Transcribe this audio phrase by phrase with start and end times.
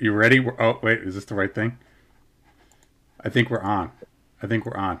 [0.00, 0.40] you ready?
[0.40, 1.78] We're, oh wait, is this the right thing?
[3.22, 3.92] I think we're on.
[4.42, 5.00] I think we're on.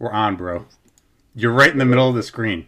[0.00, 0.66] We're on, bro.
[1.34, 2.66] You're right in the middle of the screen.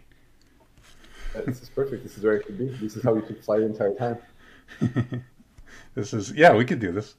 [1.45, 2.03] This is perfect.
[2.03, 2.69] This is where it should be.
[2.69, 4.17] This is how we should fly the entire time.
[5.95, 7.15] this is yeah, we could do this.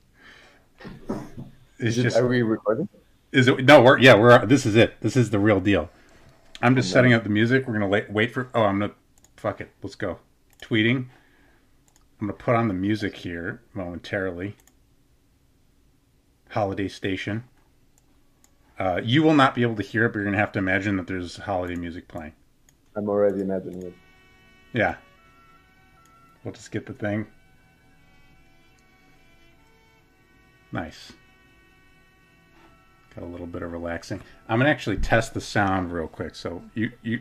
[1.79, 2.89] It's Is it, just are we recording?
[3.33, 5.01] is it no, we're yeah, we're this is it.
[5.01, 5.91] This is the real deal.
[6.63, 7.67] I'm just oh, setting up the music.
[7.67, 8.49] We're gonna wait, wait for.
[8.55, 8.95] Oh, I'm gonna
[9.37, 9.71] fuck it.
[9.83, 10.19] Let's go.
[10.63, 11.07] Tweeting.
[12.21, 14.57] I'm gonna put on the music here momentarily.
[16.51, 17.45] Holiday Station.
[18.79, 20.97] Uh, you will not be able to hear it, but you're gonna have to imagine
[20.97, 22.33] that there's holiday music playing.
[22.95, 23.95] I'm already imagining it.
[24.75, 24.97] Yeah.
[26.45, 27.27] We'll just get the thing.
[30.73, 31.13] Nice.
[33.15, 34.21] Got a little bit of relaxing.
[34.47, 36.35] I'm gonna actually test the sound real quick.
[36.35, 37.21] So you you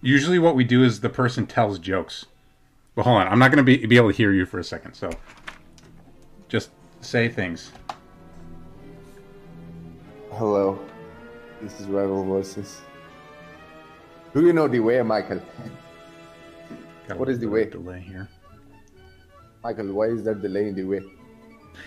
[0.00, 2.26] usually what we do is the person tells jokes.
[3.00, 3.28] Well, hold on.
[3.32, 4.92] I'm not gonna be be able to hear you for a second.
[4.92, 5.08] So
[6.50, 6.68] just
[7.00, 7.72] say things.
[10.32, 10.78] Hello.
[11.62, 12.82] This is Rival Voices.
[14.34, 15.40] Do you know the way, Michael?
[17.08, 17.64] Got What is the way?
[17.64, 18.28] Delay here.
[19.64, 21.00] Michael, why is there delay in the way?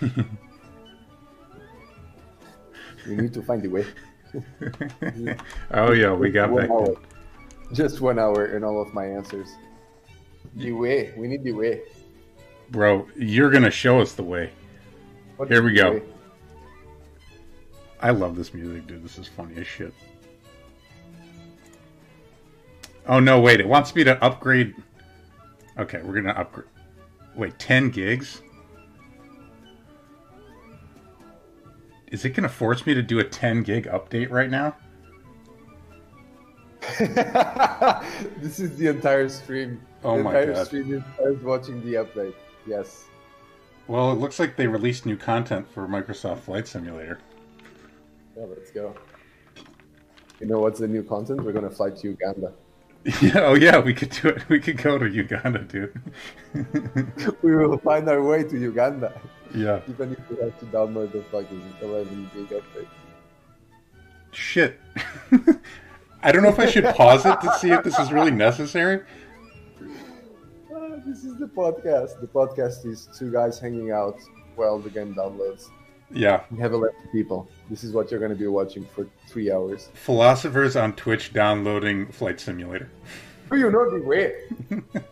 [3.06, 3.86] we need to find the way.
[5.70, 6.70] oh yeah, we got one back.
[6.70, 6.96] hour.
[7.72, 9.54] Just one hour and all of my answers.
[10.56, 11.12] The way.
[11.16, 11.82] We need the way.
[12.70, 14.50] Bro, you're gonna show us the way.
[15.36, 15.92] What Here we go.
[15.92, 16.02] way?
[18.00, 19.02] I love this music, dude.
[19.02, 19.92] This is funny as shit.
[23.06, 23.60] Oh no, wait!
[23.60, 24.74] It wants me to upgrade.
[25.78, 26.68] Okay, we're gonna upgrade.
[27.34, 28.40] Wait, ten gigs?
[32.10, 34.76] Is it gonna force me to do a ten gig update right now?
[38.38, 39.80] this is the entire stream.
[40.04, 40.48] Oh my God.
[40.48, 42.34] is us watching the update.
[42.66, 43.06] Yes.
[43.88, 47.18] Well, it looks like they released new content for Microsoft Flight Simulator.
[48.36, 48.94] Yeah, let's go.
[50.40, 51.42] You know what's the new content?
[51.42, 52.52] We're gonna fly to Uganda.
[53.20, 54.48] Yeah, oh yeah, we could do it.
[54.48, 56.00] We could go to Uganda, dude.
[57.42, 59.20] we will find our way to Uganda,
[59.54, 59.82] yeah.
[59.90, 62.86] even if we have to download the fucking 11 gig update.
[64.32, 64.80] Shit.
[66.22, 69.02] I don't know if I should pause it to see if this is really necessary.
[71.04, 72.18] This is the podcast.
[72.20, 74.18] The podcast is two guys hanging out
[74.56, 75.68] while the game downloads.
[76.10, 76.44] Yeah.
[76.50, 77.46] We have 11 people.
[77.68, 79.90] This is what you're gonna be watching for three hours.
[79.92, 82.90] Philosophers on Twitch downloading Flight Simulator.
[83.50, 84.34] Do you know the way?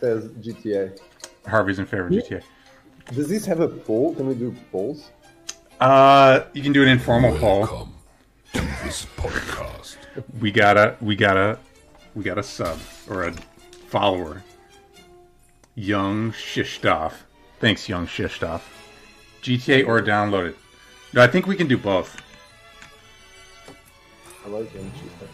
[0.00, 0.98] says GTA.
[1.46, 2.42] Harvey's in favor of GTA.
[3.12, 4.14] Does this have a poll?
[4.14, 5.10] Can we do polls?
[5.78, 7.60] Uh, you can do an informal poll.
[7.60, 7.94] Welcome
[8.54, 9.79] to this podcast.
[10.40, 11.58] We got a, we got a,
[12.14, 12.78] we got a sub
[13.08, 13.32] or a
[13.88, 14.42] follower.
[15.74, 17.12] Young Shishtoff.
[17.60, 18.62] Thanks, Young Shishtoff.
[19.42, 20.58] GTA or download it.
[21.12, 22.20] No, I think we can do both.
[24.44, 24.90] I like him.
[24.92, 25.28] Cheaper.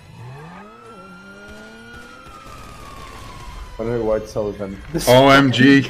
[3.77, 4.81] Connor White Sullivan.
[4.95, 5.87] OMG.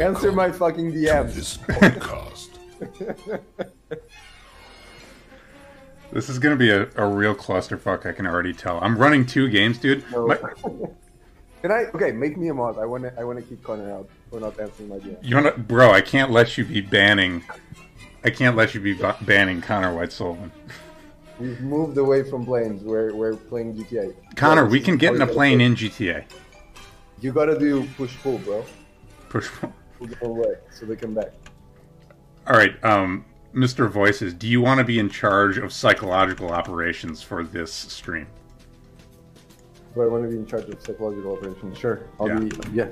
[0.00, 1.34] Answer my fucking DMs.
[1.34, 2.48] This podcast.
[6.12, 8.06] This is gonna be a, a real clusterfuck.
[8.06, 8.78] I can already tell.
[8.80, 10.04] I'm running two games, dude.
[10.10, 10.26] No.
[10.26, 10.36] My-
[11.60, 11.86] Can I?
[11.92, 12.78] Okay, make me a mod.
[12.78, 13.12] I wanna.
[13.18, 15.16] I wanna keep Connor out for not answering my DM.
[15.22, 15.90] you wanna, bro?
[15.90, 17.42] I can't let you be banning.
[18.24, 20.52] I can't let you be ba- banning Connor White Sullivan.
[21.40, 22.82] We've moved away from planes.
[22.84, 24.14] We're we're playing GTA.
[24.36, 25.66] Connor, we can get in a plane play.
[25.66, 26.24] in GTA.
[27.20, 28.64] You gotta do push pull, bro.
[29.28, 29.48] Push.
[29.98, 31.32] Pull them away so they come back.
[32.46, 33.24] All right, um,
[33.54, 33.88] Mr.
[33.88, 38.26] Voices, do you want to be in charge of psychological operations for this stream?
[39.94, 41.78] Do I want to be in charge of psychological operations?
[41.78, 42.00] Sure.
[42.20, 42.38] I'll Yeah.
[42.38, 42.50] be.
[42.72, 42.84] Yeah.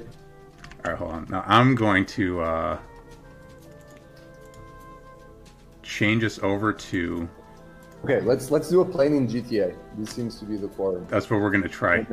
[0.85, 1.27] All right, hold on.
[1.29, 2.79] Now I'm going to uh,
[5.83, 7.29] change us over to.
[8.05, 8.21] Okay.
[8.21, 9.77] Let's let's do a plane in GTA.
[9.99, 11.07] This seems to be the forum.
[11.09, 12.07] That's what we're going to try.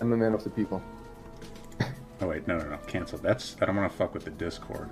[0.00, 0.82] I'm a man of the people.
[2.20, 3.18] Oh wait, no, no, no, cancel.
[3.18, 4.88] That's I don't want to fuck with the Discord.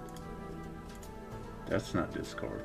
[1.66, 2.62] That's not Discord.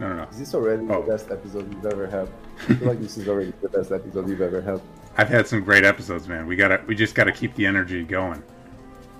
[0.00, 0.22] No, no, no.
[0.24, 1.00] Is this already Oh.
[1.02, 2.28] the best episode you've ever had?
[2.68, 4.80] I feel like this is already the best episode you've ever had.
[5.16, 6.46] I've had some great episodes, man.
[6.46, 8.42] We gotta, we just gotta keep the energy going.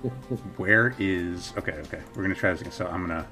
[0.57, 1.53] Where is?
[1.57, 2.01] Okay, okay.
[2.15, 2.71] We're gonna try this again.
[2.73, 3.25] So I'm gonna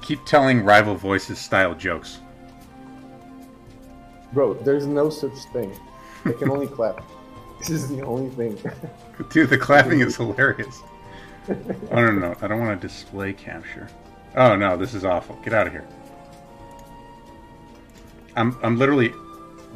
[0.00, 2.20] keep telling rival voices style jokes.
[4.32, 5.78] Bro, there's no such thing.
[6.24, 7.02] I can only clap.
[7.58, 8.58] This is the only thing.
[9.30, 10.80] Dude, the clapping is hilarious.
[11.90, 12.36] Oh no, no, no.
[12.42, 13.88] I don't want to display capture.
[14.36, 15.36] Oh no, this is awful.
[15.42, 15.86] Get out of here.
[18.36, 19.12] I'm, I'm literally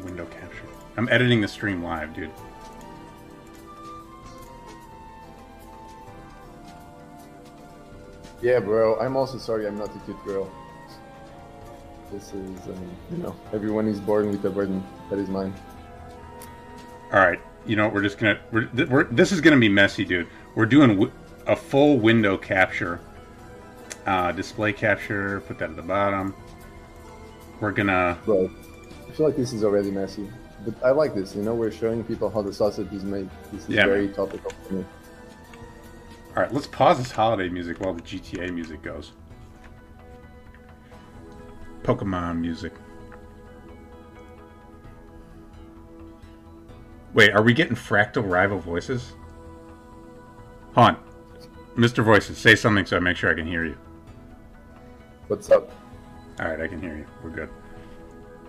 [0.03, 0.67] window capture.
[0.95, 2.31] I'm editing the stream live, dude.
[8.43, 8.99] yeah, bro.
[8.99, 10.51] I'm also sorry I'm not a cute girl.
[12.11, 14.83] This is, um, you know, everyone is born with a burden.
[15.09, 15.53] That is mine.
[17.11, 20.27] All right, you know we're just gonna we're, we're this is gonna be messy, dude.
[20.55, 21.09] We're doing
[21.47, 22.99] a full window capture,
[24.05, 25.41] uh, display capture.
[25.41, 26.33] Put that at the bottom.
[27.59, 28.49] We're gonna Bro,
[29.07, 30.29] I feel like this is already messy.
[30.65, 33.29] But I like this, you know, we're showing people how the sausage is made.
[33.51, 34.15] This is Yeah, very man.
[34.15, 34.85] topical for me.
[36.35, 36.53] all right.
[36.53, 39.11] Let's pause this holiday music while the GTA music goes.
[41.83, 42.71] Pokemon music.
[47.13, 49.13] Wait, are we getting fractal rival voices?
[50.75, 50.97] Hold on.
[51.75, 52.03] Mr.
[52.03, 53.77] Voices, say something so I make sure I can hear you.
[55.27, 55.71] What's up?
[56.39, 57.05] All right, I can hear you.
[57.23, 57.49] We're good.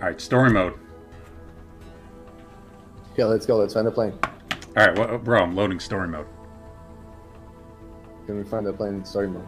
[0.01, 0.75] All right, story mode.
[3.17, 3.57] Yeah, let's go.
[3.57, 4.19] Let's find a plane.
[4.77, 6.27] All right, well, bro, I'm loading story mode.
[8.27, 9.47] Can we find a plane in story mode?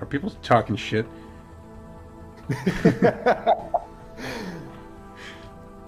[0.00, 1.06] Are people talking shit?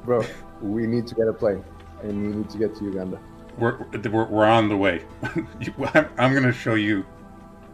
[0.05, 0.25] Bro,
[0.63, 1.65] we need to get a plane.
[2.03, 3.21] And we need to get to Uganda.
[3.59, 3.79] We're
[4.11, 5.03] we're, we're on the way.
[5.61, 7.05] You- I'm, I'm gonna show you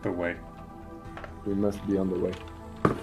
[0.03, 0.37] the way.
[1.45, 2.33] We must be on the way.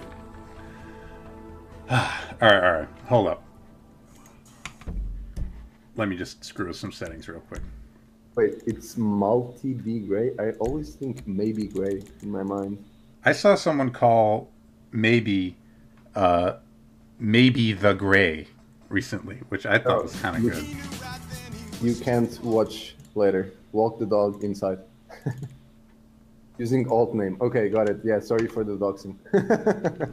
[1.90, 2.88] All right, all right.
[3.06, 3.42] Hold up.
[5.96, 7.60] Let me just screw with some settings real quick.
[8.36, 10.30] Wait, it's multi B gray?
[10.38, 12.82] I always think maybe gray in my mind.
[13.24, 14.50] I saw someone call
[14.92, 15.56] maybe,
[16.14, 16.54] uh,
[17.18, 18.46] maybe the gray
[18.88, 20.64] recently, which I thought was kind of good.
[21.80, 23.52] You can't watch later.
[23.72, 24.80] Walk the dog inside.
[26.58, 27.38] Using alt name.
[27.40, 28.00] Okay, got it.
[28.04, 29.16] Yeah, sorry for the doxing.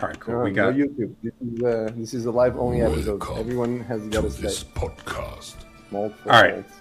[0.00, 0.34] All right, cool.
[0.34, 0.74] No, We no got.
[0.74, 1.14] YouTube.
[1.22, 3.20] This is, uh, this is a live only episode.
[3.20, 4.70] Welcome Everyone has got to this stay.
[4.74, 5.54] podcast.
[5.90, 6.54] Multiple All right.
[6.56, 6.74] sites.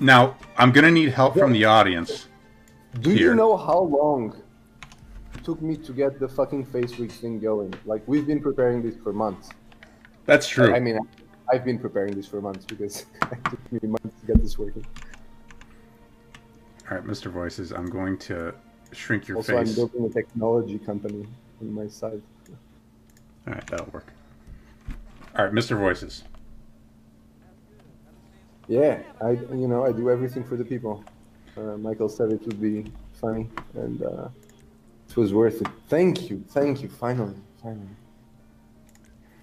[0.00, 2.26] Now I'm gonna need help from the audience.
[3.00, 3.30] Do Here.
[3.30, 4.36] you know how long
[5.34, 7.72] it took me to get the fucking face week thing going?
[7.86, 9.48] Like we've been preparing this for months.
[10.26, 10.74] That's true.
[10.74, 10.98] I mean,
[11.52, 14.84] I've been preparing this for months because it took me months to get this working.
[16.90, 17.30] All right, Mr.
[17.30, 18.54] Voices, I'm going to
[18.92, 21.26] shrink your also, I'm building a technology company
[21.60, 22.22] on my side.
[23.46, 24.12] All right, that'll work.
[25.36, 25.78] All right, Mr.
[25.78, 26.24] Voices.
[28.68, 31.04] Yeah, I you know I do everything for the people.
[31.56, 34.28] Uh, Michael said it would be funny, and uh,
[35.08, 35.68] it was worth it.
[35.88, 36.88] Thank you, thank you.
[36.88, 37.86] Finally, finally.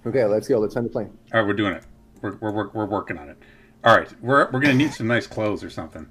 [0.05, 0.60] Okay, let's go.
[0.60, 1.17] Let's find the plane.
[1.33, 1.83] All right, we're doing it.
[2.24, 3.38] We're, we're, we're, we're working on it.
[3.84, 6.08] All right, we're, we're going to need some nice clothes or something.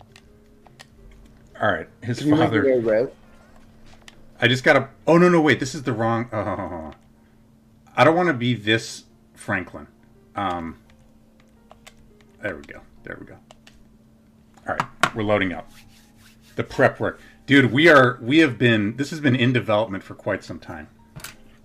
[1.61, 2.65] All right, his Can you make father.
[2.65, 3.13] it red?
[4.41, 4.89] I just got to.
[5.07, 5.59] Oh, no, no, wait.
[5.59, 6.29] This is the wrong.
[6.33, 6.93] Oh,
[7.97, 9.05] I don't want to be this
[9.35, 9.87] Franklin.
[10.37, 10.79] Um,
[12.43, 12.81] there we go.
[13.05, 13.37] There we go.
[14.69, 15.71] All right, we're loading up.
[16.57, 17.21] The prep work.
[17.47, 20.89] dude, we are we have been this has been in development for quite some time.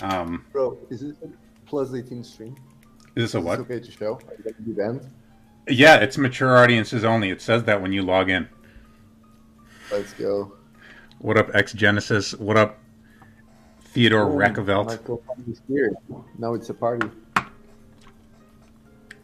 [0.01, 1.27] Um, Bro, is this a
[1.65, 2.55] plus 18 stream?
[3.17, 3.57] Is this a what?
[3.57, 4.13] this okay to show?
[4.15, 5.01] Are you gonna be banned?
[5.67, 7.29] Yeah, it's mature audiences only.
[7.29, 8.47] It says that when you log in.
[9.91, 10.53] Let's go.
[11.19, 12.33] What up, X Genesis?
[12.35, 12.77] What up,
[13.81, 14.85] Theodore Oh, Rackevelt?
[14.87, 15.93] Michael is here.
[16.37, 17.09] Now it's a party.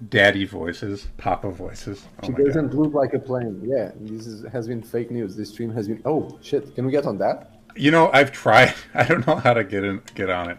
[0.09, 2.03] Daddy voices, Papa voices.
[2.21, 2.47] Oh She my god.
[2.47, 3.61] doesn't look like a plane.
[3.63, 5.35] Yeah, this is, has been fake news.
[5.35, 6.01] This stream has been.
[6.03, 6.75] Oh shit!
[6.75, 7.51] Can we get on that?
[7.75, 8.73] You know, I've tried.
[8.93, 10.57] I don't know how to get in, get on it.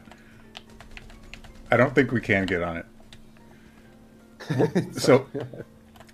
[1.71, 2.87] I don't think we can get on it.
[4.93, 5.27] So,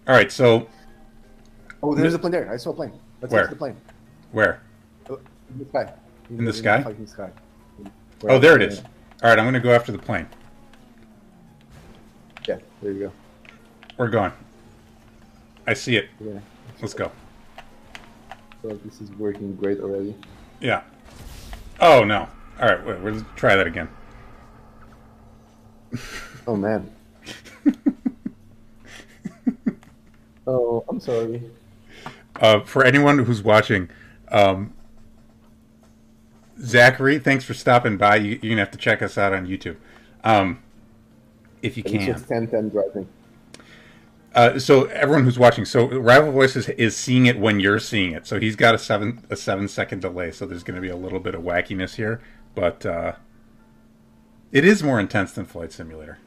[0.07, 0.31] all right.
[0.31, 0.69] So,
[1.83, 2.51] oh, there's a plane there.
[2.53, 2.93] I saw a plane.
[3.21, 3.47] Let's Where?
[3.47, 3.77] the plane.
[4.33, 4.63] where?
[5.09, 5.19] Oh,
[5.51, 5.93] In the sky.
[6.31, 6.83] In the sky?
[6.83, 7.31] fucking sky.
[8.25, 8.81] Oh, there it is.
[9.23, 10.27] All right, I'm going to go after the plane.
[12.49, 13.13] Yeah, there you go.
[13.99, 14.33] We're going.
[15.67, 16.09] I see it.
[16.21, 16.41] Yeah.
[16.81, 17.11] Let's go.
[18.63, 20.15] So this is working great already.
[20.61, 20.83] Yeah.
[21.81, 22.29] Oh no.
[22.61, 22.85] All right.
[22.87, 23.89] Wait, let's try that again.
[26.47, 26.91] Oh man.
[30.51, 31.43] oh, I'm sorry.
[32.37, 33.89] Uh, for anyone who's watching,
[34.29, 34.73] um,
[36.61, 38.17] Zachary, thanks for stopping by.
[38.17, 39.77] You, you're gonna have to check us out on YouTube,
[40.25, 40.63] um,
[41.63, 41.97] if you can.
[41.97, 43.09] It's just 10 10 driving.
[44.33, 48.27] Uh, so everyone who's watching, so Rival Voices is seeing it when you're seeing it.
[48.29, 50.31] So he's got a seven a seven second delay.
[50.31, 52.21] So there's going to be a little bit of wackiness here,
[52.55, 53.15] but uh,
[54.53, 56.19] it is more intense than Flight Simulator.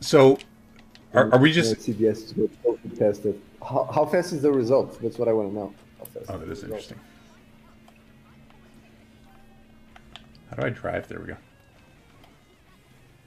[0.00, 0.38] So,
[1.12, 1.76] are, are we just?
[1.76, 3.38] CBS to go to test it.
[3.60, 5.00] How, how fast is the result?
[5.02, 5.74] That's what I want to know.
[5.98, 6.98] How fast Oh, that the is interesting.
[10.48, 11.06] How do I drive?
[11.08, 11.36] There we go.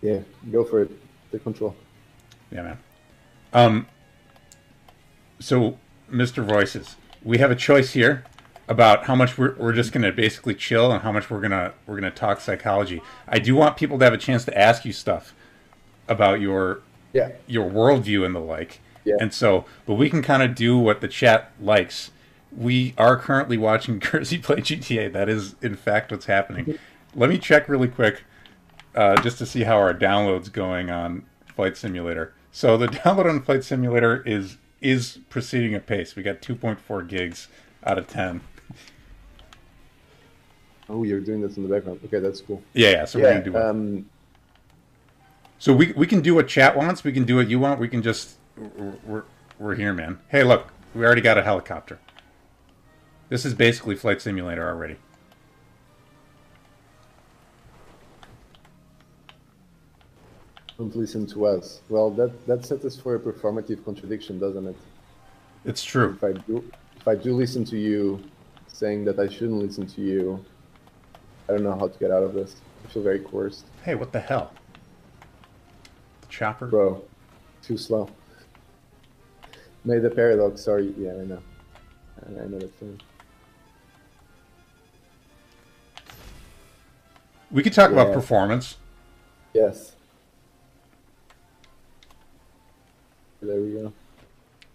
[0.01, 0.20] Yeah,
[0.51, 0.92] go for it.
[1.32, 1.75] Take control.
[2.51, 2.80] Yeah, man.
[3.53, 3.88] Um.
[5.39, 5.77] So,
[6.12, 6.44] Mr.
[6.44, 8.24] Voices, we have a choice here
[8.68, 11.74] about how much we're, we're just going to basically chill and how much we're gonna
[11.86, 13.01] we're gonna talk psychology.
[13.27, 15.34] I do want people to have a chance to ask you stuff
[16.08, 16.80] about your
[17.14, 17.30] Yeah.
[17.48, 18.80] your worldview and the like.
[19.06, 19.16] Yeah.
[19.20, 22.12] And so, but we can kind of do what the chat likes.
[22.56, 25.12] We are currently watching Curzi play GTA.
[25.12, 26.78] That is, in fact, what's happening.
[27.16, 28.24] Let me check really quick
[28.96, 32.34] uh, just to see how our download's going on Flight Simulator.
[32.52, 36.16] So the download on Flight Simulator is is proceeding at pace.
[36.16, 37.48] We got 2.4 gigs
[37.86, 38.42] out of 10.
[40.90, 42.00] Oh, you're doing this in the background.
[42.06, 42.62] Okay, that's cool.
[42.74, 43.06] Yeah, yeah.
[43.06, 43.34] So we're Yeah.
[43.40, 43.62] gonna do it.
[43.62, 44.06] Um,
[45.63, 47.05] So we we can do what chat wants.
[47.05, 47.79] We can do what you want.
[47.79, 49.24] We can just we're
[49.58, 50.20] we're here, man.
[50.27, 52.00] Hey, look, we already got a helicopter.
[53.29, 54.98] This is basically flight simulator already.
[60.77, 61.79] don't listen to us.
[61.88, 64.75] Well, that that sets us for a performative contradiction, doesn't it?
[65.63, 66.17] It's true.
[66.17, 68.22] If I do, if I do listen to you,
[68.67, 70.43] saying that I shouldn't listen to you,
[71.48, 72.58] I don't know how to get out of this.
[72.84, 74.51] I feel very coerced, Hey, what the hell?
[76.34, 76.66] Chopper.
[76.66, 77.04] bro.
[77.62, 78.10] Too slow.
[79.86, 80.62] Made the paradox.
[80.62, 80.92] Sorry.
[80.98, 81.40] Yeah, I know.
[82.25, 83.00] I know that feeling.
[87.52, 88.78] We could talk about performance.
[89.54, 89.96] Yes.
[93.40, 93.94] There we go.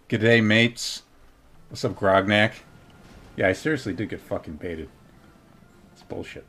[0.07, 1.01] G'day, mates.
[1.67, 2.53] What's up, Grognak?
[3.35, 4.87] Yeah, I seriously did get fucking baited.
[5.91, 6.45] It's bullshit.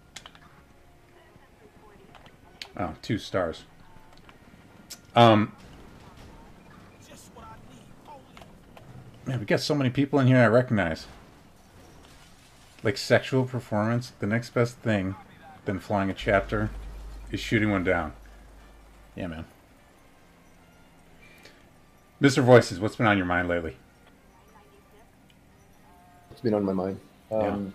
[2.77, 3.65] Oh, two stars.
[5.15, 5.53] Um.
[9.27, 11.07] Man, we got so many people in here I recognize.
[12.83, 15.15] Like sexual performance, the next best thing
[15.67, 16.71] than flying a chapter
[17.31, 18.13] is shooting one down.
[19.15, 19.45] Yeah, man.
[22.21, 22.43] Mr.
[22.43, 23.77] Voices, what's been on your mind lately?
[26.31, 27.01] It's been on my mind.
[27.31, 27.73] Um,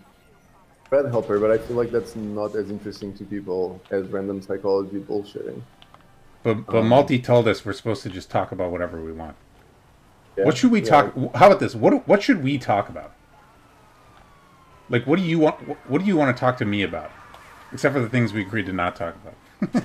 [0.89, 4.99] Red Helper, but I feel like that's not as interesting to people as random psychology
[4.99, 5.61] bullshitting.
[6.45, 9.35] But but Um, Multi told us we're supposed to just talk about whatever we want.
[10.37, 11.13] Yeah, What should we yeah, talk?
[11.35, 11.73] How about this?
[11.73, 13.13] What what should we talk about?
[14.87, 15.55] Like, what do you want?
[15.89, 17.09] What do you want to talk to me about?
[17.73, 19.83] Except for the things we agreed to not talk about.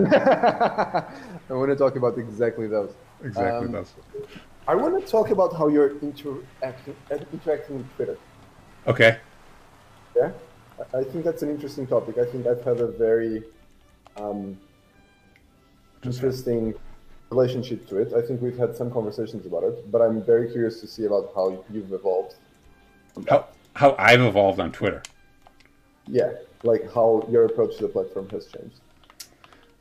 [1.50, 2.94] I want to talk about exactly those.
[3.22, 3.92] exactly Um, those.
[4.66, 6.96] I want to talk about how you're interacting,
[7.34, 8.16] interacting with Twitter.
[8.86, 9.18] Okay.
[10.16, 10.30] Yeah,
[10.80, 12.16] I- I think that's an interesting topic.
[12.16, 13.44] I think I've had a very
[14.16, 14.58] um,
[16.04, 16.74] interesting
[17.30, 18.12] relationship to it.
[18.12, 21.32] I think we've had some conversations about it, but I'm very curious to see about
[21.34, 22.34] how you've evolved.
[23.28, 25.02] How how I've evolved on Twitter.
[26.06, 26.32] Yeah,
[26.62, 28.80] like how your approach to the platform has changed.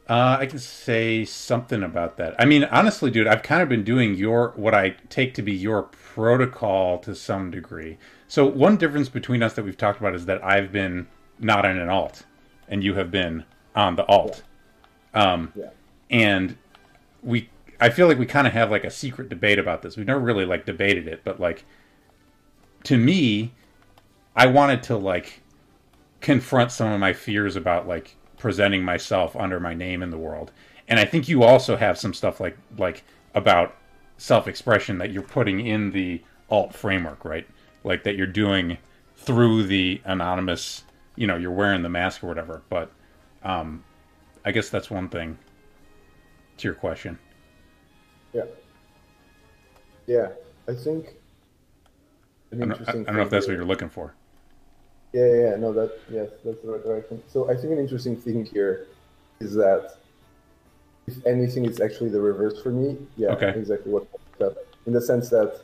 [0.10, 2.36] Uh, I can say something about that.
[2.38, 5.54] I mean, honestly, dude, I've kind of been doing your what I take to be
[5.54, 7.98] your protocol to some degree.
[8.28, 11.08] So one difference between us that we've talked about is that I've been
[11.40, 12.26] not on an alt,
[12.68, 14.44] and you have been on the alt.
[15.14, 15.70] Um, Yeah.
[16.12, 16.58] And
[17.24, 17.50] we,
[17.80, 19.98] I feel like we kind of have like a secret debate about this.
[19.98, 21.66] We've never really like debated it, but like,
[22.84, 23.54] to me,
[24.36, 25.42] I wanted to like
[26.20, 30.52] confront some of my fears about like presenting myself under my name in the world.
[30.88, 33.04] And I think you also have some stuff like like
[33.34, 33.76] about
[34.18, 37.48] self-expression that you're putting in the alt framework, right?
[37.84, 38.78] Like that you're doing
[39.16, 40.84] through the anonymous,
[41.16, 42.62] you know, you're wearing the mask or whatever.
[42.70, 42.92] But
[43.44, 43.84] um
[44.44, 45.38] I guess that's one thing
[46.62, 47.18] to your question.
[48.34, 48.46] Yeah.
[50.08, 50.30] Yeah,
[50.68, 51.16] I think.
[52.52, 54.14] An I don't, I don't know if that's what you're looking for.
[55.14, 57.22] Yeah, yeah, yeah, no, that yes, that's the right direction.
[57.28, 58.88] So I think an interesting thing here
[59.40, 59.96] is that
[61.08, 62.98] if anything, it's actually the reverse for me.
[63.18, 63.50] Yeah, Okay.
[63.50, 64.08] exactly what.
[64.88, 65.62] In the sense that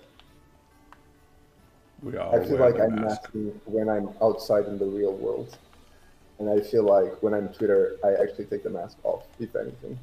[2.04, 3.24] We all I feel like I'm mask.
[3.34, 5.58] masking when I'm outside in the real world,
[6.40, 9.98] and I feel like when I'm Twitter, I actually take the mask off, if anything.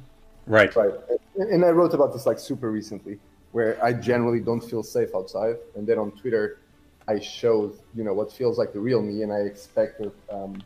[0.47, 0.75] Right.
[0.75, 0.93] Right.
[1.37, 3.19] And, I wrote about this like super recently,
[3.51, 6.59] where I generally don't feel safe outside, and then on Twitter,
[7.07, 10.61] I showed you know what feels like the real me, and I expected, um,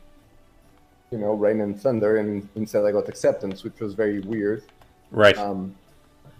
[1.11, 4.63] you know, rain and thunder, and instead I got acceptance, which was very weird.
[5.11, 5.37] Right.
[5.37, 5.75] Um,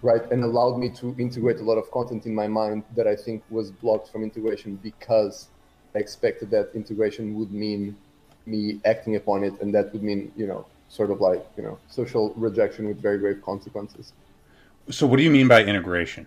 [0.02, 3.16] right, and allowed me to integrate a lot of content in my mind that I
[3.16, 5.48] think was blocked from integration because
[5.94, 7.96] I expected that integration would mean
[8.46, 11.78] me acting upon it, and that would mean you know sort of like you know
[11.88, 14.12] social rejection with very grave consequences.
[14.90, 16.26] so what do you mean by integration?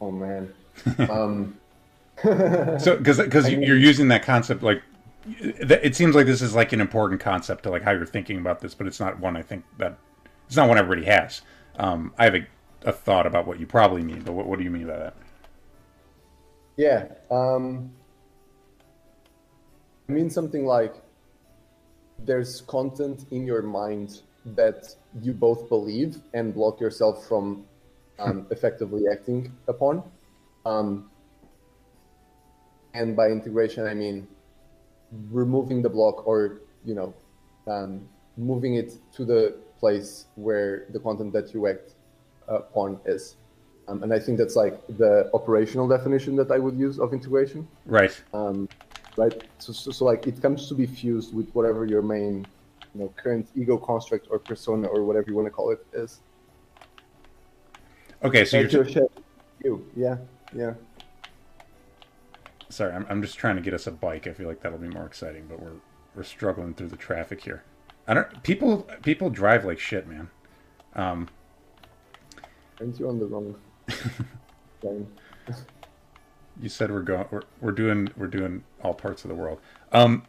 [0.00, 0.52] Oh man.
[1.08, 1.56] um,
[2.22, 4.82] So, because because you're using that concept, like
[5.28, 8.60] it seems like this is like an important concept to like how you're thinking about
[8.60, 9.98] this, but it's not one I think that
[10.46, 11.42] it's not one everybody has.
[11.78, 12.46] Um, I have a,
[12.84, 15.14] a thought about what you probably mean, but what, what do you mean by that?
[16.78, 17.06] yeah.
[17.30, 17.90] Um,
[20.08, 20.94] I mean something like
[22.18, 24.22] there's content in your mind
[24.54, 27.64] that you both believe and block yourself from
[28.18, 30.02] um, effectively acting upon.
[30.64, 31.10] Um,
[32.94, 34.26] and by integration, I mean
[35.30, 37.14] removing the block or, you know,
[37.66, 41.94] um, moving it to the place where the content that you act
[42.48, 43.36] upon is.
[43.88, 47.68] Um, and I think that's like the operational definition that I would use of integration
[47.84, 48.20] Right.
[49.16, 49.44] Right?
[49.58, 52.46] So, so, so like it comes to be fused with whatever your main,
[52.94, 56.20] you know, current ego construct or persona or whatever you want to call it is.
[58.22, 58.44] Okay.
[58.44, 59.08] So And you're to share
[59.64, 60.16] you, yeah,
[60.54, 60.74] yeah.
[62.68, 62.92] sorry.
[62.94, 64.26] I'm, I'm just trying to get us a bike.
[64.26, 65.80] I feel like that'll be more exciting, but we're
[66.14, 67.62] we're struggling through the traffic here.
[68.08, 68.42] I don't.
[68.42, 70.30] People people drive like shit, man.
[70.94, 71.28] Um,
[72.80, 73.54] Aren't you on the wrong?
[76.60, 77.26] You said we're going.
[77.30, 78.08] We're, we're doing.
[78.16, 79.60] We're doing all parts of the world.
[79.92, 80.22] Um,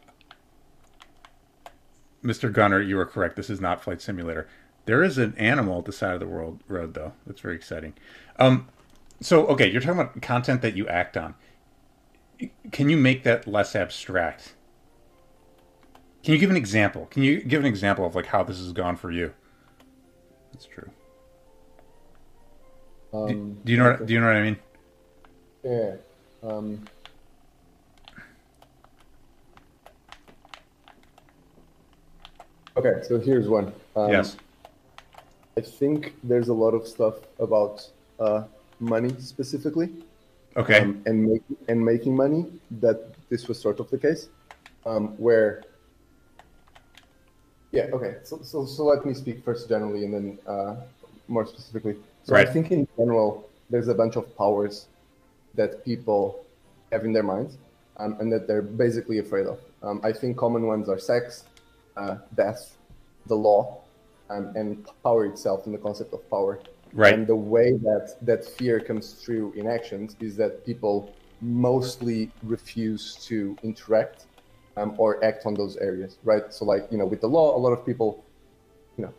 [2.22, 2.52] Mr.
[2.52, 3.36] Gunner, you are correct.
[3.36, 4.48] This is not Flight Simulator.
[4.84, 7.12] There is an animal at the side of the world road, though.
[7.26, 7.94] That's very exciting.
[8.38, 8.68] Um,
[9.20, 11.34] so okay, you're talking about content that you act on.
[12.72, 14.54] Can you make that less abstract?
[16.22, 17.06] Can you give an example?
[17.06, 19.34] Can you give an example of like how this has gone for you?
[20.52, 20.90] That's true.
[23.26, 23.90] Do, Um, do you know?
[23.92, 24.58] What, do you know what I mean?
[25.64, 25.96] yeah.
[26.42, 26.84] Um,
[32.76, 33.72] okay, so here's one.
[33.96, 34.36] Um, yes.
[35.56, 37.88] I think there's a lot of stuff about
[38.20, 38.44] uh,
[38.78, 39.90] money specifically.
[40.56, 40.80] Okay.
[40.80, 42.46] um, and make, and making money
[42.80, 44.28] that this was sort of the case
[44.86, 45.62] um, where
[47.70, 50.74] yeah okay so, so so let me speak first generally and then uh,
[51.28, 52.48] more specifically so Right.
[52.48, 54.86] i think in general there's a bunch of powers
[55.58, 56.22] that people
[56.92, 57.58] have in their minds
[58.00, 61.44] um, and that they're basically afraid of um, i think common ones are sex
[62.00, 62.62] uh, death
[63.26, 63.62] the law
[64.30, 64.68] um, and
[65.02, 66.54] power itself and the concept of power
[66.94, 67.12] Right.
[67.14, 70.96] and the way that that fear comes through in actions is that people
[71.40, 74.24] mostly refuse to interact
[74.78, 76.52] um, or act on those areas, right?
[76.56, 78.24] So, like you know, with the law, a lot of people,
[78.96, 79.14] you know,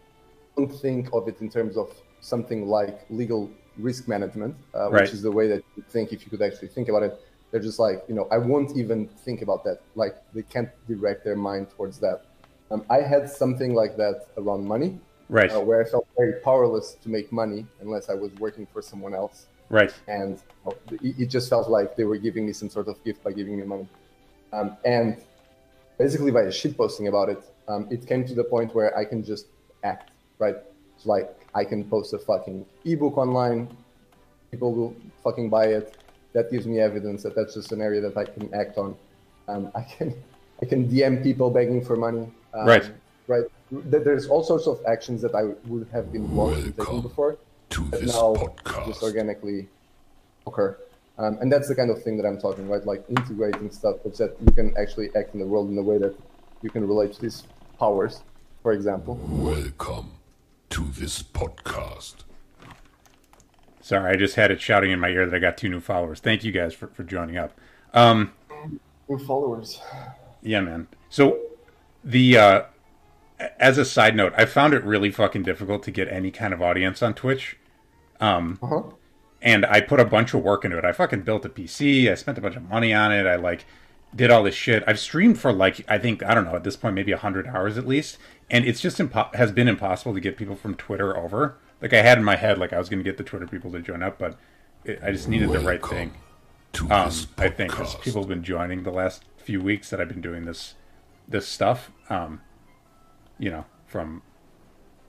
[0.58, 5.02] don't think of it in terms of something like legal risk management, uh, Right.
[5.04, 7.20] which is the way that you think if you could actually think about it.
[7.52, 9.80] They're just like, you know, I won't even think about that.
[9.96, 12.26] Like they can't direct their mind towards that.
[12.72, 15.52] Um, I had something like that around money Right.
[15.52, 19.14] uh, where I felt very powerless to make money unless I was working for someone
[19.16, 19.94] else, Right.
[20.08, 23.24] and uh, it, it just felt like they were giving me some sort of gift
[23.24, 23.88] by giving me money.
[24.54, 25.18] Um, and
[25.98, 29.46] basically, by shitposting about it, um, it came to the point where I can just
[29.84, 30.56] act, right?
[31.06, 33.68] Like I can post a fucking ebook online,
[34.52, 35.98] people will fucking buy it.
[36.34, 38.96] That gives me evidence that that's just an area that I can act on.
[39.48, 40.14] Um, I can
[40.62, 42.32] I can DM people begging for money.
[42.54, 42.92] Um, Right.
[43.28, 43.46] Right.
[43.72, 47.38] There's all sorts of actions that I would have been blocked Welcome before
[47.70, 48.36] to that this now
[48.88, 49.68] just organically
[50.48, 50.76] occur.
[51.20, 54.18] Um, and that's the kind of thing that I'm talking about, like integrating stuff such
[54.18, 56.16] that you can actually act in the world in a way that
[56.64, 57.44] you can relate to these
[57.78, 58.24] powers,
[58.64, 59.20] for example.
[59.30, 60.19] Welcome
[60.70, 62.16] to this podcast.
[63.82, 66.20] Sorry, I just had it shouting in my ear that I got two new followers.
[66.20, 67.58] Thank you guys for, for joining up.
[67.94, 68.34] Um,
[69.08, 69.82] New followers.
[70.44, 70.88] yeah, man.
[71.10, 71.40] So
[72.04, 72.62] the uh,
[73.60, 76.62] as a side note, I found it really fucking difficult to get any kind of
[76.62, 77.58] audience on Twitch.
[78.20, 78.84] Um, Uh-huh.
[79.42, 80.86] and I put a bunch of work into it.
[80.86, 82.12] I fucking built a PC.
[82.12, 83.26] I spent a bunch of money on it.
[83.26, 83.66] I like
[84.16, 84.84] did all this shit.
[84.86, 87.78] I've streamed for like I think I don't know at this point maybe hundred hours
[87.78, 88.18] at least,
[88.52, 91.58] and it's just impo- has been impossible to get people from Twitter over.
[91.82, 93.72] Like I had in my head like I was going to get the Twitter people
[93.72, 94.38] to join up, but
[94.84, 96.14] it, I just needed the right thing.
[96.74, 98.02] To Um, I think 'cause podcast.
[98.02, 100.76] people have been joining the last few weeks that I've been doing this
[101.28, 101.92] this stuff.
[102.10, 102.42] Um,
[103.40, 104.22] you know, from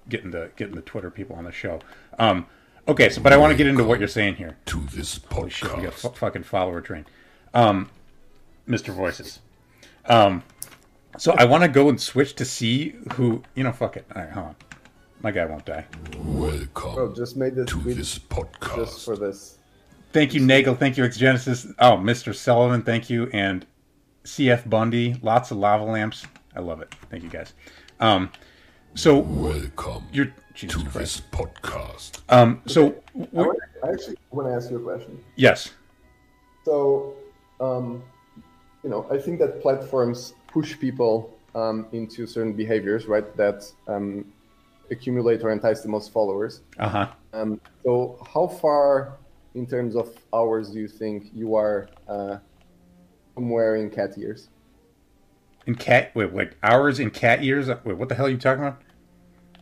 [0.08, 1.80] getting the getting the Twitter people on the show.
[2.18, 2.46] Um,
[2.88, 4.56] okay, so but I want to get into what you're saying here.
[4.66, 6.04] to this Holy shit, we got podcast.
[6.12, 7.04] f- fucking follower train.
[7.52, 7.90] Um,
[8.68, 8.94] Mr.
[8.94, 9.40] Voices.
[10.06, 10.42] Um,
[11.20, 14.06] so I want to go and switch to see who, you know, fuck it.
[14.16, 14.56] All right, hold on.
[15.20, 15.84] My guy won't die.
[16.24, 19.04] Welcome Bro, just made this to tweet this just podcast.
[19.04, 19.58] for this.
[20.14, 20.74] Thank you, Nagel.
[20.74, 21.74] Thank you, Xgenesis.
[21.78, 22.34] Oh, Mr.
[22.34, 23.28] Sullivan, thank you.
[23.34, 23.66] And
[24.24, 26.24] CF Bundy, lots of lava lamps.
[26.56, 26.94] I love it.
[27.10, 27.52] Thank you, guys.
[28.00, 28.32] Um,
[28.94, 31.30] so Welcome you're, Jesus to Christ.
[31.30, 32.20] this podcast.
[32.30, 35.22] Um, so, I, w- want- I actually want to ask you a question.
[35.36, 35.70] yes.
[36.64, 37.14] So,
[37.60, 38.02] um,
[38.82, 43.36] you know, I think that platforms push people um, into certain behaviors, right?
[43.36, 44.32] That um,
[44.90, 46.62] accumulate or entice the most followers.
[46.78, 47.08] Uh huh.
[47.32, 49.18] Um, so, how far
[49.54, 52.38] in terms of hours do you think you are uh,
[53.34, 54.48] from wearing cat ears?
[55.66, 57.68] In cat, wait, like hours in cat ears?
[57.68, 58.82] Wait, what the hell are you talking about?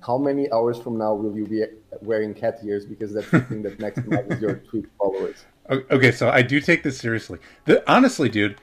[0.00, 1.64] How many hours from now will you be
[2.02, 2.86] wearing cat ears?
[2.86, 5.44] Because that's the thing that maximizes your tweet followers.
[5.68, 7.38] Okay, so I do take this seriously.
[7.66, 8.56] The, honestly, dude,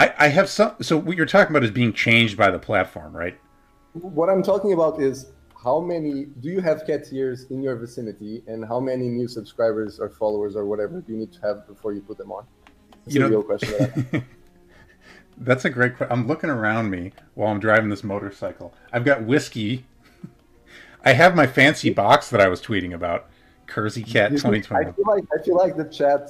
[0.00, 0.72] I, I have some.
[0.80, 3.38] So what you're talking about is being changed by the platform, right?
[3.92, 5.26] What I'm talking about is
[5.62, 10.00] how many do you have cat ears in your vicinity, and how many new subscribers
[10.00, 12.46] or followers or whatever do you need to have before you put them on?
[13.04, 14.24] It's You a know- real question.
[15.36, 16.12] That's a great question.
[16.18, 18.72] I'm looking around me while I'm driving this motorcycle.
[18.92, 19.84] I've got whiskey.
[21.04, 23.26] I have my fancy box that I was tweeting about.
[23.66, 24.32] Curzi Cat
[24.72, 26.28] I feel like I feel like the chat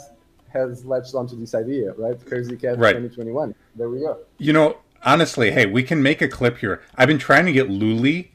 [0.52, 2.16] has latched onto this idea, right?
[2.26, 2.92] Crazy Cat Right.
[2.92, 3.54] 2021.
[3.76, 4.18] There we go.
[4.38, 6.82] You know, honestly, hey, we can make a clip here.
[6.96, 8.28] I've been trying to get Luli,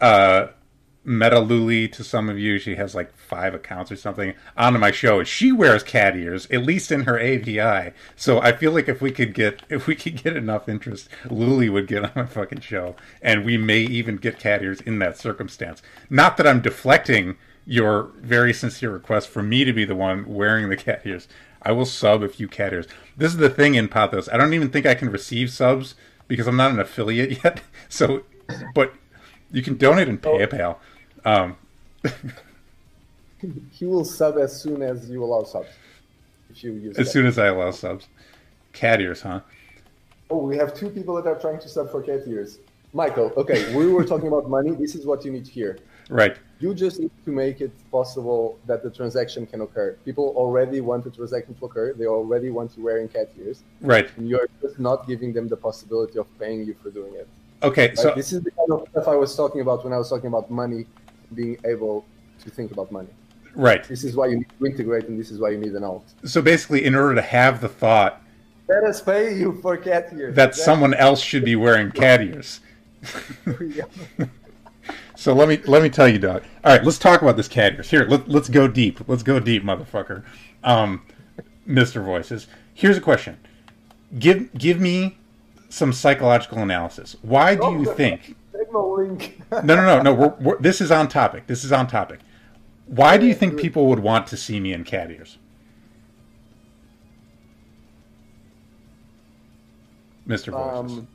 [0.00, 0.48] uh,
[1.04, 2.58] Meta Luli to some of you.
[2.58, 5.24] She has like five accounts or something onto my show.
[5.24, 7.92] She wears cat ears, at least in her AVI.
[8.14, 11.72] So I feel like if we could get if we could get enough interest, Luli
[11.72, 15.18] would get on my fucking show, and we may even get cat ears in that
[15.18, 15.82] circumstance.
[16.08, 20.68] Not that I'm deflecting your very sincere request for me to be the one wearing
[20.68, 21.28] the cat ears.
[21.62, 22.86] I will sub a few cat ears.
[23.16, 24.28] This is the thing in Pathos.
[24.28, 25.94] I don't even think I can receive subs
[26.28, 27.62] because I'm not an affiliate yet.
[27.88, 28.24] So,
[28.74, 28.92] but
[29.50, 30.76] you can donate in PayPal.
[31.24, 31.56] Um,
[33.72, 35.68] He will sub as soon as you allow subs.
[36.50, 37.12] If you use as that.
[37.12, 38.08] soon as I allow subs.
[38.72, 39.40] Cat ears, huh?
[40.30, 42.58] Oh, we have two people that are trying to sub for cat ears.
[42.92, 44.72] Michael, okay, we were talking about money.
[44.72, 45.78] This is what you need to hear.
[46.08, 46.36] Right.
[46.60, 49.96] You just need to make it possible that the transaction can occur.
[50.04, 51.92] People already want the transaction to occur.
[51.94, 53.62] They already want you wearing cat ears.
[53.80, 54.08] Right.
[54.16, 57.28] And you're just not giving them the possibility of paying you for doing it.
[57.62, 57.88] Okay.
[57.88, 60.08] Like, So this is the kind of stuff I was talking about when I was
[60.08, 60.86] talking about money,
[61.34, 62.04] being able
[62.44, 63.08] to think about money.
[63.54, 63.82] right.
[63.88, 66.06] This is why you need to integrate, and this is why you need an alt.
[66.24, 68.20] So basically, in order to have the thought
[68.68, 70.34] Let us pay you for cat ears.
[70.36, 72.60] that someone else should be wearing cat ears.
[75.22, 76.42] So let me let me tell you, Doug.
[76.64, 77.86] All right, let's talk about this cat.
[77.86, 79.08] Here, let, let's go deep.
[79.08, 80.24] Let's go deep, motherfucker.
[80.64, 81.06] Um,
[81.64, 82.04] Mr.
[82.04, 82.48] Voices.
[82.74, 83.38] Here's a question.
[84.18, 85.16] Give give me
[85.68, 87.14] some psychological analysis.
[87.22, 88.34] Why do you think?
[88.72, 90.14] No, no, no, no.
[90.14, 91.46] We're, we're, this is on topic.
[91.46, 92.20] This is on topic.
[92.86, 95.36] Why do you think people would want to see me in cat ears?
[100.26, 100.52] Mr.
[100.52, 100.98] Voices.
[100.98, 101.08] um,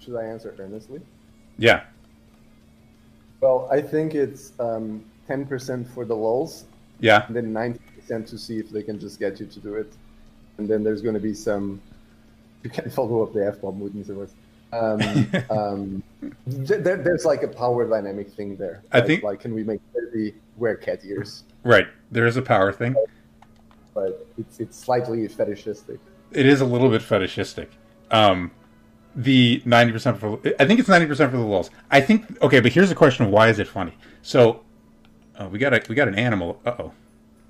[0.00, 1.02] should I answer earnestly?
[1.58, 1.82] yeah.
[3.40, 6.64] Well, I think it's um, 10% for the lulls,
[7.00, 7.26] Yeah.
[7.26, 9.92] and then 90% to see if they can just get you to do it.
[10.58, 11.80] And then there's going to be some.
[12.64, 14.26] You can follow up the F bomb with me, so
[14.72, 15.00] um,
[15.58, 16.02] um,
[16.44, 18.82] There, there's like a power dynamic thing there.
[18.90, 19.06] I right?
[19.06, 21.44] think- like can we make Freddy wear cat ears?
[21.62, 21.86] Right.
[22.10, 22.96] There is a power thing.
[23.94, 26.00] But it's it's slightly fetishistic.
[26.32, 27.70] It is a little bit fetishistic.
[28.10, 28.50] Um,
[29.18, 31.70] the ninety percent for I think it's ninety percent for the lulls.
[31.90, 33.92] I think okay, but here's the question of why is it funny?
[34.22, 34.64] So
[35.36, 36.60] uh, we got a we got an animal.
[36.64, 36.92] Uh oh.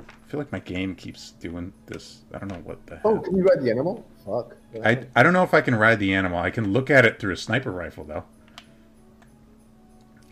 [0.01, 2.23] I feel like my game keeps doing this.
[2.35, 4.07] I don't know what the Oh, can you ride the animal?
[4.25, 4.57] Fuck.
[4.83, 6.39] I I don't know if I can ride the animal.
[6.39, 8.25] I can look at it through a sniper rifle though.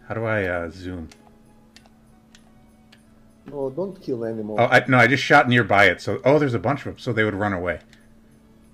[0.09, 1.11] How do I uh, zoom?
[3.51, 4.59] No, don't kill animals.
[4.61, 6.01] Oh, I, no, I just shot nearby it.
[6.01, 6.99] So oh, there's a bunch of them.
[6.99, 7.81] So they would run away.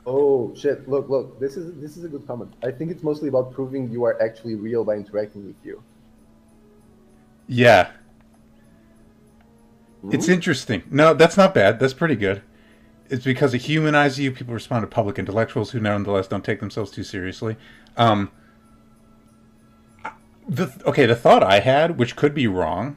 [0.04, 0.88] Oh shit!
[0.88, 1.38] Look, look.
[1.38, 2.52] This is this is a good comment.
[2.62, 5.82] I think it's mostly about proving you are actually real by interacting with you.
[7.46, 7.90] Yeah.
[10.10, 10.82] It's interesting.
[10.90, 11.78] No, that's not bad.
[11.78, 12.42] That's pretty good.
[13.08, 14.32] It's because it humanizes you.
[14.32, 17.56] People respond to public intellectuals who nonetheless don't take themselves too seriously.
[17.96, 18.32] Um,
[20.48, 22.96] the okay, the thought I had, which could be wrong,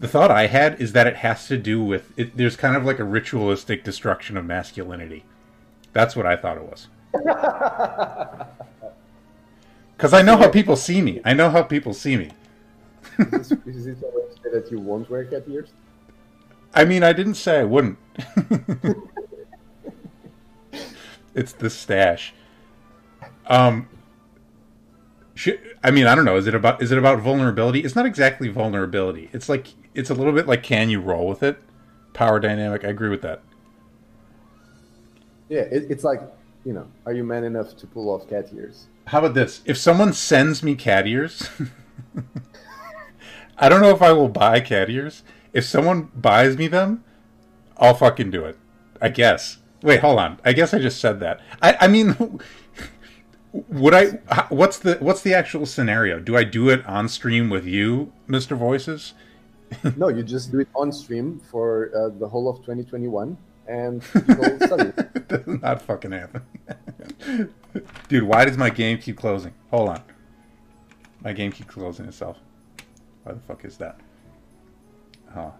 [0.00, 2.36] the thought I had is that it has to do with it.
[2.36, 5.24] There's kind of like a ritualistic destruction of masculinity.
[5.92, 6.88] That's what I thought it was.
[9.96, 11.20] Because I know how people see me.
[11.24, 12.30] I know how people see me.
[13.18, 15.70] Is, is it a way to say that you won't wear cat ears?
[16.74, 17.98] I mean, I didn't say I wouldn't.
[21.34, 22.32] it's the stash.
[23.46, 23.88] Um,
[25.34, 26.36] should, I mean, I don't know.
[26.36, 27.80] Is it about is it about vulnerability?
[27.80, 29.28] It's not exactly vulnerability.
[29.32, 31.60] It's like it's a little bit like can you roll with it?
[32.12, 32.84] Power dynamic.
[32.84, 33.42] I agree with that.
[35.50, 36.22] Yeah, it, it's like
[36.64, 38.86] you know, are you man enough to pull off cat ears?
[39.06, 39.60] How about this?
[39.64, 41.50] If someone sends me cat ears,
[43.58, 45.22] I don't know if I will buy cat ears.
[45.52, 47.02] If someone buys me them,
[47.76, 48.56] I'll fucking do it.
[49.02, 49.58] I guess.
[49.82, 50.38] Wait, hold on.
[50.44, 51.40] I guess I just said that.
[51.60, 52.40] I, I mean,
[53.52, 54.06] would I?
[54.50, 56.20] What's the what's the actual scenario?
[56.20, 59.14] Do I do it on stream with you, Mister Voices?
[59.96, 63.36] no, you just do it on stream for uh, the whole of 2021,
[63.70, 64.92] and people study.
[65.28, 66.42] Does not fucking happen.
[68.08, 69.54] Dude, why does my game keep closing?
[69.70, 70.02] Hold on.
[71.22, 72.38] My game keeps closing itself.
[73.22, 74.00] Why the fuck is that?
[75.36, 75.54] Oh,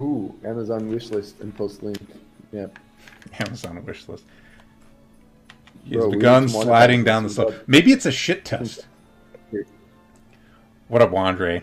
[0.00, 1.98] Ooh, Amazon wishlist and post link.
[2.52, 2.66] Yeah.
[3.38, 4.24] Amazon wish list.
[5.84, 7.50] He Bro, begun need to monetize sliding down the slope.
[7.50, 7.58] well.
[7.66, 8.86] Maybe it's a shit test.
[10.88, 11.62] What up, Wandre?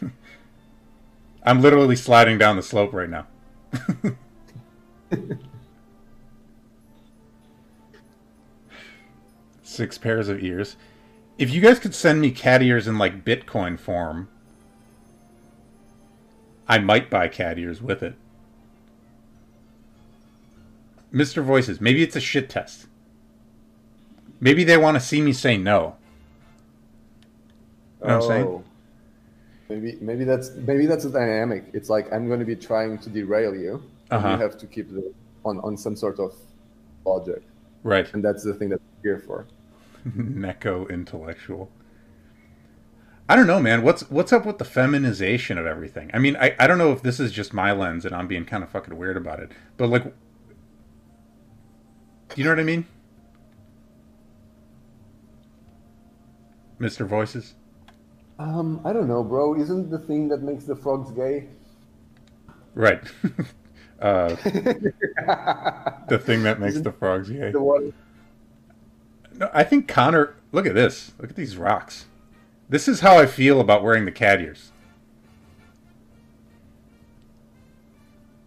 [1.44, 3.26] I'm literally sliding down the slope right now.
[9.62, 10.76] Six pairs of ears.
[11.38, 14.28] If you guys could send me cat ears in like Bitcoin form,
[16.68, 18.14] I might buy cat ears with it.
[21.12, 21.42] Mr.
[21.42, 22.86] Voices, maybe it's a shit test.
[24.40, 25.96] Maybe they want to see me say no.
[28.00, 28.46] You know what I'm saying?
[28.46, 28.64] Oh.
[29.72, 31.64] Maybe maybe that's maybe that's a dynamic.
[31.72, 33.74] It's like I'm going to be trying to derail you,
[34.10, 34.30] and Uh-huh.
[34.32, 35.12] you have to keep the
[35.44, 36.34] on on some sort of
[37.06, 37.42] logic,
[37.82, 38.06] Right.
[38.12, 39.46] and that's the thing that we're here for.
[40.44, 41.70] Neko intellectual.
[43.28, 43.82] I don't know, man.
[43.82, 46.10] What's what's up with the feminization of everything?
[46.12, 48.44] I mean, I, I don't know if this is just my lens and I'm being
[48.44, 49.50] kind of fucking weird about it.
[49.78, 50.12] But like Do
[52.36, 52.84] you know what I mean?
[56.80, 57.06] Mr.
[57.06, 57.54] Voices?
[58.42, 59.54] Um, I don't know, bro.
[59.54, 61.46] Isn't the thing that makes the frogs gay?
[62.74, 63.00] Right.
[64.00, 64.28] uh,
[66.08, 67.52] the thing that makes the frogs gay.
[67.52, 67.92] The one.
[69.34, 70.34] No, I think Connor.
[70.50, 71.12] Look at this.
[71.20, 72.06] Look at these rocks.
[72.68, 74.72] This is how I feel about wearing the cat ears.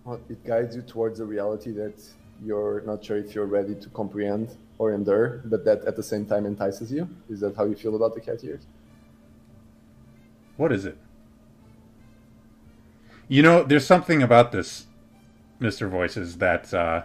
[0.04, 2.04] Well, it guides you towards a reality that
[2.44, 6.26] you're not sure if you're ready to comprehend or endure, but that at the same
[6.26, 7.08] time entices you.
[7.30, 8.66] Is that how you feel about the cat ears?
[10.58, 10.98] What is it?
[13.28, 14.86] You know, there's something about this,
[15.60, 15.90] Mr.
[15.90, 17.04] Voices, that uh,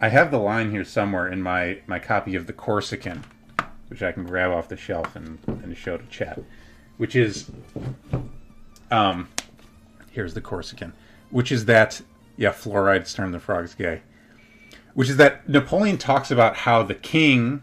[0.00, 3.24] I have the line here somewhere in my, my copy of The Corsican,
[3.88, 6.40] which I can grab off the shelf and, and show to chat,
[6.98, 7.50] which is,
[8.90, 9.28] um,
[10.10, 10.92] here's The Corsican,
[11.30, 12.02] which is that,
[12.36, 14.02] yeah, fluorides turn the frogs gay,
[14.94, 17.62] which is that Napoleon talks about how the king,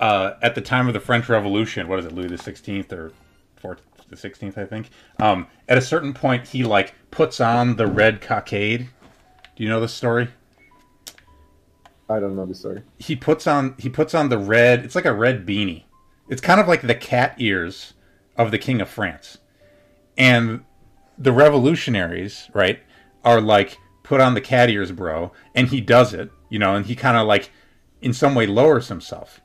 [0.00, 3.12] uh, at the time of the French Revolution, what is it, Louis the Sixteenth or
[3.54, 3.80] fourth,
[4.12, 4.90] the sixteenth, I think.
[5.18, 8.88] Um, at a certain point, he like puts on the red cockade.
[9.56, 10.28] Do you know this story?
[12.08, 12.82] I don't know the story.
[12.98, 14.84] He puts on he puts on the red.
[14.84, 15.84] It's like a red beanie.
[16.28, 17.94] It's kind of like the cat ears
[18.36, 19.38] of the king of France,
[20.16, 20.64] and
[21.18, 22.80] the revolutionaries, right,
[23.24, 26.86] are like put on the cat ears, bro, and he does it, you know, and
[26.86, 27.50] he kind of like
[28.00, 29.40] in some way lowers himself.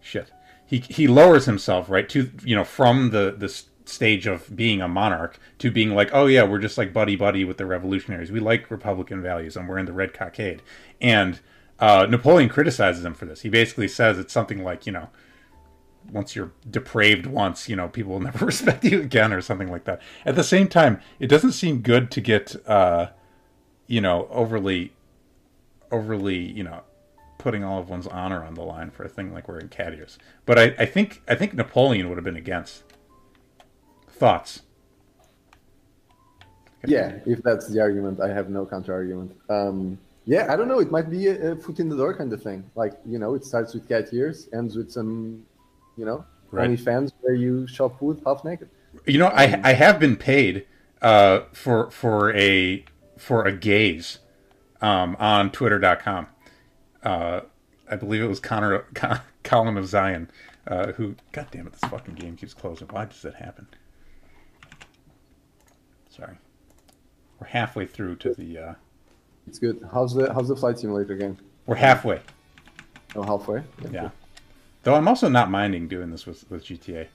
[0.00, 0.32] Shit.
[0.66, 4.88] he he lowers himself right to you know from the the stage of being a
[4.88, 8.32] monarch to being like oh yeah we're just like buddy buddy with the revolutionaries.
[8.32, 10.62] We like republican values and we're in the red cockade.
[11.00, 11.40] And
[11.78, 13.40] uh, napoleon criticizes him for this.
[13.40, 15.08] He basically says it's something like you know
[16.10, 19.84] once you're depraved once you know people will never respect you again or something like
[19.84, 20.00] that.
[20.24, 23.08] At the same time it doesn't seem good to get uh
[23.86, 24.92] you know overly
[25.90, 26.82] overly you know
[27.38, 30.18] putting all of one's honor on the line for a thing like wearing cat ears
[30.46, 32.84] but i i think i think napoleon would have been against
[34.24, 34.50] thoughts
[36.94, 39.30] Yeah, if that's the argument, I have no counter argument.
[39.48, 39.78] Um,
[40.34, 40.80] yeah, I don't know.
[40.80, 42.60] It might be a, a foot in the door kind of thing.
[42.82, 45.44] Like you know, it starts with cat ears, ends with some,
[45.96, 46.78] you know, Right.
[46.88, 48.68] fans where you shop food half naked.
[49.06, 50.54] you know i i have been paid
[51.10, 52.84] uh for for a
[53.26, 54.08] for a gaze
[54.82, 56.26] um on twitter.com
[57.10, 57.40] uh
[57.92, 60.30] i believe it was connor Con, colin of zion
[60.72, 61.04] uh who
[61.36, 63.66] god damn it this fucking game keeps closing why does that happen
[66.14, 66.36] sorry
[67.40, 68.74] we're halfway through to the uh
[69.48, 69.80] It's good.
[69.92, 71.36] How's the how's the flight simulator game?
[71.66, 72.20] we're halfway
[73.16, 73.62] Oh, halfway.
[73.90, 74.10] yeah
[74.84, 77.06] though i'm also not minding doing this with with gta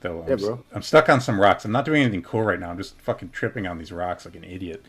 [0.00, 0.64] though I'm, Yeah, bro.
[0.74, 3.30] I'm stuck on some rocks i'm not doing anything cool right now i'm just fucking
[3.30, 4.84] tripping on these rocks like an idiot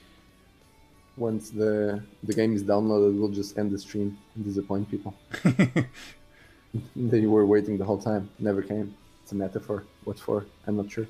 [1.17, 5.13] Once the the game is downloaded, we'll just end the stream and disappoint people.
[6.95, 8.95] they were waiting the whole time, never came.
[9.21, 9.83] It's a metaphor.
[10.05, 10.45] What for?
[10.67, 11.05] I'm not sure.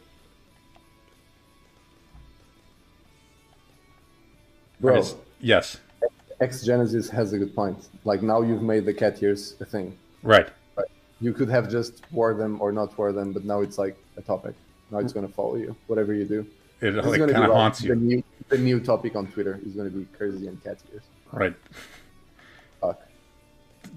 [4.82, 5.16] Bro, Yes.
[5.40, 5.78] yes
[6.42, 7.78] X Genesis has a good point.
[8.04, 9.96] Like now you've made the cat ears a thing.
[10.24, 10.48] right
[11.20, 14.22] You could have just wore them or not wore them, but now it's like a
[14.24, 14.56] topic.
[14.90, 16.46] Now it's gonna follow you, whatever you do.
[16.82, 19.90] it like kind of haunts the you new the new topic on Twitter is gonna
[19.92, 21.04] be crazy and cat ears.
[21.32, 21.56] right
[22.82, 23.00] Fuck.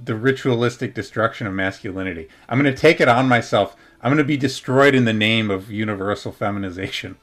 [0.05, 4.33] the ritualistic destruction of masculinity i'm going to take it on myself i'm going to
[4.37, 7.17] be destroyed in the name of universal feminization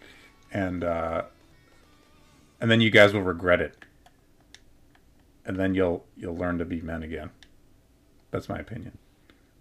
[0.52, 1.22] and uh
[2.62, 3.76] and then you guys will regret it
[5.46, 7.30] and then you'll you'll learn to be men again
[8.30, 8.98] that's my opinion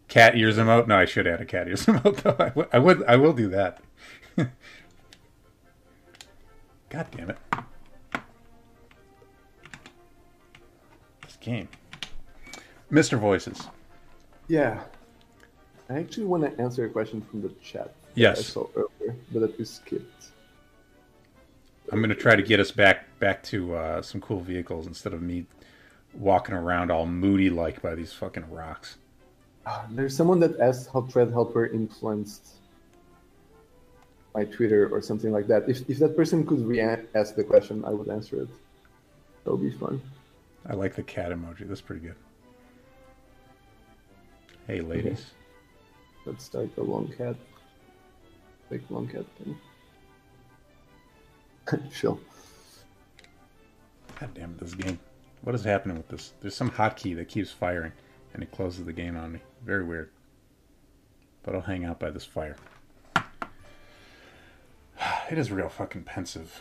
[0.09, 3.17] cat ears emote no i should add a cat ears emote though I would- I
[3.17, 3.81] will do that
[6.91, 7.39] god damn it
[11.27, 11.69] this game
[12.93, 13.67] mr voices
[14.49, 14.83] Yeah.
[15.89, 17.93] I actually want to answer a question from the chat.
[18.15, 18.39] Yes.
[18.39, 20.20] I saw earlier, but that we skipped.
[21.91, 25.13] I'm going to try to get us back back to uh, some cool vehicles instead
[25.13, 25.47] of me
[26.15, 28.97] walking around all moody like by these fucking rocks.
[29.67, 32.57] Ah, There's someone that asked how Thread Helper influenced
[34.35, 35.69] my Twitter or something like that.
[35.69, 38.49] If, if that person could re-ask the question, I would answer it.
[39.45, 40.01] That would be fun.
[40.69, 41.69] I like the cat emoji.
[41.69, 42.15] That's pretty good.
[44.67, 45.33] Hey, ladies.
[46.27, 47.35] Let's start the long cat.
[48.69, 49.59] Big long cat thing.
[51.95, 52.21] Chill.
[54.19, 54.99] God damn this game.
[55.43, 56.33] What is happening with this?
[56.41, 57.93] There's some hotkey that keeps firing,
[58.35, 59.41] and it closes the game on me.
[59.65, 60.11] Very weird.
[61.43, 62.57] But I'll hang out by this fire.
[65.31, 66.61] It is real fucking pensive.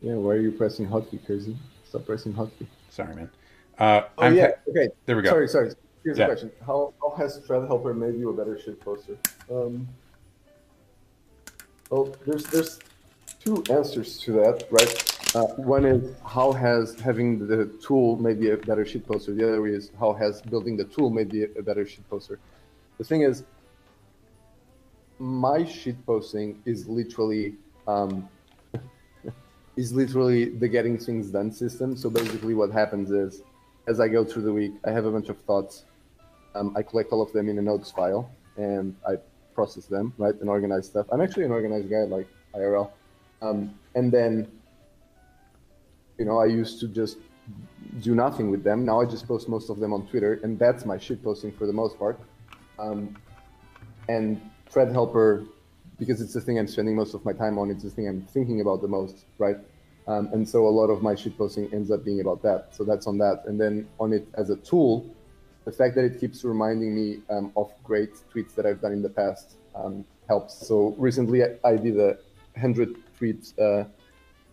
[0.00, 1.56] Yeah, why are you pressing hotkey, crazy?
[1.88, 2.66] Stop pressing hotkey.
[2.90, 3.30] Sorry, man.
[3.78, 4.88] Uh, Oh I'm yeah, okay.
[5.06, 5.30] There we go.
[5.30, 5.70] Sorry, sorry.
[6.04, 6.26] Here's Yeah.
[6.26, 9.16] the question: How how has Thread Helper made you a better shit poster?
[9.50, 9.88] Um,
[11.90, 12.78] well, there's there's
[13.40, 15.34] two answers to that, right?
[15.34, 19.32] Uh, one is how has having the tool made a better shit poster.
[19.34, 22.38] The other is how has building the tool made a better shit poster.
[22.98, 23.44] The thing is,
[25.18, 28.28] my shit posting is literally um,
[29.76, 31.96] is literally the getting things done system.
[31.96, 33.42] So basically, what happens is,
[33.86, 35.84] as I go through the week, I have a bunch of thoughts.
[36.54, 39.16] Um, I collect all of them in a notes file and I
[39.58, 41.06] process them, right, and organize stuff.
[41.10, 42.86] I'm actually an organized guy, like IRL.
[43.42, 43.58] Um,
[43.96, 44.32] and then,
[46.18, 47.18] you know, I used to just
[48.00, 48.78] do nothing with them.
[48.84, 51.66] Now I just post most of them on Twitter, and that's my shit posting for
[51.66, 52.20] the most part.
[52.78, 53.16] Um,
[54.08, 54.40] and
[54.70, 55.44] Thread Helper,
[55.98, 58.22] because it's the thing I'm spending most of my time on, it's the thing I'm
[58.36, 59.58] thinking about the most, right?
[60.06, 62.68] Um, and so a lot of my shit posting ends up being about that.
[62.76, 63.42] So that's on that.
[63.46, 64.94] And then on it as a tool,
[65.68, 69.02] the fact that it keeps reminding me um, of great tweets that I've done in
[69.02, 70.66] the past um, helps.
[70.66, 72.16] So recently I, I did a
[72.54, 73.84] 100 tweet uh,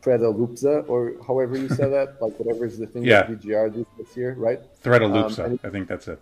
[0.01, 3.24] Threadapalooza, or however you say that, like whatever is the thing Yeah.
[3.24, 4.59] that VGR did this year, right?
[4.82, 5.57] Thread of loops Um.
[5.63, 6.20] I think that's it.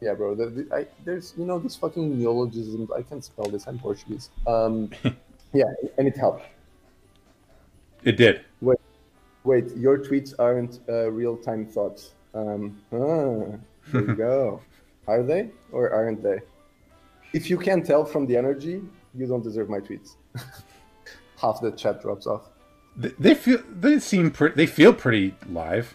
[0.00, 0.36] Yeah, bro.
[0.36, 2.88] The, the, I, there's you know this fucking neologism.
[2.96, 3.66] I can't spell this.
[3.66, 4.30] I'm Portuguese.
[4.46, 4.90] Um,
[5.52, 5.64] yeah,
[5.98, 6.44] and it helped.
[8.04, 8.42] It did.
[8.60, 8.78] Wait,
[9.42, 9.76] wait.
[9.76, 12.12] Your tweets aren't uh, real-time thoughts.
[12.34, 13.58] Um, ah,
[13.92, 14.60] there you go.
[15.06, 16.40] Are they or aren't they?
[17.32, 18.82] If you can't tell from the energy,
[19.14, 20.16] you don't deserve my tweets.
[21.36, 22.48] Half the chat drops off.
[22.96, 24.54] They, they feel they seem pretty.
[24.54, 25.94] They feel pretty live.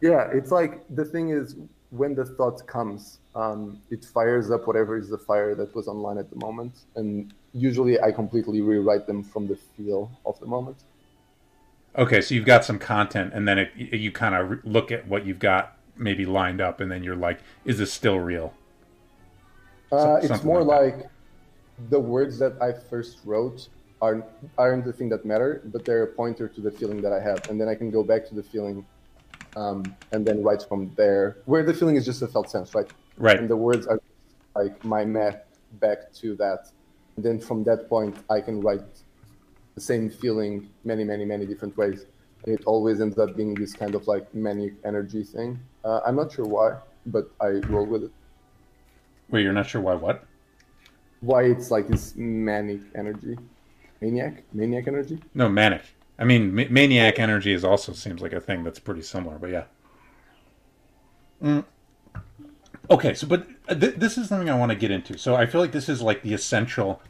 [0.00, 1.56] Yeah, it's like the thing is
[1.90, 6.18] when the thought comes, um, it fires up whatever is the fire that was online
[6.18, 10.84] at the moment, and usually I completely rewrite them from the feel of the moment.
[11.96, 15.26] Okay, so you've got some content, and then it, you kind of look at what
[15.26, 18.54] you've got maybe lined up, and then you're like, "Is this still real?"
[19.92, 21.08] Uh, it's more like like,
[21.88, 23.68] the words that I first wrote
[24.00, 24.24] aren't
[24.58, 27.48] aren't the thing that matter, but they're a pointer to the feeling that I have,
[27.48, 28.84] and then I can go back to the feeling,
[29.56, 31.38] um, and then write from there.
[31.44, 32.90] Where the feeling is just a felt sense, right?
[33.16, 33.38] Right.
[33.38, 34.00] And the words are
[34.56, 35.46] like my map
[35.80, 36.70] back to that,
[37.16, 38.82] and then from that point I can write
[39.74, 42.06] the same feeling many, many, many different ways.
[42.44, 45.58] And it always ends up being this kind of like manic energy thing.
[45.84, 48.10] Uh, I'm not sure why, but I roll with it.
[49.30, 49.94] Wait, you're not sure why?
[49.94, 50.24] What?
[51.20, 53.36] why it's like this manic energy
[54.00, 55.82] maniac maniac energy No, manic.
[56.18, 59.50] I mean, ma- maniac energy is also seems like a thing that's pretty similar, but
[59.50, 59.64] yeah.
[61.42, 61.64] Mm.
[62.90, 65.16] Okay, so but uh, th- this is something I want to get into.
[65.16, 67.00] So I feel like this is like the essential.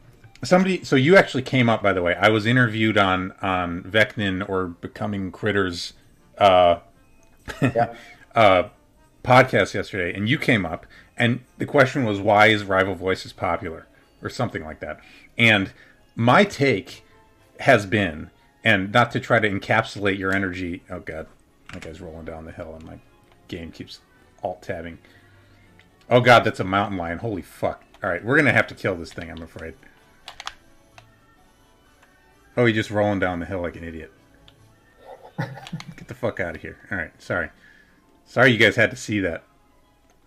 [0.43, 2.15] Somebody, so you actually came up, by the way.
[2.15, 5.95] I was interviewed on on Vecnin or Becoming Critters,
[6.39, 6.81] uh,
[7.61, 7.95] yeah
[8.35, 8.65] uh,
[9.23, 13.87] podcast yesterday, and you came up, and the question was, "Why is Rival Voices popular?"
[14.23, 15.01] or something like that.
[15.39, 15.73] And
[16.15, 17.05] my take
[17.61, 18.31] has been,
[18.63, 20.83] and not to try to encapsulate your energy.
[20.91, 21.27] Oh God,
[21.73, 22.99] that guy's rolling down the hill, and my
[23.49, 24.01] game keeps
[24.43, 24.99] alt tabbing.
[26.09, 27.19] Oh God, that's a mountain lion.
[27.19, 27.85] Holy fuck!
[28.03, 29.31] All right, we're gonna have to kill this thing.
[29.31, 29.75] I'm afraid.
[32.57, 34.13] Oh, he's just rolling down the hill like an idiot.
[35.39, 36.79] Get the fuck out of here.
[36.91, 37.51] All right, sorry.
[38.31, 39.43] Sorry you guys had to see that.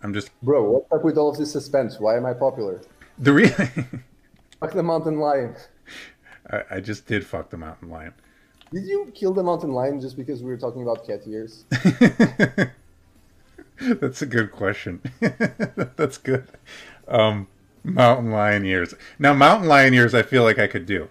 [0.02, 2.82] I'm just bro what's up with all of this suspense why am i popular
[3.18, 3.48] the real.
[4.60, 5.56] fuck the mountain lion
[6.50, 8.12] I, I just did fuck the mountain lion.
[8.70, 11.64] did you kill the mountain lion just because we were talking about cat ears
[13.80, 15.00] That's a good question.
[15.96, 16.46] That's good.
[17.08, 17.48] Um,
[17.82, 18.94] mountain lion ears.
[19.18, 21.08] Now, mountain lion ears, I feel like I could do.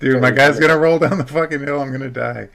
[0.00, 1.80] Dude, my guy's gonna roll down the fucking hill.
[1.82, 2.48] I'm gonna die.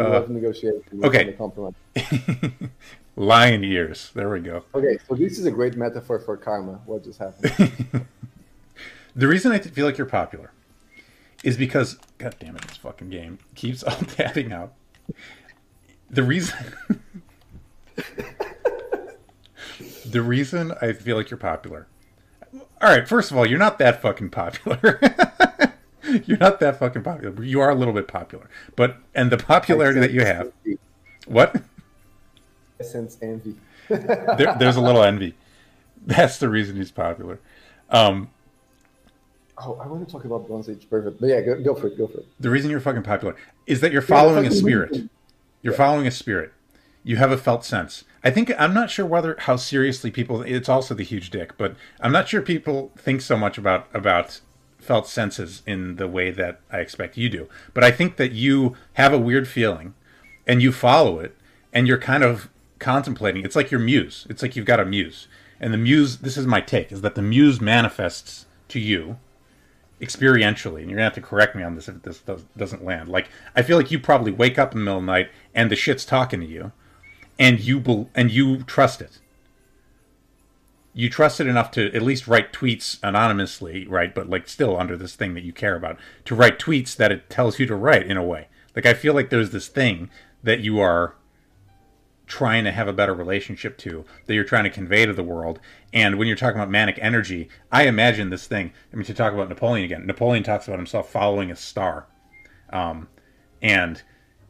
[0.00, 1.32] I love negotiation Uh, okay.
[1.32, 1.76] compliment
[3.16, 4.10] Lion ears.
[4.14, 4.64] There we go.
[4.74, 8.06] okay so this is a great metaphor for karma what just happened
[9.16, 10.50] The reason I feel like you're popular
[11.44, 14.72] is because, god damn it, this fucking game keeps on tapping out.
[16.10, 16.58] The reason.
[20.06, 21.86] the reason I feel like you're popular.
[22.82, 24.98] All right, first of all, you're not that fucking popular.
[26.26, 27.42] you're not that fucking popular.
[27.44, 30.52] You are a little bit popular, but and the popularity that you have.
[31.26, 31.62] What?
[32.80, 33.56] I sense envy
[33.88, 35.34] There, there's a little envy.
[36.06, 37.38] That's the reason he's popular.
[37.90, 38.30] Um,
[39.58, 41.96] oh i want to talk about Bronze Age Pervert but yeah go, go for it
[41.96, 43.36] go for it the reason you're fucking popular
[43.66, 45.08] is that you're following a spirit.
[45.62, 46.52] You're following a spirit.
[47.02, 48.04] You have a felt sense.
[48.22, 50.42] I think I'm not sure whether how seriously people.
[50.42, 54.40] It's also the huge dick, but I'm not sure people think so much about about
[54.84, 57.48] felt senses in the way that I expect you do.
[57.72, 59.94] But I think that you have a weird feeling,
[60.46, 61.36] and you follow it,
[61.72, 63.44] and you're kind of contemplating.
[63.44, 64.26] It's like your muse.
[64.28, 65.26] It's like you've got a muse,
[65.60, 66.18] and the muse.
[66.18, 69.18] This is my take: is that the muse manifests to you
[70.00, 73.08] experientially, and you're gonna have to correct me on this if this does, doesn't land.
[73.08, 75.70] Like, I feel like you probably wake up in the middle of the night and
[75.70, 76.72] the shit's talking to you,
[77.38, 79.20] and you bel and you trust it.
[80.94, 84.14] You trust it enough to at least write tweets anonymously, right?
[84.14, 87.28] But like still under this thing that you care about, to write tweets that it
[87.28, 88.48] tells you to write in a way.
[88.76, 90.08] Like I feel like there's this thing
[90.42, 91.14] that you are
[92.26, 95.60] trying to have a better relationship to that you're trying to convey to the world
[95.92, 99.34] and when you're talking about manic energy i imagine this thing i mean to talk
[99.34, 102.06] about napoleon again napoleon talks about himself following a star
[102.70, 103.08] um,
[103.60, 104.02] and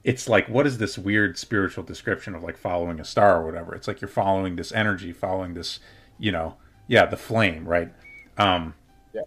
[0.05, 3.75] it's like what is this weird spiritual description of like following a star or whatever
[3.75, 5.81] it's like you're following this energy following this
[6.19, 6.57] you know
[6.87, 7.93] yeah the flame right?
[8.39, 8.75] Um,
[9.13, 9.23] Yeah.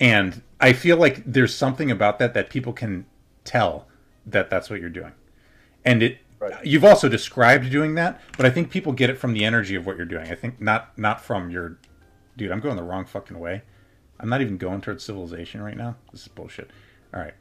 [0.00, 3.06] and i feel like there's something about that that people can
[3.44, 3.86] tell
[4.26, 5.12] that that's what you're doing.
[5.84, 6.64] And it Right.
[6.64, 9.86] you've also described doing that but i think people get it from the energy of
[9.86, 10.30] what you're doing.
[10.30, 11.78] I think not not from your
[12.36, 13.62] dude i'm going the wrong fucking way.
[14.20, 15.96] I'm not even going towards civilization right now.
[16.12, 16.70] This is bullshit.
[17.14, 17.34] All right.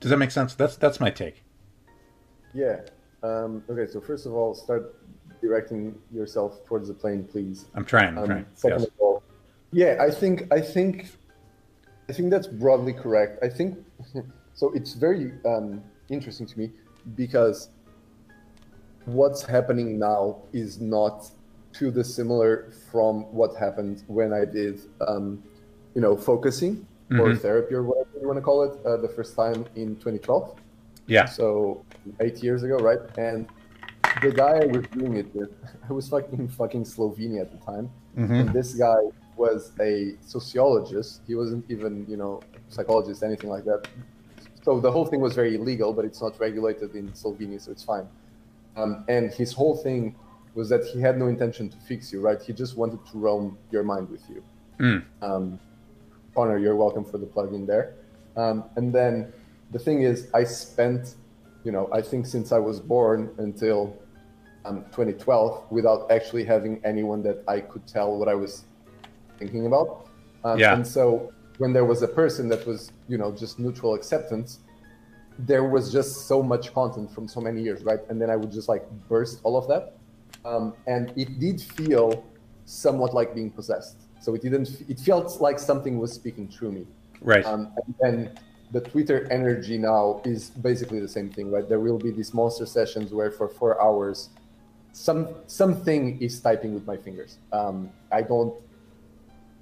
[0.00, 0.54] Does that make sense?
[0.54, 1.42] That's that's my take.
[2.54, 2.80] Yeah.
[3.22, 4.96] Um, okay, so first of all, start
[5.42, 7.66] directing yourself towards the plane, please.
[7.74, 8.88] i'm trying i'm Um, trying second yes.
[8.88, 9.22] of all,
[9.72, 10.94] yeah, I think I think
[12.08, 13.42] I think that's broadly correct.
[13.42, 13.70] I think
[14.60, 14.64] so.
[14.78, 15.82] It's very um,
[16.16, 16.66] interesting to me
[17.22, 17.58] because
[19.06, 20.22] what's happening now
[20.52, 21.16] is not
[21.72, 25.42] too dissimilar from what happened when I did, um,
[25.94, 26.86] you know, focusing
[27.20, 27.38] or Mhm.
[27.40, 30.54] therapy or whatever you want to call it uh, the first time in 2012.
[31.06, 31.24] Yeah.
[31.26, 31.82] So
[32.20, 33.00] eight years ago, right?
[33.18, 33.46] And
[34.20, 35.50] the guy I was doing it with,
[35.88, 39.02] I was fucking fucking Slovenia at the time, hmm and this guy
[39.36, 41.22] was a sociologist.
[41.26, 43.88] He wasn't even, you know, psychologist, anything like that.
[44.62, 47.82] So the whole thing was very illegal, but it's not regulated in Slovenia, so it's
[47.82, 48.06] fine.
[48.76, 50.14] Um, and his whole thing
[50.54, 52.40] was that he had no intention to fix you, right?
[52.40, 54.44] He just wanted to roam your mind with you.
[54.78, 55.04] Mm.
[55.22, 55.60] Um,
[56.34, 57.94] Connor, you're welcome for the plug-in there.
[58.36, 59.32] Um, and then
[59.70, 61.16] the thing is, I spent,
[61.64, 63.96] you know, I think since I was born until
[64.64, 68.64] um, 2012 without actually having anyone that I could tell what I was
[69.38, 70.08] thinking about.
[70.44, 70.74] Um, Yeah.
[70.74, 74.60] And so when there was a person that was, you know, just neutral acceptance,
[75.38, 78.00] there was just so much content from so many years, right?
[78.08, 79.94] And then I would just like burst all of that.
[80.44, 82.24] Um, and it did feel
[82.64, 83.96] somewhat like being possessed.
[84.20, 86.86] So it didn't, it felt like something was speaking through me.
[87.20, 87.44] Right.
[87.44, 88.38] Um, and then
[88.72, 91.68] the Twitter energy now is basically the same thing, right?
[91.68, 94.30] There will be these monster sessions where for four hours,
[94.92, 97.38] some something is typing with my fingers.
[97.52, 98.54] Um, I don't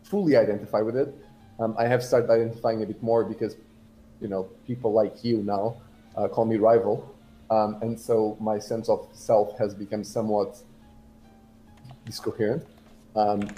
[0.02, 1.14] fully identify with it.
[1.60, 3.56] Um, I have started identifying a bit more because,
[4.20, 5.76] you know, people like you now
[6.16, 7.14] uh, call me rival,
[7.50, 10.58] um, and so my sense of self has become somewhat
[12.04, 12.66] discoherent.
[13.14, 13.48] Um,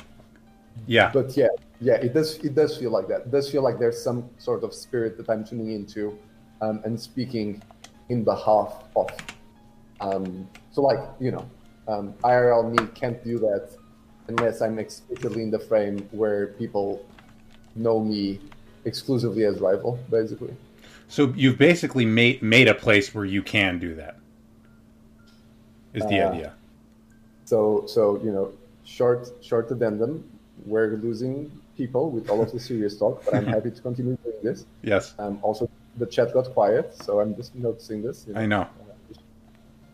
[0.87, 1.11] yeah.
[1.13, 1.49] but yeah,
[1.81, 2.37] yeah, it does.
[2.39, 3.23] It does feel like that.
[3.23, 6.19] It does feel like there's some sort of spirit that I'm tuning into,
[6.61, 7.63] um, and speaking
[8.09, 9.11] in behalf of.
[10.01, 11.49] Um, so, like you know,
[11.89, 13.69] um, IRL me can't do that
[14.29, 17.05] unless I'm explicitly in the frame where people
[17.75, 18.41] know me
[18.85, 20.55] exclusively as rival, basically.
[21.09, 24.17] So you've basically made made a place where you can do that.
[25.95, 26.55] Is the Uh, idea?
[27.45, 28.53] So, so you know,
[28.85, 30.25] short short addendum.
[30.67, 34.37] We're losing people with all of the serious talk, but I'm happy to continue doing
[34.43, 34.65] this.
[34.83, 35.69] Yes, Um, also,
[35.99, 38.25] the chat got quiet, so I'm just noticing this.
[38.27, 38.41] you know.
[38.41, 38.67] I know.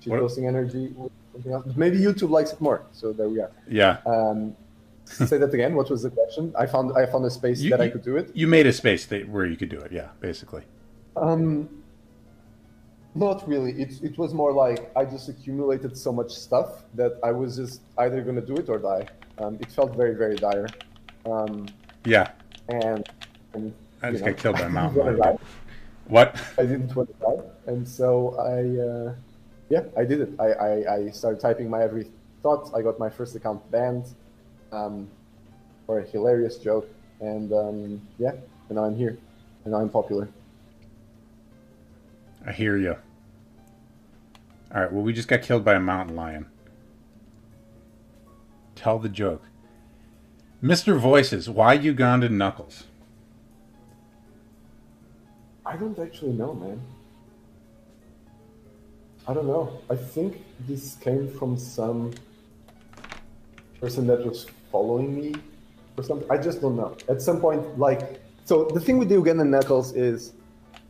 [0.00, 0.92] She's What- posting energy.
[0.98, 1.10] or
[1.42, 1.76] Something else.
[1.76, 2.82] Maybe YouTube likes it more.
[2.92, 3.50] So there we are.
[3.68, 4.56] Yeah, Um,
[5.04, 5.74] say that again.
[5.74, 6.52] What was the question?
[6.58, 8.30] I found I found a space You- that I could do it.
[8.34, 9.92] you made a space that, where you could do it.
[9.92, 10.62] Yeah, basically.
[11.16, 11.68] Um,
[13.14, 13.72] not really.
[13.82, 17.80] It it was more like I just accumulated so much stuff that I was just
[17.98, 19.06] either gonna do it or die.
[19.38, 20.66] Um, it felt very very dire.
[21.24, 21.66] Um,
[22.04, 22.30] Yeah,
[22.68, 23.08] and,
[23.54, 23.72] and
[24.02, 25.36] I you just know, got killed by a mountain wanna lion.
[25.36, 25.42] die.
[26.06, 26.36] What?
[26.58, 29.14] I didn't want to die, and so I, uh,
[29.68, 30.30] yeah, I did it.
[30.38, 32.10] I, I, I started typing my every
[32.42, 32.70] thought.
[32.74, 34.06] I got my first account banned
[34.72, 35.08] um,
[35.86, 36.88] for a hilarious joke,
[37.20, 38.32] and um, yeah,
[38.68, 39.18] and now I'm here,
[39.64, 40.28] and now I'm popular.
[42.46, 42.96] I hear you.
[44.74, 44.92] All right.
[44.92, 46.46] Well, we just got killed by a mountain lion.
[48.74, 49.42] Tell the joke.
[50.62, 50.98] Mr.
[50.98, 52.84] Voices, why Ugandan Knuckles?
[55.64, 56.80] I don't actually know, man.
[59.28, 59.78] I don't know.
[59.90, 62.14] I think this came from some
[63.78, 65.34] person that was following me
[65.98, 66.26] or something.
[66.30, 66.96] I just don't know.
[67.10, 70.32] At some point, like, so the thing with the Ugandan Knuckles is,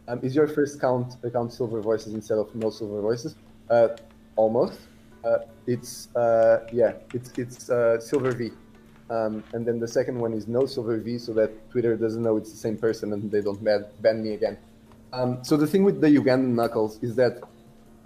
[0.06, 3.34] um, is your first count account Silver Voices instead of no Silver Voices?
[3.68, 3.88] Uh,
[4.36, 4.78] almost.
[5.24, 8.52] Uh, it's uh, yeah, it's it's uh, Silver V.
[9.10, 12.36] Um, and then the second one is no Silver V, so that Twitter doesn't know
[12.36, 14.56] it's the same person and they don't ban, ban me again.
[15.12, 17.42] Um, so the thing with the Ugandan Knuckles is that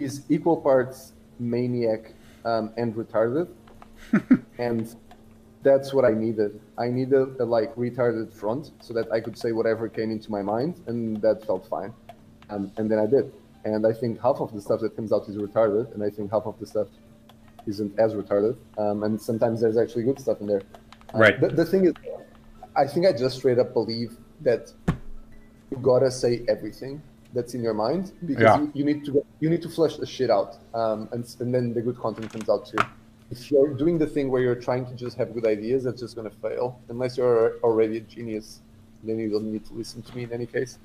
[0.03, 2.13] he's equal parts maniac
[2.45, 3.47] um, and retarded,
[4.57, 4.95] and
[5.63, 6.59] that's what I needed.
[6.77, 10.41] I needed a like retarded front so that I could say whatever came into my
[10.41, 11.93] mind, and that felt fine.
[12.49, 13.31] Um, and then I did.
[13.65, 16.31] And I think half of the stuff that comes out is retarded, and I think
[16.31, 16.89] half of the stuff
[17.65, 18.57] isn't as retarded.
[18.77, 20.63] Um, and sometimes there's actually good stuff in there.
[21.13, 21.39] Uh, Right.
[21.39, 21.93] The, the thing is,
[22.75, 24.73] I think I just straight up believe that
[25.71, 27.01] you gotta say everything
[27.33, 28.61] that's in your mind because Yeah.
[28.61, 31.73] you, you need to you need to flesh the shit out, um, and and then
[31.73, 32.77] the good content comes out too.
[33.31, 36.15] If you're doing the thing where you're trying to just have good ideas, that's just
[36.15, 38.61] gonna fail unless you're already a genius.
[39.03, 40.77] Then you don't need to listen to me in any case.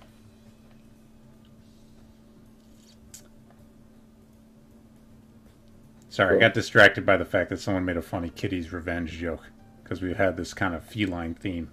[6.09, 9.51] Sorry, I got distracted by the fact that someone made a funny kitty's revenge joke
[9.82, 11.70] because we've had this kind of feline theme.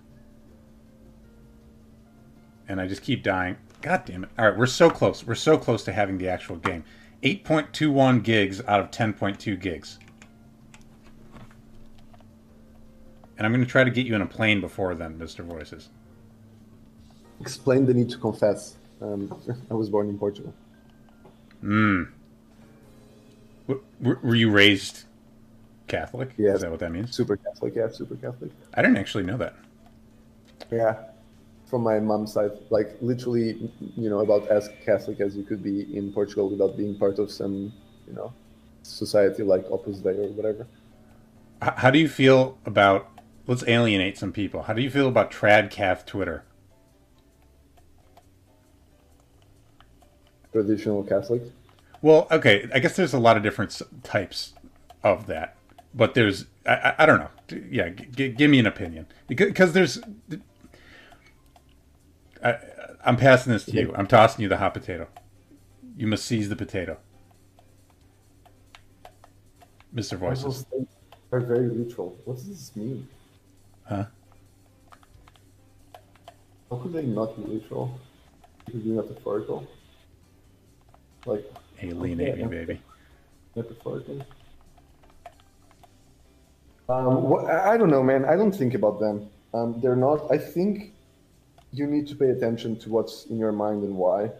[2.67, 3.57] And I just keep dying.
[3.85, 4.31] God damn it.
[4.39, 5.23] All right, we're so close.
[5.23, 6.83] We're so close to having the actual game.
[7.21, 9.99] 8.21 gigs out of 10.2 gigs.
[13.37, 15.45] And I'm going to try to get you in a plane before then, Mr.
[15.45, 15.89] Voices.
[17.39, 18.73] Explain the need to confess.
[19.03, 19.31] Um,
[19.69, 20.51] I was born in Portugal.
[21.61, 22.07] W-
[23.67, 25.03] Were, were you raised
[25.87, 26.31] Catholic?
[26.37, 26.53] Yeah.
[26.53, 27.15] Is that what that means?
[27.15, 28.49] Super Catholic, yeah, super Catholic.
[28.73, 29.55] I didn't actually know that.
[30.71, 31.03] Yeah,
[31.65, 35.95] from my mom's side, like literally, you know, about as Catholic as you could be
[35.95, 37.73] in Portugal without being part of some,
[38.07, 38.33] you know,
[38.83, 40.67] society like Opus Dei or whatever.
[41.61, 43.09] How do you feel about?
[43.47, 44.63] Let's alienate some people.
[44.63, 46.43] How do you feel about tradcath Twitter?
[50.51, 51.43] Traditional Catholic.
[52.01, 54.53] Well, okay, I guess there's a lot of different types
[55.03, 55.57] of that,
[55.93, 57.29] but there's I, I, I don't know.
[57.69, 59.99] Yeah, g- g- give me an opinion because there's.
[62.45, 62.57] I,
[63.03, 63.93] I'm passing this to you.
[63.95, 65.07] I'm tossing you the hot potato.
[65.97, 66.97] You must seize the potato,
[69.91, 70.65] Mister Those Voices.
[71.31, 72.17] Are very neutral.
[72.25, 73.07] What does this mean?
[73.83, 74.05] Huh?
[76.69, 77.99] How could they not be literal?
[78.65, 79.67] Could be metaphorical.
[81.25, 82.55] Like Alienate me, Okay.
[82.65, 82.81] baby.
[83.55, 84.23] metaphorically.
[86.87, 88.25] Um, what, I I don't know, man.
[88.25, 89.27] I don't think about them.
[89.53, 90.31] Um, they're not.
[90.31, 90.93] I think
[91.77, 94.31] you need to pay attention to what's in your mind and why.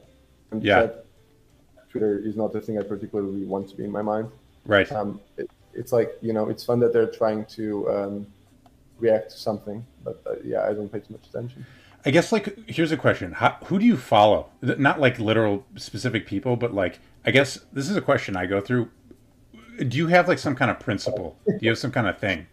[0.52, 0.82] And Yeah.
[0.82, 1.06] that
[1.90, 4.30] Twitter is not a thing I particularly want to be in my mind.
[4.66, 4.92] Right.
[4.92, 8.28] Um, it, it's like you know, it's fun that they're trying to um,
[9.00, 11.66] react to something, but uh, yeah, I don't pay too much attention.
[12.06, 14.50] I guess like here's a question: How, Who do you follow?
[14.62, 18.62] Not like literal specific people, but like I guess this is a question I go
[18.62, 18.90] through.
[19.88, 21.38] Do you have like some kind of principle?
[21.46, 22.48] Do you have some kind of thing?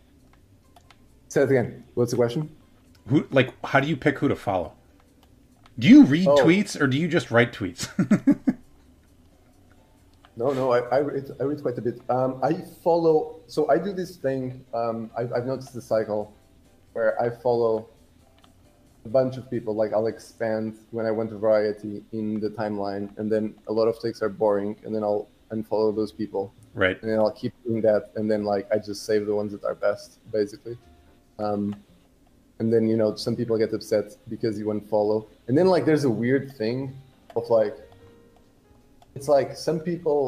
[1.29, 1.85] Say it again.
[1.95, 2.51] What's the question?
[3.09, 4.75] Who like how do you pick who to follow?
[5.79, 6.37] Do you read Oh.
[6.37, 7.89] tweets or do you just write tweets?
[10.37, 12.01] No, no, I, I, read, I read quite a bit.
[12.09, 14.65] Um, I follow, so I do this thing.
[14.73, 16.33] Um, I, I've noticed the cycle
[16.95, 17.89] where I follow
[19.05, 19.75] a bunch of people.
[19.75, 23.89] Like I'll expand when I went to Variety in the timeline, and then a lot
[23.89, 27.01] of takes are boring, and then I'll unfollow those people, right.
[27.03, 29.65] and then I'll keep doing that, and then like I just save the ones that
[29.65, 30.79] are best, basically.
[31.39, 31.77] Um,
[32.63, 36.05] and then you know some people get upset because you unfollow, and then like there's
[36.13, 36.79] a weird thing
[37.39, 37.77] of like
[39.17, 40.21] it's like some people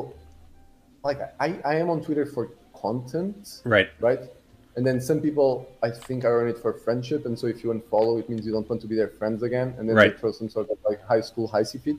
[1.09, 2.45] like I, I am on Twitter for
[2.85, 3.89] content, Right.
[4.01, 4.23] right?
[4.77, 5.49] And then some people
[5.87, 8.53] I think are on it for friendship, and so if you unfollow, it means you
[8.57, 10.13] don't want to be their friends again, and then Right.
[10.13, 11.99] they throw some sort of like high school high feed.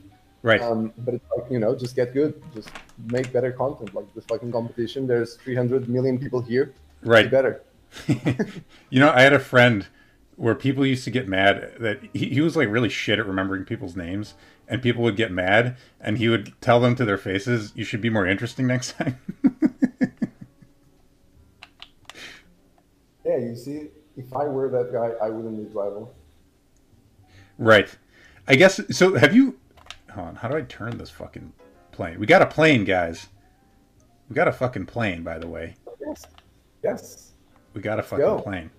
[0.52, 0.62] Right.
[0.62, 2.70] Um, but it's like you know, just get good, just
[3.16, 3.90] make better content.
[3.98, 6.66] Like this fucking competition, there's 300 million people here.
[7.04, 7.32] right Be right.
[7.38, 7.54] better.
[8.94, 9.88] you know, I had a friend
[10.38, 13.64] where people used to get mad that he, he was like really shit at remembering
[13.66, 14.34] people's names,
[14.68, 18.02] and people would get mad, and he would tell them to their faces, "You should
[18.02, 19.20] be more interesting next time."
[23.26, 26.14] Yeah, you see, if I were that guy, I wouldn't need rival.
[27.58, 27.90] right.
[28.48, 29.16] I guess so.
[29.16, 29.58] Have you?
[30.12, 30.36] Hold on.
[30.36, 31.52] How do I turn this fucking
[31.92, 32.20] plane?
[32.20, 33.30] We got a plane, guys.
[34.30, 35.74] We got a fucking plane, by the way.
[36.00, 36.26] Yes.
[36.84, 37.32] Yes.
[37.74, 38.40] We got a fucking go.
[38.40, 38.70] plane.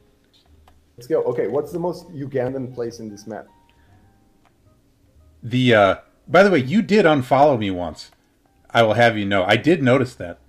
[0.97, 1.23] Let's go.
[1.25, 3.47] Okay, what's the most Ugandan place in this map?
[5.43, 5.97] The uh
[6.29, 8.11] by the way, you did unfollow me once.
[8.71, 9.45] I will have you know.
[9.45, 10.41] I did notice that.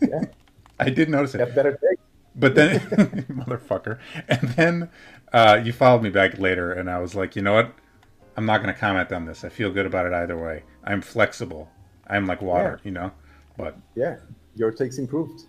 [0.00, 0.22] Yeah.
[0.80, 1.40] I did notice it.
[1.40, 1.98] Have better take.
[2.34, 2.80] But then
[3.30, 3.98] motherfucker.
[4.28, 4.90] And then
[5.32, 7.74] uh you followed me back later and I was like, "You know what?
[8.36, 9.42] I'm not going to comment on this.
[9.44, 10.62] I feel good about it either way.
[10.84, 11.68] I'm flexible.
[12.06, 13.12] I'm like water, you know?"
[13.56, 14.16] But Yeah,
[14.54, 15.44] your takes improved.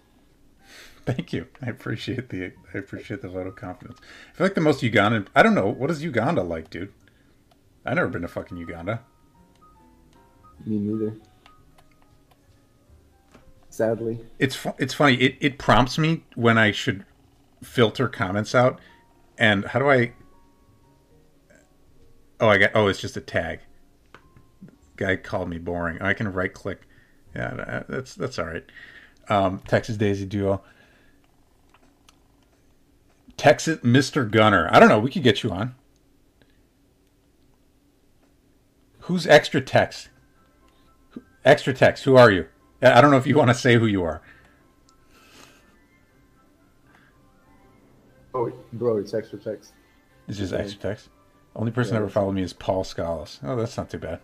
[1.06, 1.48] thank you.
[1.62, 4.00] I appreciate the I appreciate the vote of confidence.
[4.34, 6.94] I feel like the most Ugandan I don't know, what is Uganda like, dude?
[7.86, 9.02] I've never been to fucking Uganda.
[10.66, 11.16] Me neither.
[13.70, 14.20] Sadly.
[14.40, 15.16] It's fu- it's funny.
[15.16, 17.06] It it prompts me when I should
[17.64, 18.80] filter comments out,
[19.38, 20.14] and how do I?
[22.40, 22.72] Oh, I got.
[22.74, 23.60] Oh, it's just a tag.
[24.98, 26.02] Guy called me boring.
[26.02, 26.82] I can right click.
[27.36, 28.66] Yeah, that's that's all right.
[29.30, 30.62] Um, Texas Daisy Duo.
[33.40, 34.30] Texas Mr.
[34.30, 34.68] Gunner.
[34.70, 35.00] I don't know.
[35.00, 35.74] We could get you on.
[39.04, 40.10] Who's extra text?
[41.46, 42.04] Extra text.
[42.04, 42.48] Who are you?
[42.82, 44.22] I don't know if you want to say who you are.
[48.36, 49.72] Oh, bro, it's extra text.
[50.28, 50.62] It's just Okay.
[50.64, 51.08] extra text.
[51.56, 53.40] Only person Yeah, ever followed me is Paul Scalise.
[53.42, 54.20] Oh, that's not too bad.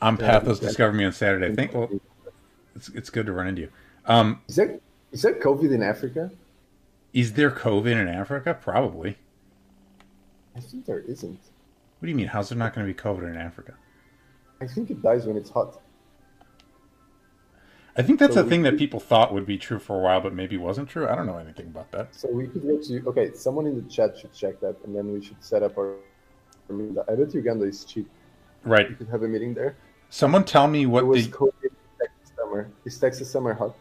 [0.00, 0.60] I'm Yeah, Pathos.
[0.60, 1.54] Discover me on Saturday.
[1.54, 1.74] Think.
[1.74, 1.90] Well,
[2.74, 3.68] it's it's good to run into you.
[4.06, 4.78] Um, Is there
[5.12, 6.30] is there COVID in Africa?
[7.12, 8.54] is there COVID in Africa?
[8.54, 9.18] Probably.
[10.56, 11.40] I think there isn't.
[11.98, 12.28] What do you mean?
[12.28, 13.74] How's there not going to be COVID in Africa?
[14.60, 15.80] I think it dies when it's hot.
[17.96, 20.20] I think that's So a thing that people thought would be true for a while,
[20.20, 21.08] but maybe wasn't true.
[21.08, 22.14] I don't know anything about that.
[22.14, 23.02] So we could get you.
[23.06, 25.96] Okay, someone in the chat should check that, and then we should set up our.
[26.70, 28.08] I bet Uganda is cheap.
[28.62, 28.88] Right.
[28.88, 29.74] You could have a meeting there.
[30.08, 31.59] Someone tell me what was the COVID
[32.50, 32.70] summer.
[32.84, 33.76] Is Texas summer hot?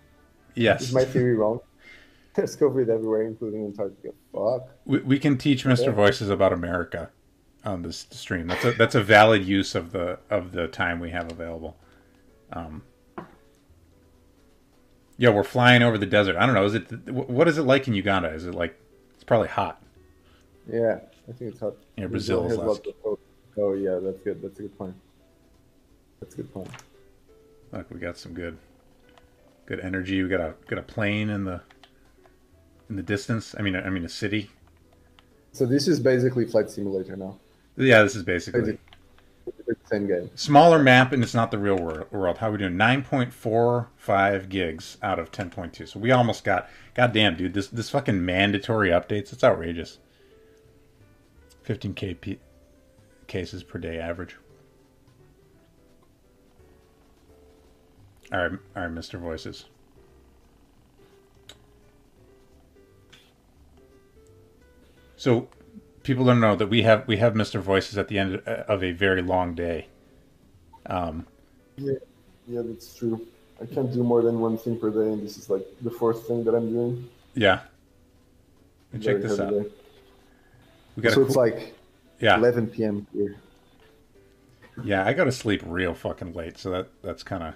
[0.54, 0.82] yes.
[0.82, 1.60] Is my theory wrong?
[2.34, 4.10] There's COVID everywhere, including Antarctica.
[4.32, 4.68] Fuck.
[4.84, 5.86] We, we can teach Mr.
[5.86, 5.90] Yeah.
[5.92, 7.10] Voices about America
[7.64, 8.46] on this stream.
[8.46, 11.76] That's a that's a valid use of the of the time we have available.
[12.52, 12.82] Um,
[15.16, 16.36] yeah, we're flying over the desert.
[16.36, 16.64] I don't know.
[16.64, 18.32] Is it what is it like in Uganda?
[18.32, 18.78] Is it like
[19.14, 19.82] it's probably hot?
[20.72, 21.74] Yeah, I think it's hot.
[21.96, 23.18] Yeah, Brazil is has less- lots of COVID.
[23.56, 24.40] Oh yeah, that's good.
[24.40, 24.94] That's a good point.
[26.20, 26.70] That's a good point.
[27.72, 28.58] Look, we got some good
[29.66, 30.22] good energy.
[30.22, 31.60] We got a got a plane in the
[32.88, 33.54] in the distance.
[33.58, 34.50] I mean, I mean a city.
[35.52, 37.38] So this is basically flight simulator now.
[37.76, 38.80] Yeah, this is basically Basically.
[39.66, 40.30] It's the same game.
[40.34, 42.36] smaller map, and it's not the real wor- world.
[42.38, 42.76] How are we doing?
[42.76, 45.86] Nine point four five gigs out of ten point two.
[45.86, 46.68] So we almost got.
[46.94, 49.32] God damn, dude, this this fucking mandatory updates.
[49.32, 49.98] It's outrageous.
[51.62, 52.40] Fifteen k p-
[53.26, 54.36] cases per day average.
[58.32, 59.64] All right, all right, Mister Voices.
[65.16, 65.48] So,
[66.02, 68.92] people don't know that we have we have Mister Voices at the end of a
[68.92, 69.88] very long day.
[70.86, 71.26] Um,
[71.76, 71.94] Yeah,
[72.46, 73.26] yeah, that's true.
[73.60, 76.28] I can't do more than one thing per day, and this is like the fourth
[76.28, 77.08] thing that I'm doing.
[77.34, 77.60] yeah.
[78.92, 79.50] And check this out.
[79.50, 79.66] day.
[80.96, 81.74] We got So it's cool, like
[82.20, 83.06] yeah, 11 p.m.
[83.12, 83.36] here.
[84.82, 85.04] yeah.
[85.06, 87.54] I go to sleep real fucking late, so that that's kind of.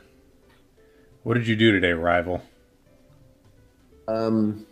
[1.22, 2.42] What did you do today, rival?
[4.08, 4.66] Um,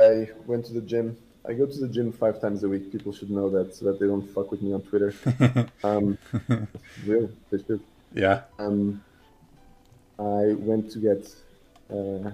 [0.00, 1.16] I went to the gym.
[1.46, 2.90] I go to the gym five times a week.
[2.90, 5.14] People should know that so that they don't fuck with me on Twitter.
[5.84, 6.18] Um,
[7.06, 7.80] real, they should.
[8.12, 9.04] yeah, Um,
[10.18, 11.28] I went to get.
[11.92, 12.30] Uh,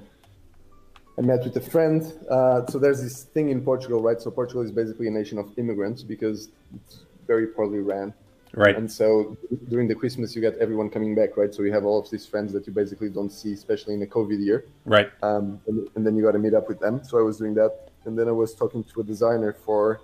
[1.18, 2.00] I met with a friend.
[2.30, 4.18] Uh, so there's this thing in Portugal, right?
[4.20, 8.14] So Portugal is basically a nation of immigrants because it's very poorly ran.
[8.54, 8.76] Right.
[8.76, 9.36] And so
[9.68, 11.54] during the Christmas, you get everyone coming back, right?
[11.54, 14.06] So you have all of these friends that you basically don't see, especially in a
[14.06, 14.66] COVID year.
[14.84, 15.10] Right.
[15.22, 17.02] Um, and, and then you got to meet up with them.
[17.02, 20.02] So I was doing that, and then I was talking to a designer for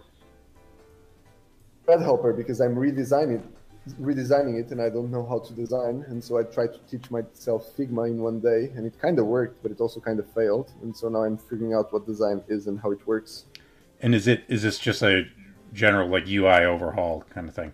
[1.85, 3.43] Thread Helper because I'm redesigning
[4.01, 6.05] redesigning it, and I don't know how to design.
[6.09, 9.27] And so I tried to teach myself Figma in one day, and it kind of
[9.27, 10.73] worked, but it also kind of failed.
[10.83, 13.45] And so now I'm figuring out what design is and how it works.
[14.01, 15.25] And is it is this just a
[15.73, 17.73] general like UI overhaul kind of thing?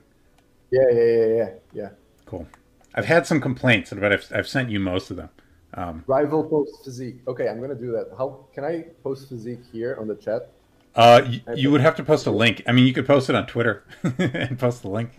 [0.77, 1.91] Yeah, yeah, yeah, yeah, yeah.
[2.27, 2.47] Cool.
[2.95, 5.31] I've had some complaints, but I've I've sent you most of them.
[5.75, 7.17] Um, Rival post physique.
[7.27, 8.07] Okay, I'm gonna do that.
[8.19, 10.51] How can I post physique here on the chat?
[10.95, 12.63] uh, you, you would have to post a link.
[12.67, 13.85] I mean, you could post it on Twitter
[14.19, 15.11] and post the link.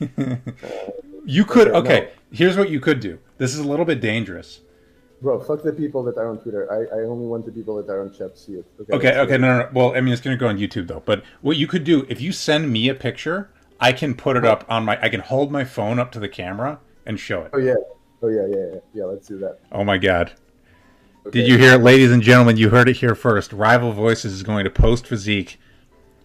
[1.24, 1.68] you could.
[1.68, 2.08] Okay, Okay, no.
[2.32, 3.18] here's what you could do.
[3.38, 4.60] This is a little bit dangerous.
[5.22, 6.70] Bro, fuck the people that are on Twitter.
[6.72, 8.66] I, I only want the people that are on chat to see it.
[8.90, 9.68] Okay, let's okay, no, no, no.
[9.72, 11.02] Well, I mean, it's going to go on YouTube though.
[11.04, 14.44] But what you could do if you send me a picture, I can put it
[14.44, 15.00] up on my.
[15.02, 17.50] I can hold my phone up to the camera and show it.
[17.54, 17.74] Oh yeah.
[18.22, 18.80] Oh yeah, yeah, yeah.
[18.92, 19.58] Yeah, let's do that.
[19.72, 20.32] Oh my God!
[21.26, 21.40] Okay.
[21.40, 22.56] Did you hear it, ladies and gentlemen?
[22.58, 23.52] You heard it here first.
[23.52, 25.58] Rival Voices is going to post physique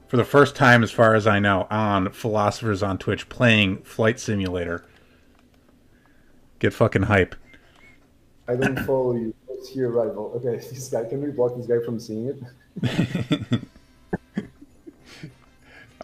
[0.08, 4.20] for the first time, as far as I know, on Philosophers on Twitch playing Flight
[4.20, 4.86] Simulator.
[6.60, 7.36] Get fucking hype.
[8.48, 9.34] I don't follow you.
[9.46, 10.34] What's here, rival?
[10.36, 11.06] Okay, this guy.
[11.06, 12.28] Can we block this guy from seeing
[12.82, 13.62] it?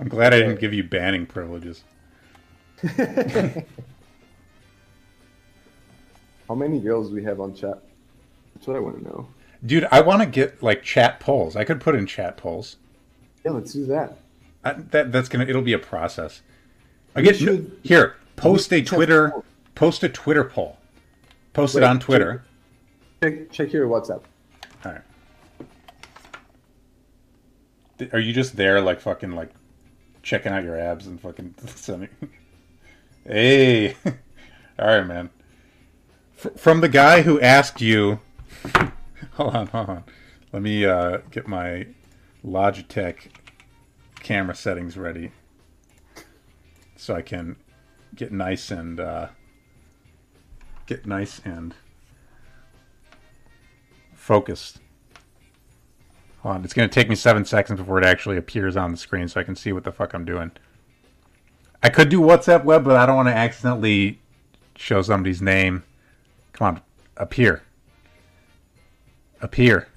[0.01, 1.83] I'm glad I didn't give you banning privileges.
[6.47, 7.83] How many girls do we have on chat?
[8.55, 9.27] That's what I want to know.
[9.63, 11.55] Dude, I want to get like chat polls.
[11.55, 12.77] I could put in chat polls.
[13.45, 14.17] Yeah, let's do that.
[14.63, 15.45] I, that that's gonna.
[15.45, 16.41] It'll be a process.
[17.15, 18.15] I get should- here.
[18.35, 19.29] Post a Twitter.
[19.29, 19.45] polls.
[19.75, 20.77] Post a Twitter poll.
[21.53, 22.43] Post it on Twitter.
[23.21, 24.23] Check check your WhatsApp.
[24.83, 25.01] All right.
[28.13, 29.51] Are you just there, like fucking, like
[30.23, 32.09] checking out your abs and fucking sending?
[33.25, 33.95] hey,
[34.79, 35.29] all right, man.
[36.43, 38.19] F- from the guy who asked you.
[39.33, 40.03] hold on, hold on.
[40.51, 41.87] Let me uh, get my
[42.45, 43.27] Logitech
[44.19, 45.31] camera settings ready,
[46.95, 47.55] so I can
[48.15, 49.27] get nice and uh,
[50.85, 51.73] get nice and
[54.13, 54.80] focused.
[56.41, 58.97] Hold on, it's going to take me seven seconds before it actually appears on the
[58.97, 60.51] screen so I can see what the fuck I'm doing.
[61.83, 64.19] I could do WhatsApp web, but I don't want to accidentally
[64.75, 65.83] show somebody's name.
[66.53, 66.81] Come on,
[67.17, 67.61] appear.
[69.39, 69.87] Appear.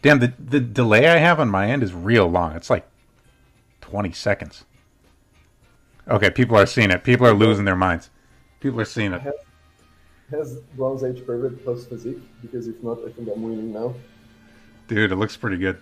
[0.00, 2.52] Damn, the, the delay I have on my end is real long.
[2.52, 2.86] It's like
[3.82, 4.64] 20 seconds.
[6.08, 7.04] Okay, people are seeing it.
[7.04, 8.10] People are losing their minds.
[8.60, 9.22] People are seeing it.
[10.30, 12.18] Has Bronze Age Pervert post physique?
[12.40, 13.94] Because if not, I think I'm winning now.
[14.88, 15.78] Dude, it looks pretty good.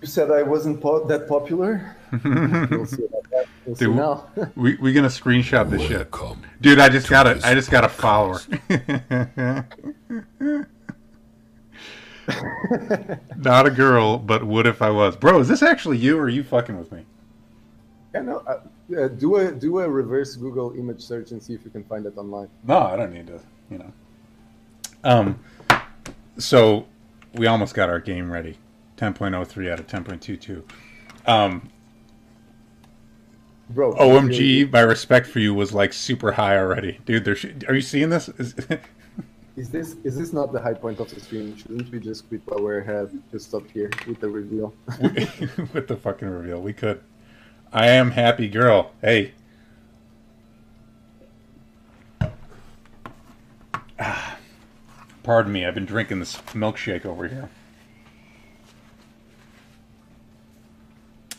[0.00, 1.96] You said I wasn't po- that popular.
[2.24, 3.46] we'll see about that.
[3.64, 4.28] We'll see Dude, now.
[4.56, 6.10] we we gonna screenshot this shit,
[6.60, 6.78] dude.
[6.78, 8.40] I just got a I just got a follower.
[13.36, 15.40] Not a girl, but would if I was, bro.
[15.40, 17.04] Is this actually you, or are you fucking with me?
[18.14, 18.38] yeah, no.
[18.46, 18.60] Uh,
[18.96, 22.06] uh, do a do a reverse Google image search and see if you can find
[22.06, 22.48] it online.
[22.62, 23.40] No, I don't need to.
[23.70, 23.92] You know.
[25.02, 25.40] Um.
[26.38, 26.86] So
[27.34, 28.58] we almost got our game ready.
[28.96, 30.62] 10.03 out of 10.22.
[31.26, 31.70] Um,
[33.70, 37.24] Bro, OMG, my respect for you was like super high already, dude.
[37.24, 38.28] There, should, are you seeing this?
[38.28, 38.54] Is,
[39.56, 41.56] Is this is this not the high point of the stream?
[41.56, 43.16] Shouldn't we just quit while we're ahead?
[43.30, 44.74] Just stop here with the reveal.
[45.00, 47.00] with the fucking reveal, we could.
[47.72, 48.90] I am happy girl.
[49.00, 49.32] Hey.
[54.00, 54.38] Ah,
[55.24, 57.48] Pardon me, I've been drinking this milkshake over here.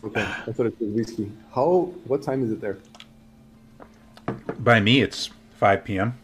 [0.04, 1.32] Okay, I thought it was whiskey.
[1.54, 1.94] How?
[2.06, 2.80] What time is it there?
[4.58, 5.30] By me, it's
[5.60, 6.18] 5 p.m.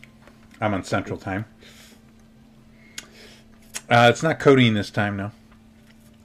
[0.59, 1.45] I'm on Central Time.
[3.88, 5.32] Uh, it's not codeine this time, no.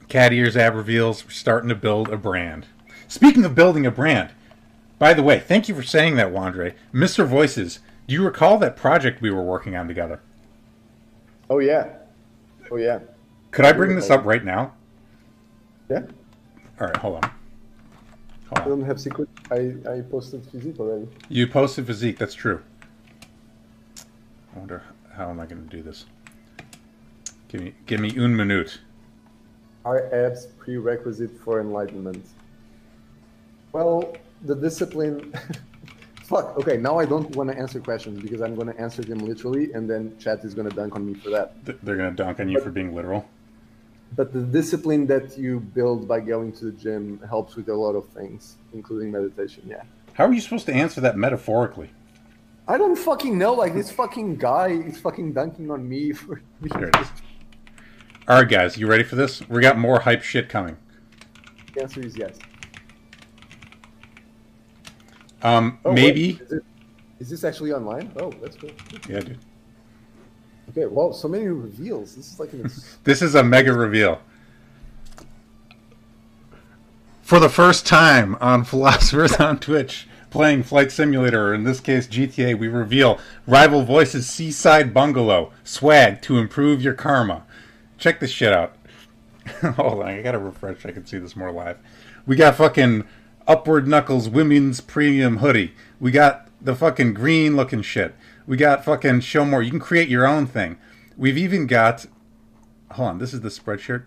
[0.09, 2.65] Cat Ears Ab reveals we're starting to build a brand.
[3.07, 4.31] Speaking of building a brand,
[4.97, 6.73] by the way, thank you for saying that, Wandre.
[6.91, 7.27] Mr.
[7.27, 10.21] Voices, do you recall that project we were working on together?
[11.49, 11.93] Oh yeah,
[12.71, 12.99] oh yeah,
[13.51, 14.73] Could I bring this up right now?
[15.89, 16.01] yeah.
[16.79, 17.23] All right, hold on.
[17.23, 18.79] I Hold on.
[18.79, 19.29] don't have secret.
[19.51, 21.07] I I posted physique already.
[21.29, 22.61] You posted physique, that's true.
[24.55, 24.83] I wonder
[25.13, 26.05] how am I going to do this?
[27.47, 28.79] Give me, give me un minute.
[29.85, 32.25] Are abs prerequisite for enlightenment?
[33.71, 35.33] Well, the discipline.
[36.27, 36.57] Fuck.
[36.57, 39.71] Okay, now I don't want to answer questions because I'm going to answer them literally,
[39.71, 41.53] and then chat is going to dunk on me for that.
[41.63, 43.25] They're going to dunk on you for being literal.
[44.13, 47.93] But the discipline that you build by going to the gym helps with a lot
[47.93, 49.63] of things, including meditation.
[49.65, 49.83] Yeah.
[50.15, 51.91] How are you supposed to answer that metaphorically?
[52.67, 53.53] I don't fucking know.
[53.53, 56.41] Like this fucking guy is fucking dunking on me for.
[56.61, 57.07] Is.
[58.27, 59.47] All right, guys, you ready for this?
[59.47, 60.75] We got more hype shit coming.
[61.73, 62.37] The answer is yes.
[65.43, 66.39] Um, Oh, maybe.
[66.41, 66.63] Is, it,
[67.19, 68.11] is this actually online?
[68.19, 68.71] Oh, that's cool.
[69.09, 69.39] Yeah, dude.
[70.69, 72.15] Okay, well, so many reveals.
[72.15, 72.69] This is like an.
[73.03, 74.19] This is a mega reveal.
[77.21, 82.07] For the first time on Philosophers on Twitch, playing Flight Simulator, or in this case
[82.07, 87.43] GTA, we reveal Rival Voices Seaside Bungalow swag to improve your karma.
[87.97, 88.75] Check this shit out.
[89.61, 90.85] Hold on, I gotta refresh.
[90.85, 91.77] I can see this more live.
[92.25, 93.05] We got fucking
[93.47, 95.73] Upward Knuckles Women's Premium Hoodie.
[95.99, 98.13] We got the fucking green looking shit.
[98.45, 99.61] We got fucking show more.
[99.61, 100.77] You can create your own thing.
[101.15, 102.05] We've even got.
[102.91, 104.03] Hold on, this is the spreadshirt.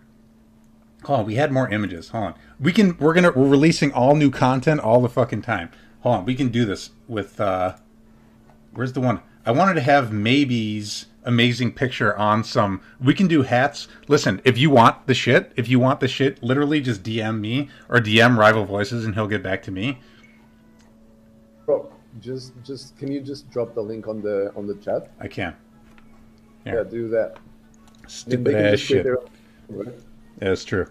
[1.05, 2.11] Hold on, we had more images.
[2.11, 2.97] Hold on, we can.
[2.99, 3.33] We're gonna.
[3.33, 5.71] We're releasing all new content all the fucking time.
[6.01, 7.41] Hold on, we can do this with.
[7.41, 7.77] uh
[8.73, 9.21] Where's the one?
[9.45, 12.81] I wanted to have maybe's amazing picture on some.
[13.01, 13.89] We can do hats.
[14.09, 17.69] Listen, if you want the shit, if you want the shit, literally just DM me
[17.89, 20.01] or DM Rival Voices, and he'll get back to me.
[21.67, 25.11] Bro, just just can you just drop the link on the on the chat?
[25.21, 25.55] I can.
[26.67, 26.83] Yeah, Yeah.
[26.85, 27.37] do that.
[28.07, 29.05] Stupid ass shit.
[29.05, 29.29] their own-
[29.69, 29.87] right?
[30.41, 30.87] Yeah, that's true.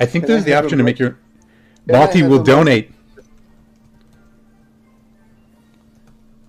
[0.00, 1.18] I think Can I there's the option to make your.
[1.88, 2.90] I Balti will donate.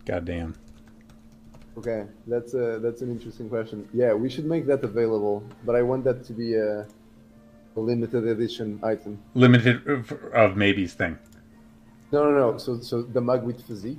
[0.06, 0.56] Goddamn.
[1.82, 3.90] Okay, that's a that's an interesting question.
[3.92, 6.82] Yeah, we should make that available, but I want that to be a,
[7.76, 9.18] a limited edition item.
[9.34, 11.18] Limited of, of maybe's thing.
[12.12, 12.58] No, no, no.
[12.60, 13.98] So so the mug with physique.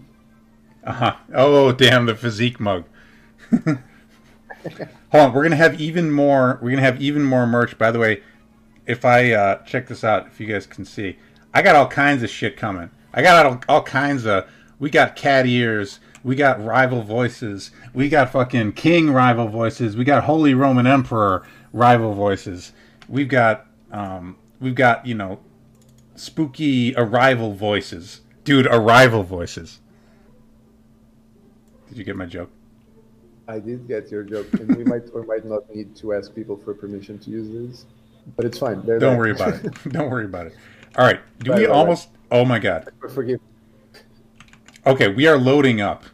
[0.84, 1.16] Uh huh.
[1.34, 2.84] Oh, damn, the physique mug.
[3.50, 3.78] Hold
[5.12, 6.60] on, we're gonna have even more.
[6.62, 7.76] We're gonna have even more merch.
[7.78, 8.22] By the way,
[8.86, 11.16] if I uh, check this out, if you guys can see,
[11.52, 12.90] I got all kinds of shit coming.
[13.12, 14.48] I got all, all kinds of.
[14.78, 15.98] We got cat ears.
[16.24, 17.70] We got rival voices.
[17.92, 19.96] We got fucking king rival voices.
[19.96, 22.72] We got Holy Roman Emperor rival voices.
[23.08, 25.40] We've got um, we've got you know
[26.14, 28.66] spooky arrival voices, dude.
[28.66, 29.80] Arrival voices.
[31.88, 32.50] Did you get my joke?
[33.48, 36.56] I did get your joke, and we might or might not need to ask people
[36.56, 37.86] for permission to use these,
[38.36, 38.80] but it's fine.
[38.86, 39.18] They're Don't there.
[39.18, 39.74] worry about it.
[39.92, 40.54] Don't worry about it.
[40.96, 41.20] All right.
[41.40, 41.76] Do Right, we right, right.
[41.78, 42.08] almost?
[42.30, 42.90] Oh my god.
[43.12, 43.40] Forgive.
[44.86, 46.04] Okay, we are loading up.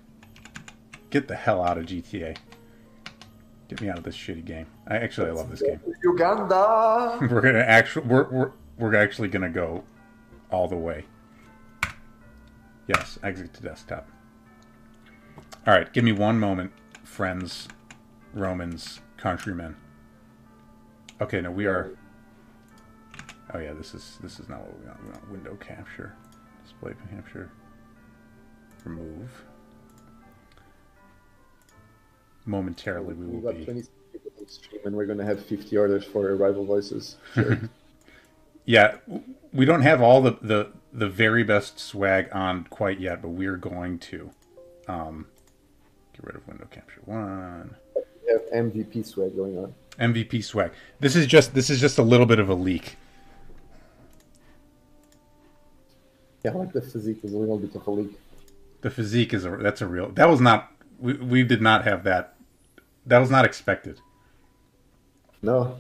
[1.11, 2.37] Get the hell out of GTA.
[3.69, 4.67] Get me out of this shitty game.
[4.87, 5.81] I actually I love this game.
[6.03, 7.19] Uganda.
[7.31, 9.85] We're gonna actually we're we're we're actually gonna go
[10.51, 11.05] all the way.
[12.87, 14.09] Yes, exit to desktop.
[15.67, 16.73] All right, give me one moment,
[17.05, 17.69] friends,
[18.33, 19.77] Romans, countrymen.
[21.21, 21.91] Okay, no, we are.
[23.53, 25.03] Oh yeah, this is this is not what we want.
[25.05, 26.15] We want window capture.
[26.65, 27.51] Display capture,
[28.85, 29.45] Remove.
[32.49, 33.65] Momentarily, we will got be.
[33.65, 33.83] 20
[34.13, 37.17] people on stream, and we're gonna have 50 orders for Arrival Voices.
[37.35, 37.59] Sure.
[38.65, 38.97] Yeah,
[39.51, 43.57] we don't have all the, the the very best swag on quite yet, but we're
[43.57, 44.31] going to.
[44.87, 45.27] Um,
[46.13, 47.75] get rid of window capture one.
[47.97, 49.75] we have MVP swag going on.
[49.99, 50.73] MVP swag.
[51.01, 52.97] This is just this is just a little bit of a leak.
[56.45, 58.19] Yeah, I like the physique is a little bit of a leak.
[58.83, 60.11] The physique is a that's a real.
[60.11, 62.35] That was not we we did not have that.
[63.09, 64.01] That was not expected.
[65.41, 65.77] No,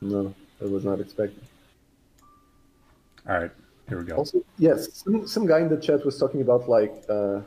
[0.00, 1.42] no, it was not expected.
[3.28, 3.50] All right,
[3.88, 4.16] here we go.
[4.16, 7.40] Also, yes, some, some guy in the chat was talking about like uh,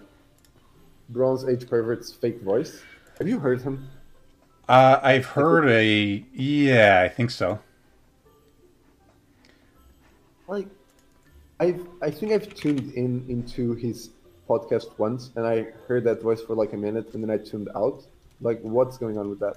[1.10, 2.84] Bronze Age Pervert's fake voice.
[3.18, 3.90] Have you heard him?
[4.70, 7.60] Uh, I've heard a yeah, I think so.
[10.48, 10.68] Like,
[11.60, 14.12] I've I think I've tuned in into his
[14.48, 17.70] podcast once, and I heard that voice for like a minute, and then I tuned
[17.76, 18.04] out.
[18.42, 19.56] Like, what's going on with that?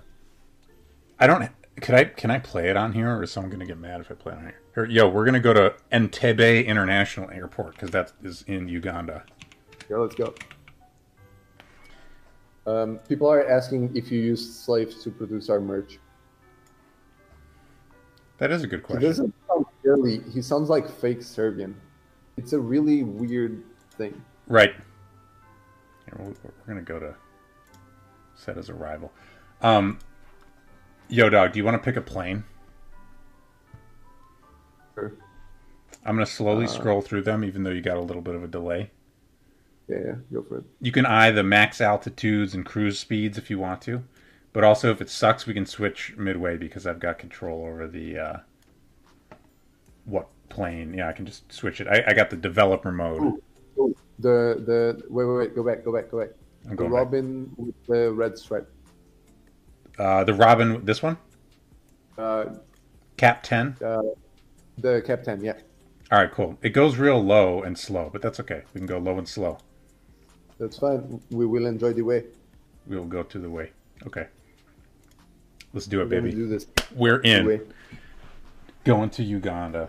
[1.18, 1.48] I don't.
[1.80, 2.04] Could I?
[2.04, 4.14] Can I play it on here, or is someone going to get mad if I
[4.14, 4.60] play it on here?
[4.74, 9.24] Here, yo, we're going to go to Entebbe International Airport because that is in Uganda.
[9.88, 10.34] Here, let's go.
[12.66, 15.98] Um, people are asking if you use slaves to produce our merch.
[18.38, 19.02] That is a good He question.
[19.02, 20.20] doesn't sound really.
[20.32, 21.78] He sounds like fake Serbian.
[22.36, 23.62] It's a really weird
[23.92, 24.20] thing.
[24.46, 24.74] Right.
[26.06, 27.14] Here, we're, we're going to go to
[28.34, 29.12] set as a rival.
[29.62, 29.98] Um,
[31.08, 32.44] yo, dog, do you want to pick a plane?
[34.94, 35.12] Sure.
[36.04, 38.34] I'm going to slowly Uh, scroll through them, even though you got a little bit
[38.34, 38.90] of a delay.
[39.88, 40.64] Yeah, yeah, go for it.
[40.80, 44.02] You can eye the max altitudes and cruise speeds if you want to,
[44.52, 48.18] but also if it sucks, we can switch midway because I've got control over the
[48.18, 48.36] uh,
[50.04, 50.94] what plane.
[50.94, 51.88] Yeah, I can just switch it.
[51.88, 53.20] I, I got the developer mode.
[53.22, 53.42] Ooh.
[53.78, 56.30] Oh, the the wait wait wait go back go back go back.
[56.64, 56.98] I'm The going back.
[56.98, 58.70] Robin with the red stripe.
[59.98, 61.16] Uh, the Robin, this one,
[62.18, 62.46] Uh,
[63.16, 63.76] Cap 10.
[63.84, 64.02] uh,
[64.78, 65.52] the Ten, Yeah,
[66.10, 66.58] All right, cool.
[66.62, 68.62] It goes real low and slow, but that's okay.
[68.72, 69.58] We can go low and slow.
[70.58, 71.20] that's fine.
[71.30, 72.24] We will enjoy the way.
[72.86, 73.70] We will go to the way.
[74.06, 74.26] Okay.
[75.72, 76.30] Let's do it, We're baby.
[76.32, 77.60] do this We're in.
[78.84, 79.88] Going to Uganda.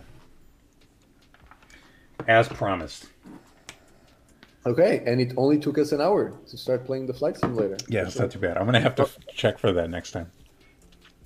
[2.28, 3.08] As promised.
[4.66, 7.78] Okay, and it only took us an hour to start playing the flight simulator.
[7.88, 8.58] Yeah, it's not too bad.
[8.58, 10.32] I'm gonna have to f- check for that next time.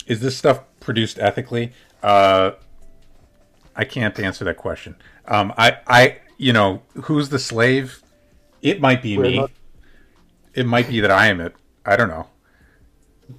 [0.08, 1.72] Is this stuff produced ethically?
[2.04, 2.52] Uh,
[3.76, 4.96] I can't answer that question.
[5.26, 8.02] Um, I, I, you know, who's the slave?
[8.62, 9.38] It might be We're me.
[9.38, 9.52] not-
[10.54, 11.54] It might be that I am it.
[11.86, 12.28] I don't know.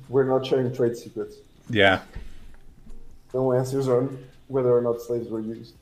[0.08, 1.36] We're not sharing trade secrets.
[1.68, 2.00] Yeah,
[3.34, 5.74] No answers on whether or not slaves were used.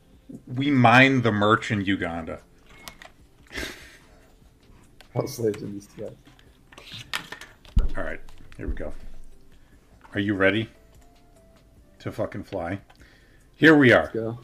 [0.47, 2.41] we mine the merch in Uganda.
[5.15, 6.09] Not slaves in these yeah.
[7.97, 8.21] All right,
[8.57, 8.93] here we go.
[10.15, 10.69] Are you ready
[11.99, 12.81] to fucking fly?
[13.55, 14.11] Here we are.
[14.15, 14.39] Go.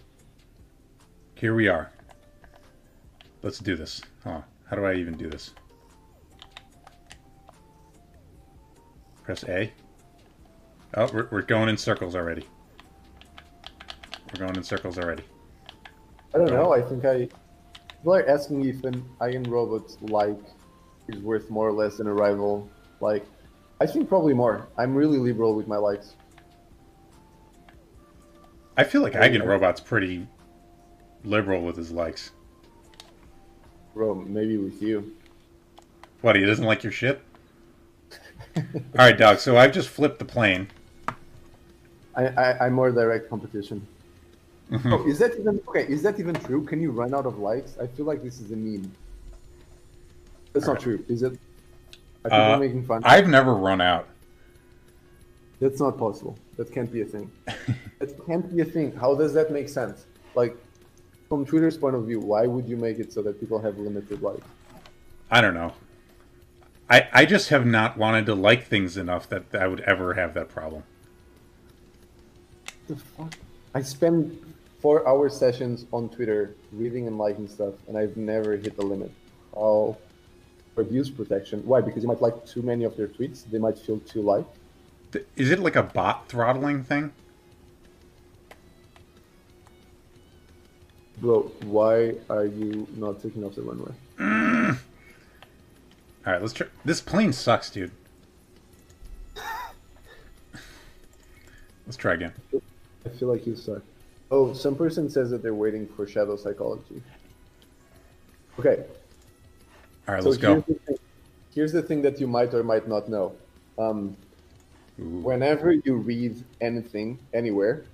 [1.37, 1.91] Here we are.
[3.43, 4.03] Let's do this.
[4.25, 4.41] Huh.
[4.67, 5.53] How do I even do this?
[9.23, 9.73] Press A.
[10.95, 12.47] Oh, we're, we're going in circles already.
[14.33, 15.25] We're going in circles already.
[16.35, 16.73] I don't know.
[16.73, 17.29] I think I.
[18.05, 20.37] People are asking if an Eigen Robot like
[21.09, 22.69] is worth more or less than a rival.
[23.01, 23.25] Like,
[23.81, 24.69] I think probably more.
[24.77, 26.15] I'm really liberal with my likes.
[28.77, 30.27] I feel like Eigen Robot's pretty
[31.25, 32.33] liberal with his likes.
[33.95, 35.17] Bro, maybe with you.
[36.21, 37.23] What, he doesn't like your shit?
[38.95, 40.69] Alright, dog, so I've just flipped the plane.
[42.15, 43.87] I, I I'm more direct competition.
[44.75, 44.93] Mhm.
[44.93, 45.87] Oh, is that even okay?
[45.89, 46.65] Is that even true?
[46.65, 47.79] Can you run out of likes?
[47.81, 48.91] I feel like this is a meme.
[50.53, 51.33] That's not true, is it?
[52.25, 53.03] Are people Uh, making fun?
[53.05, 54.09] I've never run out.
[55.61, 56.37] That's not possible.
[56.57, 57.31] That can't be a thing.
[58.01, 58.93] that can't be a thing.
[58.97, 60.07] How does that make sense?
[60.35, 60.57] Like,
[61.29, 64.23] from Twitter's point of view, why would you make it so that people have limited
[64.23, 64.47] likes?
[65.31, 65.73] I don't know.
[66.91, 70.35] I, I just have not wanted to like things enough that I would ever have
[70.35, 70.83] that problem.
[72.89, 73.33] the fuck?
[73.75, 74.39] I spend
[74.85, 79.11] four hour sessions on Twitter reading and liking stuff, and I've never hit the limit.
[79.53, 79.99] All
[80.75, 81.63] for abuse protection.
[81.65, 81.81] Why?
[81.81, 83.51] Because you might like too many of their tweets.
[83.51, 84.45] They might feel too.
[85.11, 87.13] Th- Is it like a bot throttling thing?
[91.17, 93.93] Bro, why are you not taking off the runway?
[96.27, 96.67] All right, let's try.
[96.85, 97.91] This plane sucks, dude.
[101.87, 102.35] let's try again.
[103.07, 103.81] I feel like you suck.
[104.31, 107.03] Oh, some person says that they're waiting for shadow psychology.
[108.59, 108.85] Okay,
[110.07, 110.55] All right, so let's go.
[110.55, 110.97] Here's the, thing,
[111.55, 113.33] here's the thing that you might or might not know.
[113.79, 114.17] Um,
[114.97, 117.85] whenever you read anything anywhere,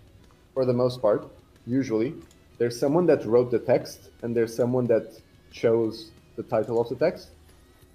[0.55, 1.27] for the most part,
[1.67, 2.15] usually,
[2.59, 5.19] there's someone that wrote the text and there's someone that
[5.51, 7.29] chose the title of the text.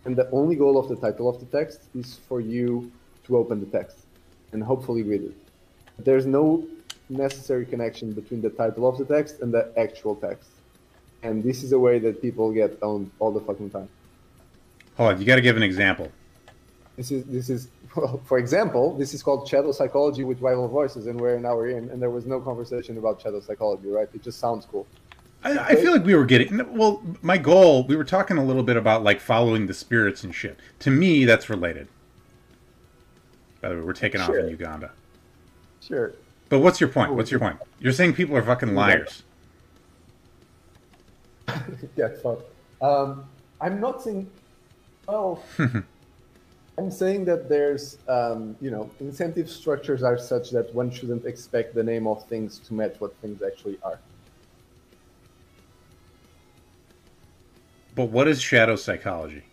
[0.05, 2.91] And the only goal of the title of the text is for you
[3.25, 4.05] to open the text
[4.51, 5.35] and hopefully read it.
[5.99, 6.65] There's no
[7.09, 10.49] necessary connection between the title of the text and the actual text.
[11.23, 13.89] And this is a way that people get owned all the fucking time.
[14.97, 16.11] Hold on, you got to give an example.
[16.95, 21.07] This is this is well, for example, this is called shadow psychology with rival voices,
[21.07, 24.07] and we're an hour in, and there was no conversation about shadow psychology, right?
[24.13, 24.85] It just sounds cool.
[25.43, 27.03] I, I feel like we were getting well.
[27.21, 30.59] My goal, we were talking a little bit about like following the spirits and shit.
[30.79, 31.87] To me, that's related.
[33.61, 34.91] By the way, we're taking off in Uganda.
[35.81, 36.13] Sure.
[36.55, 37.13] But what's your point?
[37.13, 37.57] What's your point?
[37.81, 39.23] You're saying people are fucking liars.
[41.97, 42.39] yeah, fuck.
[42.81, 43.25] Um,
[43.59, 44.31] I'm not saying.
[45.05, 45.43] Well,
[46.77, 51.75] I'm saying that there's, um, you know, incentive structures are such that one shouldn't expect
[51.75, 53.99] the name of things to match what things actually are.
[57.95, 59.43] But what is shadow psychology?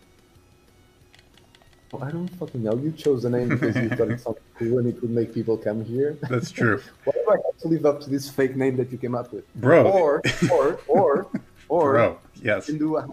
[1.93, 2.75] Well, I don't fucking know.
[2.75, 5.55] You chose the name because you thought it sounded cool and it would make people
[5.57, 6.17] come here.
[6.27, 8.97] That's true, Why do I have to live up to this fake name that you
[8.97, 9.45] came up with?
[9.55, 9.85] bro.
[9.85, 10.21] Or,
[10.51, 11.27] or, or,
[11.69, 12.67] or bro, yes.
[12.67, 13.07] you can do a,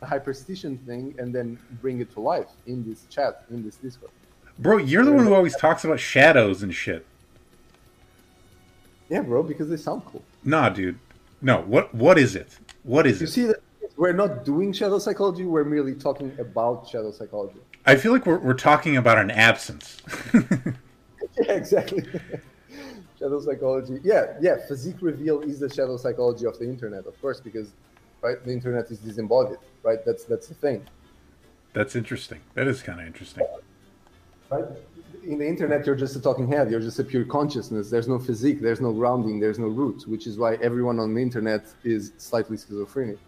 [0.00, 4.10] a hyperstition thing and then bring it to life in this chat, in this Discord.
[4.58, 7.06] Bro, you're the one who always talks about shadows and shit.
[9.08, 10.24] Yeah, bro, because they sound cool.
[10.42, 10.98] Nah, dude.
[11.40, 11.60] No.
[11.60, 11.94] What?
[11.94, 12.58] What is it?
[12.82, 13.28] What is You it?
[13.28, 13.60] You see that
[13.96, 17.58] we're not doing shadow psychology, we're merely talking about shadow psychology.
[17.86, 20.00] I feel like we're we're talking about an absence.
[21.36, 22.04] Yeah, exactly.
[23.18, 24.00] shadow psychology.
[24.04, 27.72] Yeah, yeah, physique reveal is the shadow psychology of the internet, of course, because
[28.22, 30.04] right, the internet is disembodied, right?
[30.04, 30.86] That's that's the thing.
[31.72, 32.40] That's interesting.
[32.54, 33.44] That is kind of interesting.
[34.50, 34.64] right?
[35.24, 36.70] In the internet, you're just a talking head.
[36.70, 37.90] You're just a pure consciousness.
[37.90, 38.60] There's no physique.
[38.60, 39.40] There's no grounding.
[39.40, 43.18] There's no roots, which is why everyone on the internet is slightly schizophrenic,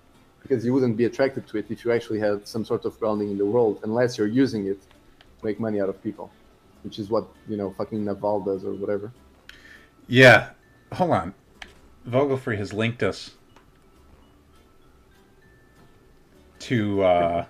[0.47, 3.31] because you wouldn't be attracted to it if you actually had some sort of grounding
[3.31, 6.31] in the world, unless you're using it to make money out of people,
[6.83, 9.13] which is what you know, fucking Naval does or whatever.
[10.07, 10.51] Yeah.
[10.93, 11.35] Hold on.
[12.09, 13.33] Vogelfree has linked us
[16.61, 17.45] to uh,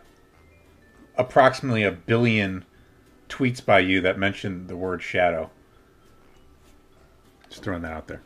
[1.17, 2.65] approximately a billion
[3.29, 5.51] tweets by you that mention the word shadow.
[7.51, 8.23] Just throwing that out there.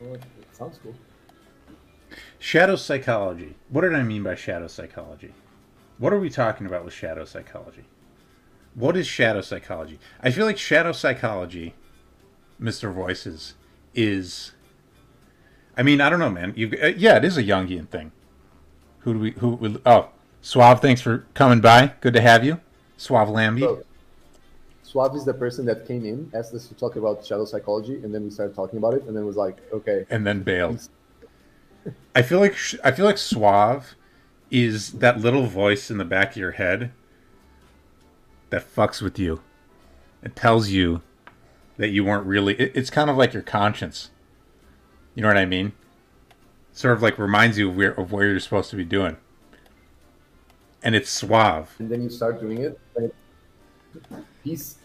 [0.00, 0.22] Well, it
[0.52, 0.94] sounds cool.
[2.42, 3.54] Shadow psychology.
[3.68, 5.32] What did I mean by shadow psychology?
[5.98, 7.84] What are we talking about with shadow psychology?
[8.74, 10.00] What is shadow psychology?
[10.20, 11.74] I feel like shadow psychology,
[12.60, 12.92] Mr.
[12.92, 13.54] Voices,
[13.94, 14.50] is.
[15.76, 16.52] I mean, I don't know, man.
[16.56, 18.10] You, uh, yeah, it is a Jungian thing.
[19.00, 19.30] Who do we?
[19.32, 19.50] Who?
[19.50, 20.08] would- Oh,
[20.40, 20.80] Suave.
[20.80, 21.92] Thanks for coming by.
[22.00, 22.58] Good to have you,
[22.96, 23.60] Suave Lambie.
[23.60, 23.84] So,
[24.82, 28.12] Suave is the person that came in, asked us to talk about shadow psychology, and
[28.12, 30.88] then we started talking about it, and then was like, okay, and then bailed.
[32.14, 33.94] I feel like I feel like suave
[34.50, 36.92] is that little voice in the back of your head
[38.50, 39.40] that fucks with you.
[40.22, 41.02] It tells you
[41.78, 42.54] that you weren't really.
[42.54, 44.10] It, it's kind of like your conscience.
[45.14, 45.72] You know what I mean?
[46.72, 49.16] Sort of like reminds you of where of where you're supposed to be doing.
[50.82, 51.74] And it's suave.
[51.78, 53.14] and then you start doing it, it,
[54.42, 54.78] peace,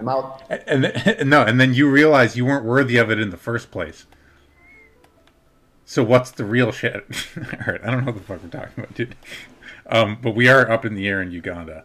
[0.00, 0.42] I'm out.
[0.66, 3.70] And, and no, and then you realize you weren't worthy of it in the first
[3.70, 4.06] place.
[5.84, 7.04] So what's the real shit?
[7.36, 9.14] All right, I don't know what the fuck we're talking about, dude.
[9.86, 11.84] Um, but we are up in the air in Uganda,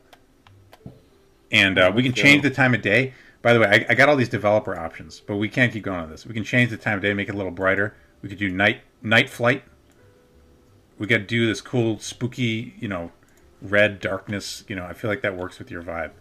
[1.52, 3.14] and uh, we can change the time of day.
[3.42, 6.00] By the way, I, I got all these developer options, but we can't keep going
[6.00, 6.26] on this.
[6.26, 7.96] We can change the time of day, make it a little brighter.
[8.22, 9.64] We could do night night flight.
[10.98, 13.12] We got to do this cool, spooky, you know,
[13.62, 14.64] red darkness.
[14.68, 16.12] You know, I feel like that works with your vibe.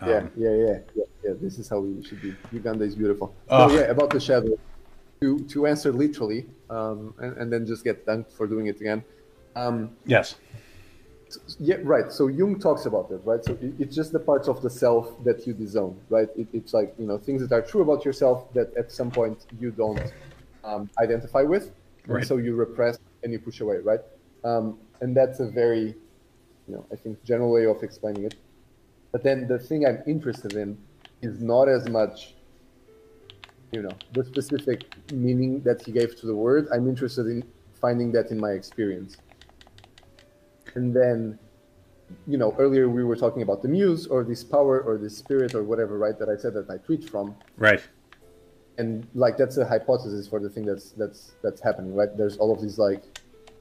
[0.00, 1.32] Um, yeah, yeah, yeah, yeah, yeah.
[1.40, 2.34] This is how we should be.
[2.52, 3.34] Uganda is beautiful.
[3.48, 4.58] So yeah, about the shadow.
[5.20, 9.04] To to answer literally, um, and, and then just get dunked for doing it again.
[9.56, 10.36] Um, Yes.
[11.58, 12.10] yeah, right.
[12.10, 13.44] So Jung talks about that, right?
[13.44, 16.28] So it, it's just the parts of the self that you disown, right?
[16.36, 19.46] It, it's like you know things that are true about yourself that at some point
[19.58, 20.00] you don't
[20.64, 21.72] um, identify with,
[22.12, 22.24] and Right.
[22.24, 24.00] so you repress and you push away, right?
[24.44, 25.94] Um, and that's a very,
[26.66, 28.34] you know, I think general way of explaining it.
[29.12, 30.78] But then the thing I'm interested in
[31.22, 32.34] is not as much,
[33.72, 36.68] you know, the specific meaning that he gave to the word.
[36.72, 37.44] I'm interested in
[37.80, 39.18] finding that in my experience.
[40.74, 41.38] And then,
[42.26, 45.54] you know, earlier we were talking about the muse or this power or this spirit
[45.54, 46.18] or whatever, right?
[46.18, 47.82] That I said that I tweet from, Right.
[48.78, 52.08] and like that's a hypothesis for the thing that's that's that's happening, right?
[52.16, 53.02] There's all of these like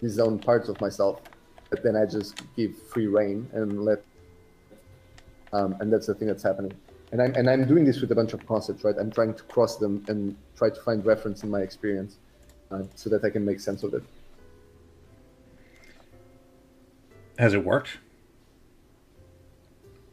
[0.02, 1.22] these own parts of myself,
[1.70, 4.00] but then I just give free reign and let,
[5.54, 6.74] um, and that's the thing that's happening.
[7.12, 8.96] And I'm and I'm doing this with a bunch of concepts, right?
[9.00, 12.18] I'm trying to cross them and try to find reference in my experience,
[12.70, 14.04] uh, so that I can make sense of it.
[17.40, 18.00] Has it worked?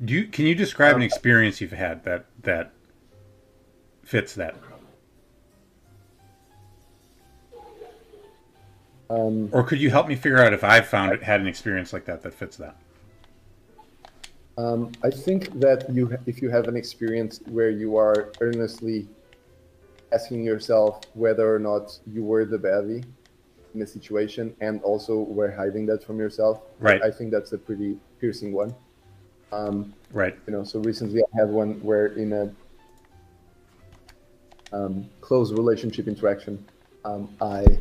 [0.05, 2.73] Do you can you describe an Um, experience you've had that that
[4.05, 4.55] fits that?
[9.11, 11.93] Um, Or could you help me figure out if I've found it had an experience
[11.93, 12.77] like that that fits that?
[14.57, 19.09] Um, I think that you, if you have an experience where you are earnestly
[20.13, 23.05] asking yourself whether or not you were the baddie
[23.75, 27.03] in a situation, and also were hiding that from yourself, Right.
[27.03, 28.73] I think that's a pretty piercing one.
[29.51, 30.39] Um, Right.
[30.47, 32.55] you know, so recently I had one where in a
[34.73, 36.65] um, close relationship interaction,
[37.05, 37.79] um, I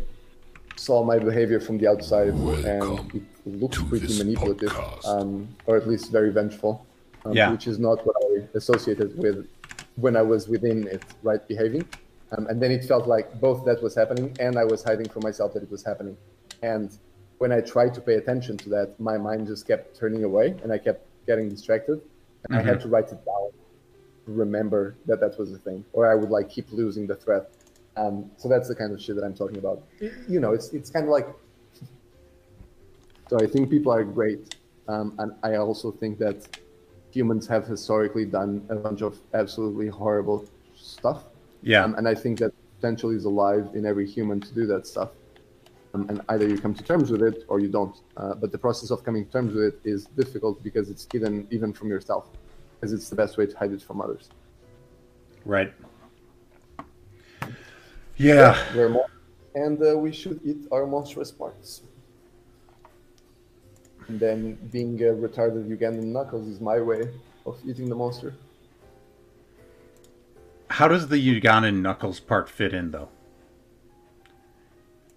[0.75, 4.75] saw my behavior from the outside, and it looked pretty manipulative,
[5.05, 6.85] um, or at least very vengeful,
[7.25, 7.51] um, Yeah.
[7.51, 9.47] which is not what I associated with
[9.95, 11.85] when I was within it, right, behaving.
[12.31, 15.21] Um, and then it felt like both that was happening, and I was hiding from
[15.23, 16.17] myself that it was happening.
[16.63, 16.89] And
[17.37, 20.71] when I tried to pay attention to that, my mind just kept turning away, and
[20.71, 22.01] I kept getting distracted,
[22.49, 23.49] and I had to write it down
[24.25, 27.45] to remember that that was a thing, or I would like keep losing the thread.
[27.95, 29.83] Um, so that's the kind of shit that I'm talking about.
[30.27, 31.27] You know, it's it's kind of like.
[33.29, 34.55] So I think people are great,
[34.87, 36.57] um, and I also think that
[37.11, 40.45] humans have historically done a bunch of absolutely horrible
[40.75, 41.23] stuff.
[41.61, 41.83] Yeah.
[41.83, 45.11] Um, and I think that potential is alive in every human to do that stuff.
[45.93, 47.95] Um, and either you come to terms with it or you don't.
[48.17, 51.47] Uh, but the process of coming to terms with it is difficult because it's hidden
[51.51, 52.29] even from yourself,
[52.75, 54.29] because it's the best way to hide it from others.
[55.45, 55.71] Right.
[58.23, 58.57] Yeah.
[59.53, 61.81] And uh, we should eat our monstrous parts.
[64.07, 67.09] And then being a retarded Ugandan knuckles is my way
[67.45, 68.33] of eating the monster.
[70.69, 73.09] How does the Ugandan knuckles part fit in though?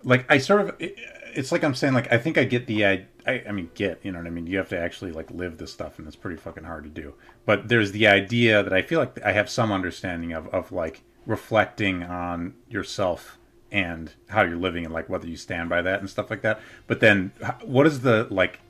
[0.02, 0.76] Like I sort of.
[0.78, 1.94] It's like I'm saying.
[1.94, 4.30] Like I think I get the I, I, I mean get you know what I
[4.30, 4.46] mean.
[4.46, 7.14] You have to actually like live this stuff, and it's pretty fucking hard to do.
[7.44, 11.02] But there's the idea that I feel like I have some understanding of of like
[11.26, 13.38] reflecting on yourself
[13.72, 16.60] and how you're living and like whether you stand by that and stuff like that.
[16.86, 17.32] But then,
[17.62, 18.60] what does the like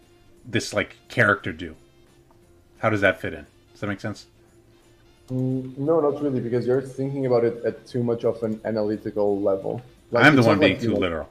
[0.45, 1.77] this like character do?
[2.79, 3.47] How does that fit in?
[3.73, 4.27] Does that make sense?
[5.31, 9.41] Mm, no, not really, because you're thinking about it at too much of an analytical
[9.41, 9.83] level.
[10.13, 11.29] Like, I'm the one being like, you too know, literal.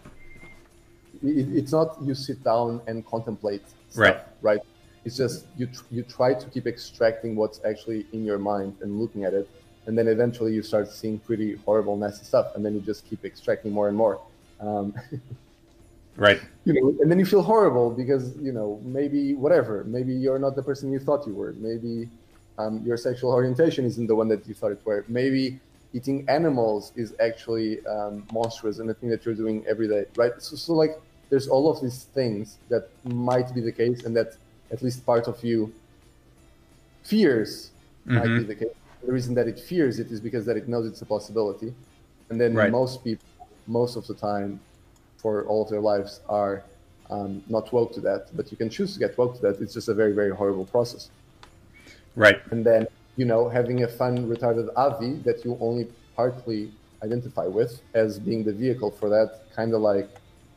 [1.24, 4.20] it, it's not you sit down and contemplate stuff, Right.
[4.42, 4.60] right
[5.06, 9.00] it's just you tr- you try to keep extracting what's actually in your mind and
[9.00, 9.48] looking at it
[9.88, 13.24] and then eventually you start seeing pretty horrible nasty stuff and then you just keep
[13.26, 14.20] extracting more and more.
[14.60, 14.94] Um,
[16.18, 16.40] Right.
[16.64, 20.56] you know and then you feel horrible because you know maybe whatever maybe you're not
[20.56, 21.52] the person you thought you were.
[21.54, 22.08] Maybe
[22.58, 25.04] um, your sexual orientation isn't the one that you thought it were.
[25.10, 25.60] Maybe
[25.92, 30.32] eating animals is actually um, monstrous and the thing that you're doing every day right?
[30.42, 34.38] So, so like there's all of these things that might be the case and that
[34.72, 35.74] at least part of you
[37.04, 37.72] fears
[38.06, 38.48] might be Mhm.
[38.48, 38.76] the case
[39.06, 41.74] the reason that it fears it is because that it knows it's a possibility
[42.30, 42.72] and then Right.
[42.72, 43.26] most people
[43.68, 44.60] most of the time
[45.18, 46.64] for all of their lives are
[47.10, 49.74] um, not woke to that but you can choose to get woke to that it's
[49.74, 51.10] just a very very horrible process
[52.16, 52.42] Right.
[52.52, 56.72] and then you know having a fun retarded avi that you only partly
[57.04, 60.10] identify with as being the vehicle for that kind of like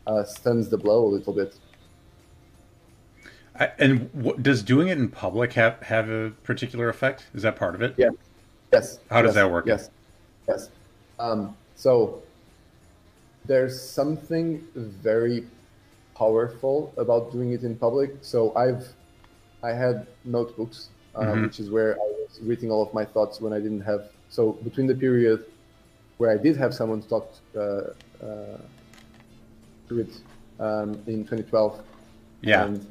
[0.06, 1.54] uh, stuns the blow a little bit
[3.60, 7.26] I, and what, does doing it in public have have a particular effect?
[7.34, 7.94] Is that part of it?
[7.98, 8.10] yeah
[8.73, 9.66] yes How does yes, that work?
[9.66, 9.90] yes
[10.49, 10.70] yes
[11.19, 12.23] um, so
[13.47, 15.45] there's something very
[16.16, 18.85] powerful about doing it in public so i've
[19.62, 21.45] i had notebooks uh, Mhm.
[21.45, 24.53] which is where i was writing all of my thoughts when i didn't have so
[24.69, 25.45] between the period
[26.19, 27.27] where i did have someone to talk
[27.57, 27.61] uh,
[28.27, 28.59] uh,
[29.89, 30.12] to it
[30.61, 31.81] um, in 2012
[32.43, 32.65] Yeah.
[32.65, 32.86] and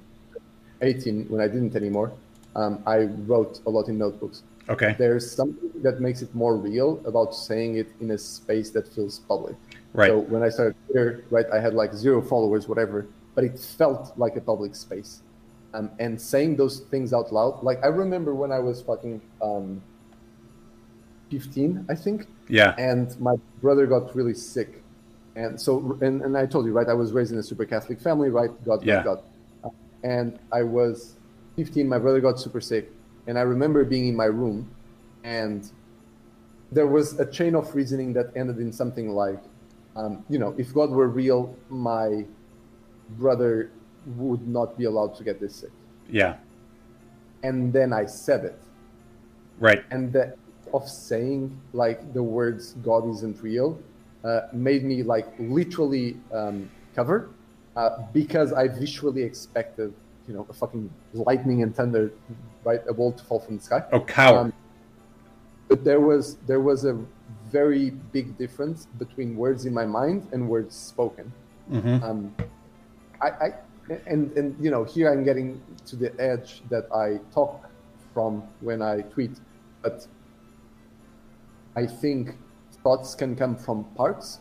[0.82, 2.12] 18 when i didn't anymore
[2.56, 4.96] um, i wrote a lot in notebooks Okay.
[4.98, 9.20] there's something that makes it more real about saying it in a space that feels
[9.20, 9.56] public.
[9.94, 10.10] Right.
[10.10, 14.12] So when I started Twitter, right, I had like zero followers, whatever, but it felt
[14.18, 15.22] like a public space.
[15.74, 19.82] Um, and saying those things out loud, like I remember when I was fucking um,
[21.30, 22.74] 15, I think, Yeah.
[22.78, 24.84] and my brother got really sick.
[25.36, 28.00] And so, and, and I told you, right, I was raised in a super Catholic
[28.00, 28.50] family, right?
[28.66, 29.04] God, Yeah.
[29.04, 29.22] God,
[30.04, 31.16] And I was
[31.58, 32.92] 15, my brother got super sick.
[33.28, 34.70] And I remember being in my room,
[35.24, 35.70] and
[36.72, 39.42] there was a chain of reasoning that ended in something like,
[39.96, 42.26] um, you know, if God were real, my
[43.12, 43.72] brother
[44.16, 45.72] would not be allowed to get this sick.
[46.10, 46.38] Yeah.
[47.44, 48.60] And then I said it.
[49.60, 49.84] Right.
[49.92, 50.36] And the
[50.74, 53.80] of saying like the words God isn't real
[54.24, 57.30] uh, made me like literally um, cover
[57.76, 59.94] uh, because I visually expected,
[60.28, 62.12] you know, a fucking lightning and thunder,
[62.68, 63.82] right, a bolt to fall from the sky.
[63.94, 64.38] Oh, cow.
[64.38, 64.54] Um,
[65.70, 66.96] but there was there was a
[67.52, 71.32] very big difference between words in my mind and words spoken.
[71.72, 72.04] mm-hmm.
[72.04, 72.36] Um,
[73.22, 73.50] I, I
[74.06, 77.70] and and you know here I'm getting to the edge that I talk
[78.14, 79.36] from when I tweet,
[79.82, 80.08] but
[81.76, 82.36] I think
[82.84, 84.40] thoughts can come from parts,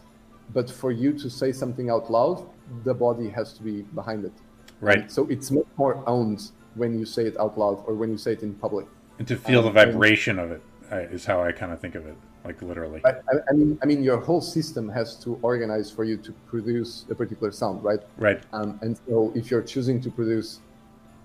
[0.53, 2.39] but for you to say something out loud,
[2.85, 4.37] the body has to be behind it.
[4.81, 5.11] Right.
[5.11, 6.41] So it's much more owned
[6.77, 8.87] when you say it out loud or when you say it in public.
[9.19, 11.95] And to feel the um, and- vibration of it uh, how I kind of think
[11.95, 13.01] of it, like literally.
[13.05, 16.33] I, I, I mean, I mean, your whole system has to organize for you to
[16.47, 18.01] produce a particular sound, right?
[18.17, 18.43] Right.
[18.53, 20.61] Um, and so, if you're choosing to produce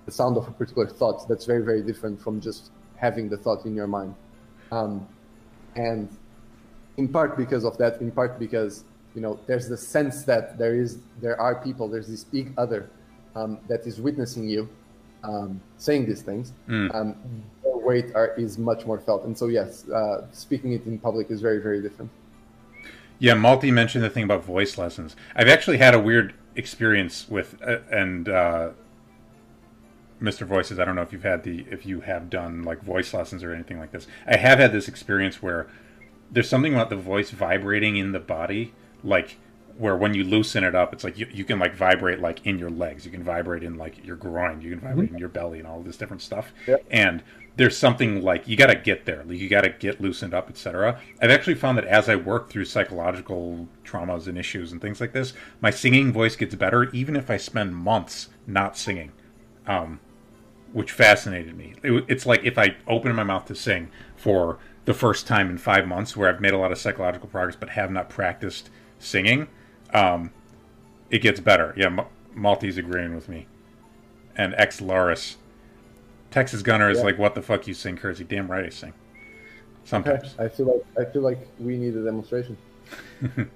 [0.05, 3.65] the sound of a particular thought, that's very, very different from just having the thought
[3.65, 4.15] in your mind.
[4.71, 5.07] Um,
[5.75, 6.09] and
[6.97, 8.83] in part because of that, in part because
[9.15, 12.89] you know there's the sense that there is, there are people, there's this big other
[13.35, 14.69] um, that is witnessing you
[15.23, 16.53] um, saying these things.
[16.67, 16.93] Mm.
[16.93, 17.15] Um,
[17.63, 21.29] their weight are, is much more felt, and so yes, uh, speaking it in public
[21.29, 22.11] is very, very different.
[23.19, 25.15] Yeah, Malty mentioned the thing about voice lessons.
[25.35, 28.71] I've actually had a weird experience with, uh, and uh,
[30.21, 30.45] Mr.
[30.45, 30.79] Voices.
[30.79, 33.53] I don't know if you've had the, if you have done like voice lessons or
[33.53, 34.07] anything like this.
[34.25, 35.67] I have had this experience where
[36.31, 38.73] there's something about the voice vibrating in the body,
[39.03, 39.37] like
[39.77, 42.57] where when you loosen it up, it's like you, you can like vibrate like in
[42.57, 45.59] your legs, you can vibrate in like your groin, you can vibrate in your belly,
[45.59, 46.51] and all this different stuff.
[46.67, 46.85] Yep.
[46.91, 47.23] And
[47.57, 50.49] there's something like you got to get there, like you got to get loosened up,
[50.49, 50.99] etc.
[51.21, 55.13] I've actually found that as I work through psychological traumas and issues and things like
[55.13, 59.11] this, my singing voice gets better, even if I spend months not singing.
[59.67, 59.99] Um,
[60.73, 61.73] which fascinated me.
[61.83, 65.57] It, it's like if I open my mouth to sing for the first time in
[65.57, 68.69] five months, where I've made a lot of psychological progress but have not practiced
[68.99, 69.47] singing,
[69.93, 70.31] um,
[71.09, 71.73] it gets better.
[71.77, 72.01] Yeah, M-
[72.35, 73.47] Malty's agreeing with me.
[74.35, 75.37] And ex Loris.
[76.31, 77.03] Texas Gunner is Yeah.
[77.05, 78.25] like, what the fuck you sing, Curzi?
[78.27, 78.93] Damn right I sing.
[79.83, 80.35] Sometimes.
[80.39, 82.55] I feel like I feel like we need a demonstration.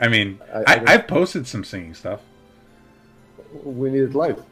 [0.00, 2.20] I mean, I, I I've posted some singing stuff,
[3.64, 4.42] We need it live.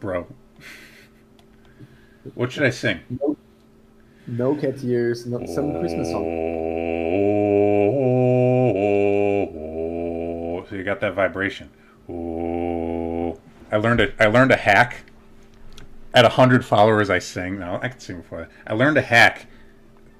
[0.00, 0.26] bro.
[2.34, 3.00] What should I sing?
[3.20, 3.36] No,
[4.26, 5.26] no cat ears.
[5.26, 6.22] No, some Christmas song.
[10.82, 11.70] You got that vibration.
[12.08, 13.38] Oh,
[13.70, 15.04] I learned a I learned a hack.
[16.12, 17.60] At hundred followers, I sing.
[17.60, 18.50] No, I can sing before that.
[18.66, 19.46] I learned a hack.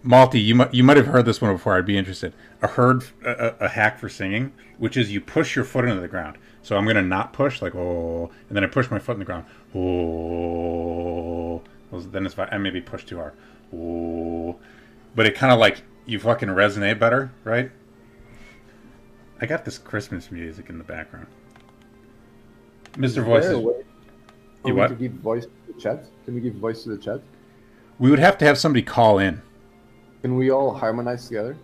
[0.04, 1.76] Malty, you might you might have heard this one before.
[1.76, 2.32] I'd be interested.
[2.62, 6.06] A heard a, a hack for singing, which is you push your foot into the
[6.06, 6.38] ground.
[6.62, 9.24] So I'm gonna not push like oh, and then I push my foot in the
[9.24, 9.46] ground.
[9.74, 11.60] Oh,
[11.90, 13.32] then it's I maybe push too hard.
[13.74, 14.60] Oh,
[15.16, 17.72] but it kind of like you fucking resonate better, right?
[19.42, 21.26] I got this Christmas music in the background.
[22.92, 23.04] Mr.
[23.04, 23.82] Is Voices, a way
[24.62, 24.88] for You what?
[24.88, 26.04] To give voice to the chat.
[26.24, 27.20] Can we give voice to the chat?
[27.98, 29.42] we would have to have somebody call in,
[30.22, 31.56] Can we all harmonize together?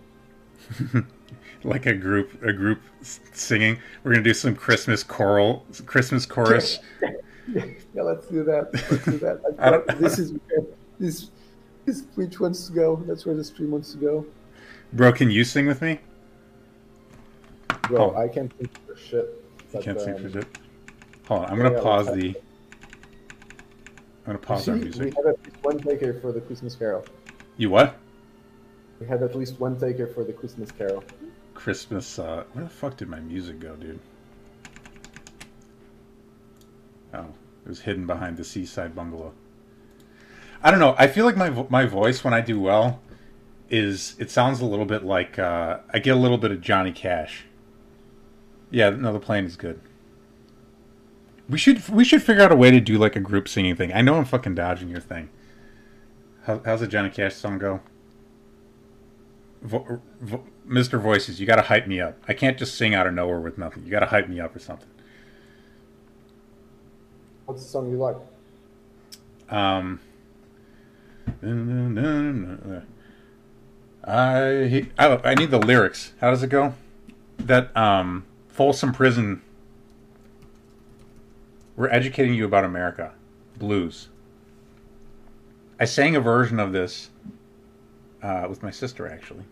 [1.63, 3.79] like a group, a group singing.
[4.03, 6.79] We're gonna do some Christmas choral, Christmas chorus.
[7.47, 7.63] yeah,
[8.01, 8.71] let's do that.
[8.73, 9.41] Let's do that.
[9.59, 10.65] I don't- this is where
[10.99, 11.31] this
[11.85, 13.01] this Twitch wants to go.
[13.07, 14.25] That's where the stream wants to go.
[14.91, 15.99] Bro, can you sing with me?
[17.83, 18.17] Bro, Oh.
[18.17, 19.43] I can't think for shit.
[19.73, 20.57] You can't um, for shit.
[21.27, 22.35] Hold on, I'm gonna yeah, pause the.
[24.25, 25.01] I'm gonna pause See, our music.
[25.01, 27.05] we have at least one taker for the Christmas Carol.
[27.57, 27.97] You what?
[28.99, 31.03] We had at least one taker for the Christmas Carol.
[31.53, 32.19] Christmas.
[32.19, 33.99] Uh, where the fuck did my music go, dude?
[37.13, 37.25] Oh,
[37.65, 39.33] it was hidden behind the seaside bungalow.
[40.61, 40.95] I don't know.
[40.97, 43.01] I feel like my vo- my voice when I do well
[43.69, 46.91] is it sounds a little bit like uh, I get a little bit of Johnny
[46.91, 47.45] Cash.
[48.71, 49.79] Yeah, no, the plane is good.
[51.49, 53.91] We should we should figure out a way to do like a group singing thing.
[53.93, 55.29] I know I'm fucking dodging your thing.
[56.43, 57.81] How, how's the Johnny Cash song go?
[59.61, 60.99] Vo- vo- Mr.
[61.01, 62.17] Voices, you got to hype me up.
[62.27, 63.83] I can't just sing out of nowhere with nothing.
[63.83, 64.87] You got to hype me up or something.
[67.45, 68.15] What's the song you like?
[69.49, 69.99] Um,
[74.03, 76.13] I, I I need the lyrics.
[76.21, 76.75] How does it go?
[77.39, 78.25] That um,
[78.59, 79.41] Folsom Prison.
[81.77, 83.13] We're educating you about America,
[83.57, 84.09] blues.
[85.79, 87.09] I sang a version of this
[88.21, 89.45] uh, with my sister actually.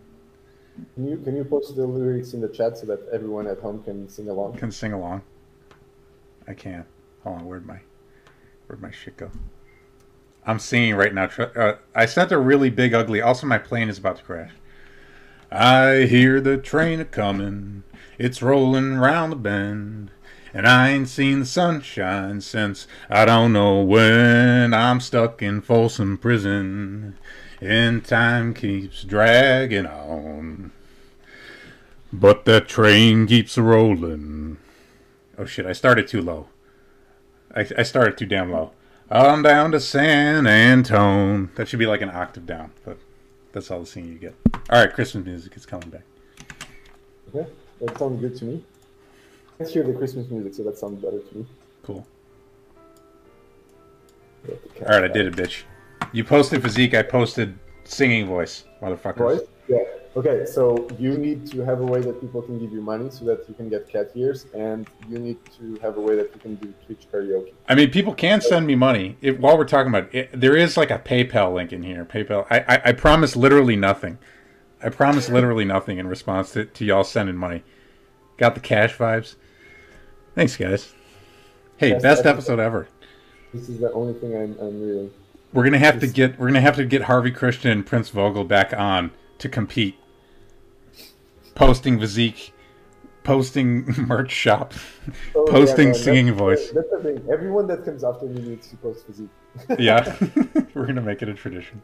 [0.96, 3.82] Can you can you post the lyrics in the chat so that everyone at home
[3.82, 4.58] can sing along?
[4.58, 5.22] Can sing along.
[6.46, 6.84] I can.
[7.24, 7.80] Hold on, where'd my
[8.66, 9.32] where'd my shit go?
[10.46, 11.30] I'm singing right now.
[11.56, 13.22] Uh, I sent a really big ugly.
[13.22, 14.52] Also, my plane is about to crash.
[15.50, 17.86] I hear the train a comin',
[18.18, 20.12] it's rollin' round the bend,
[20.54, 24.74] and I ain't seen the sunshine since I don't know when.
[24.74, 27.18] I'm stuck in Folsom Prison,
[27.62, 30.72] and time keeps dragging on.
[32.12, 34.58] But that train keeps a rollin'.
[35.38, 36.48] Oh shit, I started too low.
[37.56, 38.72] I, I started too damn low.
[39.10, 41.52] On down to San Antone.
[41.56, 42.98] That should be like an octave down, but
[43.54, 44.36] that's all the singing you get.
[44.70, 46.04] All right, Christmas music is coming back.
[47.34, 47.50] Okay,
[47.82, 48.64] that sounds good to me.
[49.60, 51.46] Let's hear the Christmas music, so that sounds better to me.
[51.84, 52.06] Cool.
[54.46, 55.64] Get the cat All right, I did it, bitch.
[56.12, 56.94] You posted physique.
[56.94, 59.20] I posted singing voice, motherfuckers.
[59.20, 59.42] Right?
[59.68, 59.84] Yeah.
[60.16, 63.24] Okay, so you need to have a way that people can give you money so
[63.26, 66.42] that you can get cat ears, and you need to have a way that you
[66.42, 67.54] can do Twitch karaoke.
[67.70, 69.18] I mean, people can send me money.
[69.22, 72.04] If, while we're talking about it, there is like a PayPal link in here.
[72.04, 72.48] PayPal.
[72.50, 74.18] I, I, I promise literally nothing.
[74.82, 77.64] I promise literally nothing in response to, to y'all sending money.
[78.38, 79.36] Got the cash vibes.
[80.36, 80.94] Thanks, guys.
[81.78, 82.30] Hey, Best best episode.
[82.30, 82.88] episode ever.
[83.54, 85.12] This is the only thing I'm, I'm reading.
[85.54, 88.44] We're gonna have to get we're gonna have to get Harvey Christian and Prince Vogel
[88.44, 89.96] back on to compete.
[91.56, 92.54] Posting physique,
[93.24, 94.74] posting merch shop,
[95.34, 96.70] Oh, posting man, singing that's, voice.
[96.72, 97.26] That's the thing.
[97.32, 99.30] Everyone that comes after me needs to post physique.
[99.80, 100.16] Yeah,
[100.76, 101.82] we're gonna make it a tradition.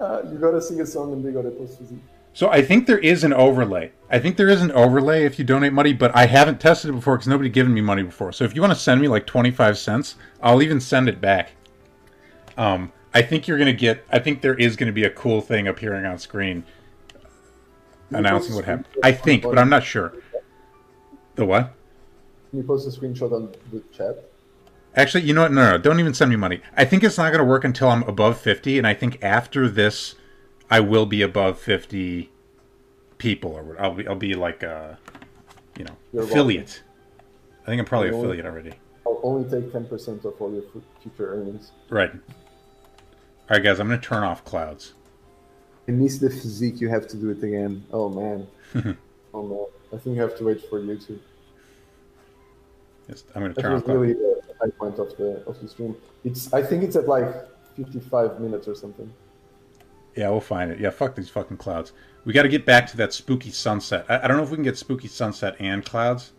[0.00, 1.98] Uh, you gotta sing a song and they gotta post physique.
[2.32, 3.90] So I think there is an overlay.
[4.10, 6.92] I think there is an overlay if you donate money, but I haven't tested it
[6.92, 8.32] before because nobody given me money before.
[8.32, 11.20] So if you want to send me like twenty five cents, I'll even send it
[11.20, 11.52] back.
[12.56, 14.04] Um, I think you're gonna get.
[14.12, 16.64] I think there is gonna be a cool thing appearing on screen
[18.10, 18.86] announcing what happened.
[19.02, 20.14] I think, but I'm not sure.
[21.34, 21.74] The what?
[22.50, 24.24] Can you post a screenshot on the chat?
[24.98, 25.52] Actually, you know what?
[25.52, 26.60] No, no, no, don't even send me money.
[26.76, 29.68] I think it's not going to work until I'm above 50, and I think after
[29.68, 30.16] this,
[30.68, 32.32] I will be above 50
[33.18, 34.98] people, or I'll be, I'll be like a,
[35.78, 36.82] you know, You're affiliate.
[37.62, 38.72] I think I'm probably You're affiliate already.
[39.06, 40.64] I'll only take 10% of all your
[41.00, 41.70] future earnings.
[41.90, 42.10] Right.
[42.12, 42.20] All
[43.50, 44.94] right, guys, I'm going to turn off clouds.
[45.86, 46.80] I miss the physique.
[46.80, 47.84] You have to do it again.
[47.92, 48.46] Oh man.
[49.32, 49.68] oh no.
[49.90, 51.20] I think you have to wait for YouTube.
[53.08, 54.00] Yes, I'm going to turn off clouds.
[54.00, 55.96] really the high point of the of the stream.
[56.24, 57.32] It's I think it's at like
[57.76, 59.12] 55 minutes or something.
[60.16, 60.80] Yeah, we'll find it.
[60.80, 61.92] Yeah, fuck these fucking clouds.
[62.24, 64.04] We got to get back to that spooky sunset.
[64.08, 66.32] I, I don't know if we can get spooky sunset and clouds,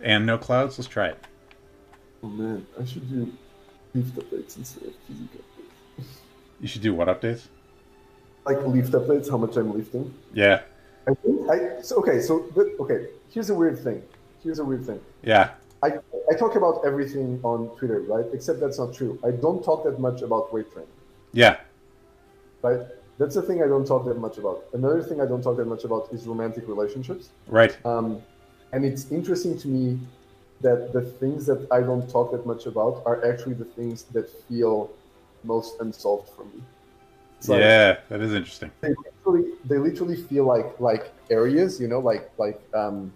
[0.00, 0.78] and no clouds.
[0.78, 1.24] Let's try it.
[2.22, 3.32] Oh man, I should do
[3.94, 6.04] lift updates instead of physique updates.
[6.60, 7.46] You should do what updates?
[8.44, 10.12] Like lift updates, how much I'm lifting.
[10.34, 10.62] Yeah,
[11.06, 12.20] I think I so okay.
[12.20, 14.02] So but, okay, here's a weird thing.
[14.42, 15.00] Here's a weird thing.
[15.22, 15.50] yeah.
[15.80, 15.92] I,
[16.30, 18.24] I talk about everything on Twitter, right?
[18.32, 19.18] Except that's not true.
[19.24, 20.90] I don't talk that much about weight training,
[21.32, 21.56] Yeah,
[22.62, 22.80] right?
[23.18, 24.64] That's the thing I don't talk that much about.
[24.72, 27.30] Another thing I don't talk that much about is romantic relationships.
[27.46, 27.76] right.
[27.84, 28.22] Um,
[28.72, 29.98] and it's interesting to me
[30.60, 34.28] that the things that I don't talk that much about are actually the things that
[34.46, 34.90] feel
[35.44, 36.62] most unsolved for me.
[37.46, 38.70] Yeah, that is interesting.
[38.80, 43.12] they literally they literally feel like like areas you know like like um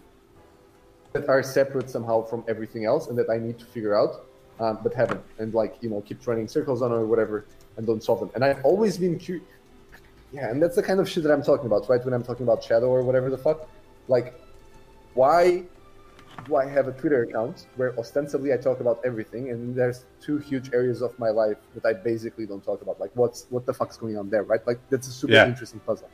[1.13, 4.25] that are separate somehow from everything else and that i need to figure out
[4.61, 8.03] um, but haven't and like you know keep running circles on or whatever and don't
[8.03, 8.31] solve them.
[8.35, 9.47] And i've always been curious
[10.33, 12.05] yeah and that's the kind of shit that i'm talking about right?
[12.05, 13.69] When i'm talking about shadow or whatever the fuck
[14.09, 14.35] like
[15.15, 15.63] why
[16.47, 20.39] do i have a twitter account where ostensibly i talk about everything and there's two
[20.39, 22.99] huge areas of my life that i basically don't talk about?
[22.99, 24.67] Like what's what the fuck's going on there right?
[24.67, 25.47] Like that's a super Yeah.
[25.47, 26.09] interesting puzzle.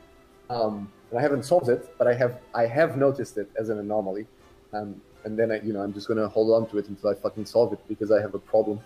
[0.49, 3.79] Um, and i haven't solved it but i have i have noticed it as an
[3.79, 4.25] anomaly
[4.73, 7.13] um, and then I, you know i'm just gonna hold on to it until i
[7.13, 8.79] fucking solve it because i have a problem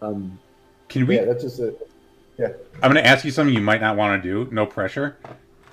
[0.00, 0.38] um,
[0.88, 1.16] Can we?
[1.16, 1.74] yeah that's just a
[2.38, 2.48] yeah
[2.82, 4.50] I'm going to ask you something you might not want to do.
[4.52, 5.16] No pressure.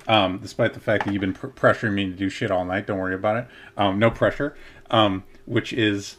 [0.06, 2.86] Um, despite the fact that you've been pr- pressuring me to do shit all night,
[2.86, 3.46] don't worry about it.
[3.76, 4.54] Um, no pressure.
[4.90, 6.16] Um, which is,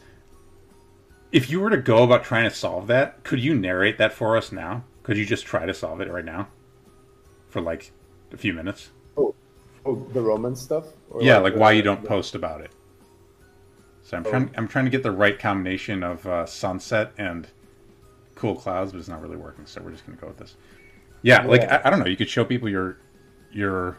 [1.30, 4.36] if you were to go about trying to solve that, could you narrate that for
[4.36, 4.84] us now?
[5.04, 6.48] Could you just try to solve it right now,
[7.48, 7.92] for like
[8.32, 8.90] a few minutes?
[9.16, 9.34] oh,
[9.86, 12.72] oh the romance stuff Or yeah, like the- why you don't post about it.
[14.02, 14.18] So Oh.
[14.18, 14.50] I'm trying.
[14.56, 17.46] I'm trying to get the right combination of uh, sunset and
[18.34, 19.66] cool clouds, but it's not really working.
[19.66, 20.56] So we're just gonna go with this.
[21.22, 21.80] Yeah, like Yeah.
[21.84, 22.06] I, I don't know.
[22.06, 22.98] You could show people your
[23.52, 23.98] your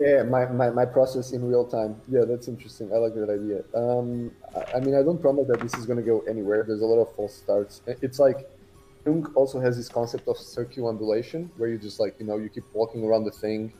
[0.00, 1.96] Yeah, my, my, my process in real time.
[2.08, 2.92] Yeah, that's interesting.
[2.92, 3.64] I like that idea.
[3.74, 6.64] Um, I, I mean, I don't promise that this is going to go anywhere.
[6.66, 7.80] There's a lot of false starts.
[7.86, 8.48] It's like
[9.06, 12.64] Jung also has this concept of circumambulation, where you just like, you know, you keep
[12.74, 13.72] walking around the thing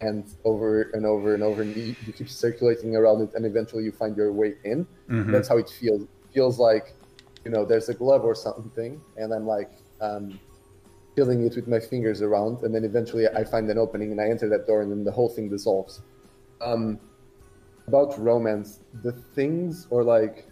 [0.00, 3.84] and over and over and over, and you, you keep circulating around it, and eventually
[3.84, 4.86] you find your way in.
[5.08, 5.32] Mhm.
[5.32, 6.02] That's how it feels.
[6.02, 6.94] It feels like,
[7.44, 10.38] you know, there's a glove or something, and I'm like um,
[11.14, 14.28] feeling it with my fingers around, and then eventually I find an opening, and I
[14.28, 16.02] enter that door, and then the whole thing dissolves.
[16.60, 16.98] Um,
[17.86, 20.46] about romance, the things or like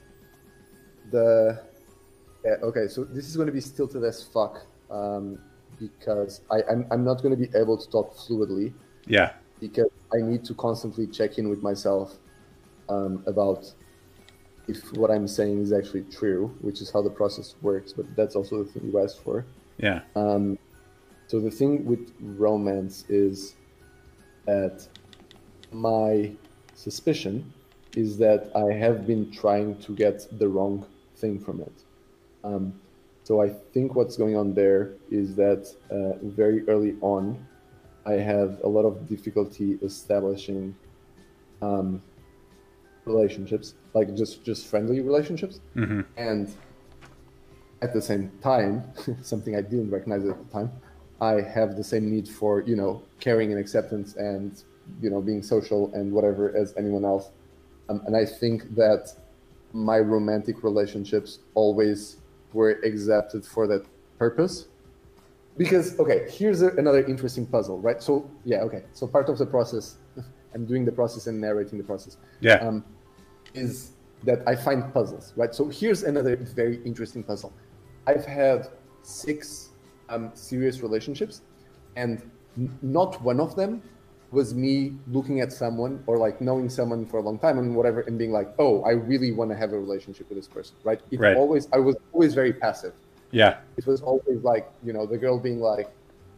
[1.10, 1.62] the
[2.44, 5.38] yeah, okay, so this is going to be stilted as fuck um,
[5.78, 8.72] because I, I'm, I'm not going to be able to talk fluidly
[9.06, 9.32] Yeah.
[9.60, 12.16] because I need to constantly check in with myself
[12.88, 13.72] um, about
[14.68, 17.92] if what I'm saying is actually true, which is how the process works.
[17.92, 19.44] But that's also the thing you asked for.
[19.78, 20.00] Yeah.
[20.14, 20.58] Um,
[21.26, 23.54] so the thing with romance is
[24.46, 24.86] that
[25.72, 26.32] my
[26.74, 27.52] suspicion
[27.96, 31.72] is that I have been trying to get the wrong thing from it.
[32.44, 32.74] Um,
[33.24, 37.46] so I think what's going on there is that uh, very early on,
[38.04, 40.74] I have a lot of difficulty establishing
[41.60, 42.02] um,
[43.04, 46.54] relationships, like just just friendly relationships, hmm and
[47.80, 48.84] at the same time,
[49.22, 50.70] something I didn't recognize at the time,
[51.20, 54.62] I have the same need for you know caring and acceptance and
[55.00, 57.30] you know being social and whatever as anyone else,
[57.88, 59.12] um, and I think that
[59.72, 62.18] my romantic relationships always
[62.52, 63.84] were accepted for that
[64.18, 64.68] purpose.
[65.56, 68.02] Because okay, here's a, another interesting puzzle, right?
[68.02, 68.84] So yeah, okay.
[68.92, 69.98] So part of the process,
[70.54, 72.54] I'm doing the process and narrating the process Yeah.
[72.66, 72.84] um,
[73.54, 73.92] is
[74.24, 75.54] that I find puzzles, right?
[75.54, 77.52] So here's another very interesting puzzle.
[78.06, 78.68] I've had
[79.02, 79.70] six
[80.08, 81.42] um, serious relationships,
[81.96, 82.22] and
[82.56, 83.82] n- not one of them
[84.30, 88.00] was me looking at someone or like knowing someone for a long time and whatever,
[88.00, 91.00] and being like, "Oh, I really want to have a relationship with this person," right?
[91.10, 91.36] It Right.
[91.36, 92.94] always, I was always very passive
[93.32, 93.58] yeah.
[93.76, 95.90] it was always like you know the girl being like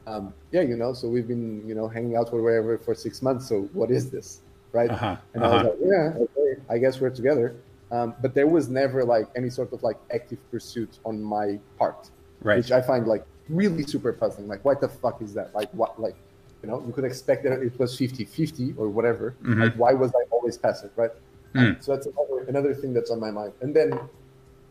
[0.07, 3.23] um, yeah you know so we've been you know hanging out or wherever for six
[3.23, 4.41] months so what is this
[4.73, 5.69] right Uh-huh, and i was uh-huh.
[5.71, 7.55] like yeah okay i guess we're together
[7.91, 12.11] um, but there was never like any sort of like active pursuit on my part
[12.43, 12.59] Right.
[12.59, 15.93] which i find like really super puzzling like what the fuck is that like what
[16.01, 16.17] like
[16.63, 19.61] you know you could expect that it was 50 50 or whatever Mhm.
[19.65, 21.11] like why was i always passive right
[21.55, 21.81] Mm.
[21.83, 23.89] so that's another, another thing that's on my mind and then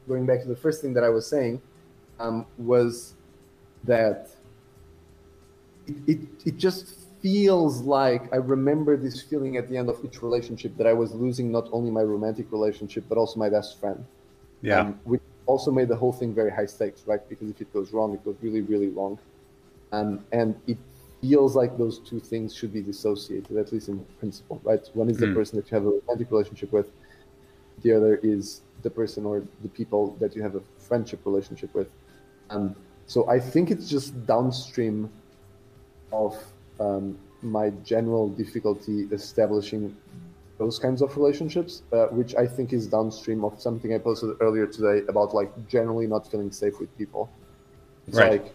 [0.08, 1.62] going back to the first thing that i was saying
[2.20, 3.14] um, was
[3.84, 4.30] that
[5.88, 10.22] it, it, it just feels like I remember this feeling at the end of each
[10.22, 14.06] relationship that I was losing not only my romantic relationship but also my best friend.
[14.62, 14.80] Yeah.
[14.80, 17.20] Um, which also made the whole thing very high stakes, right?
[17.28, 19.20] Because if it goes wrong, it goes really, really wrong.
[19.92, 20.78] Um, and it
[21.22, 24.80] feels like those two things should be dissociated, at least in principle, right?
[24.94, 25.34] One is the Mm.
[25.34, 26.92] person that you have a romantic relationship with,
[27.82, 31.90] the other is the person or the people that you have a friendship relationship with.
[32.54, 32.76] Um,
[33.08, 35.10] so I think it's just downstream
[36.12, 36.38] of
[36.80, 39.96] um, my general difficulty establishing
[40.60, 44.68] those kinds of relationships, uh, which I think is downstream of something I posted earlier
[44.68, 47.30] today about like generally not feeling safe with people.
[48.08, 48.44] It's Right.
[48.44, 48.54] like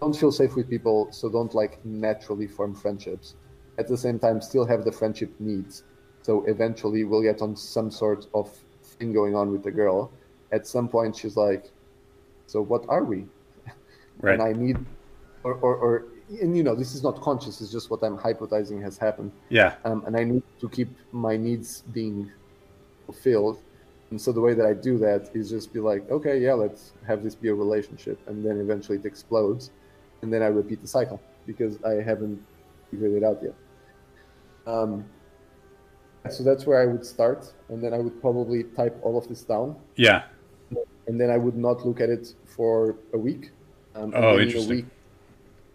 [0.00, 3.34] don't feel safe with people, so don't like naturally form friendships.
[3.76, 5.84] At the same time, still have the friendship needs.
[6.22, 8.50] So eventually, we'll get on some sort of
[8.82, 10.10] thing going on with the girl.
[10.52, 11.70] At some point, she's like,
[12.50, 13.20] "So what are we?"
[14.22, 14.34] Right.
[14.34, 14.76] And I need,
[15.44, 15.92] or, or, or
[16.42, 17.60] and you know, this is not conscious.
[17.62, 19.74] It's just what I'm hypothesizing has happened yeah.
[19.84, 22.30] um, and I need to keep my needs being
[23.06, 23.56] fulfilled.
[24.10, 26.92] And so the way that I do that is just be like, okay, yeah, let's
[27.06, 29.70] have this be a relationship, and then eventually it explodes,
[30.22, 32.38] and then I repeat the cycle because I haven't
[32.90, 33.54] figured it out yet.
[34.66, 35.04] Um,
[36.28, 39.42] so that's where I would start, and then I would probably type all of this
[39.42, 40.24] down, Yeah.
[41.06, 43.50] and then I would not look at it for a week.
[43.94, 44.86] Um, and Oh, then in a week,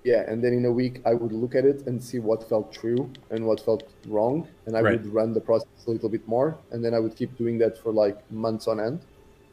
[0.04, 2.72] yeah, and then in a week I would look at it and see what felt
[2.72, 4.94] true and what felt wrong, and I Right.
[4.94, 7.78] would run the process a little bit more, and then I would keep doing that
[7.78, 9.00] for like months on end,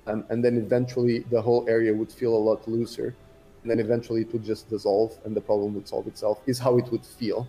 [0.06, 3.16] um, and then eventually the whole area would feel a lot looser,
[3.62, 6.40] and then eventually it would just dissolve and the problem would solve itself.
[6.46, 7.46] Is how it would feel,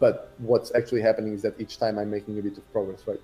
[0.00, 3.20] but what's actually happening is that each time I'm making a bit of progress, right?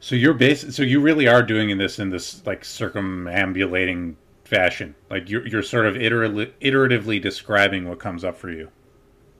[0.00, 0.74] So you're base.
[0.74, 4.16] So you really are doing in this in this like circumambulating
[4.46, 4.94] fashion.
[5.10, 8.70] Like you're you're sort of iteratively, iteratively describing what comes up for you.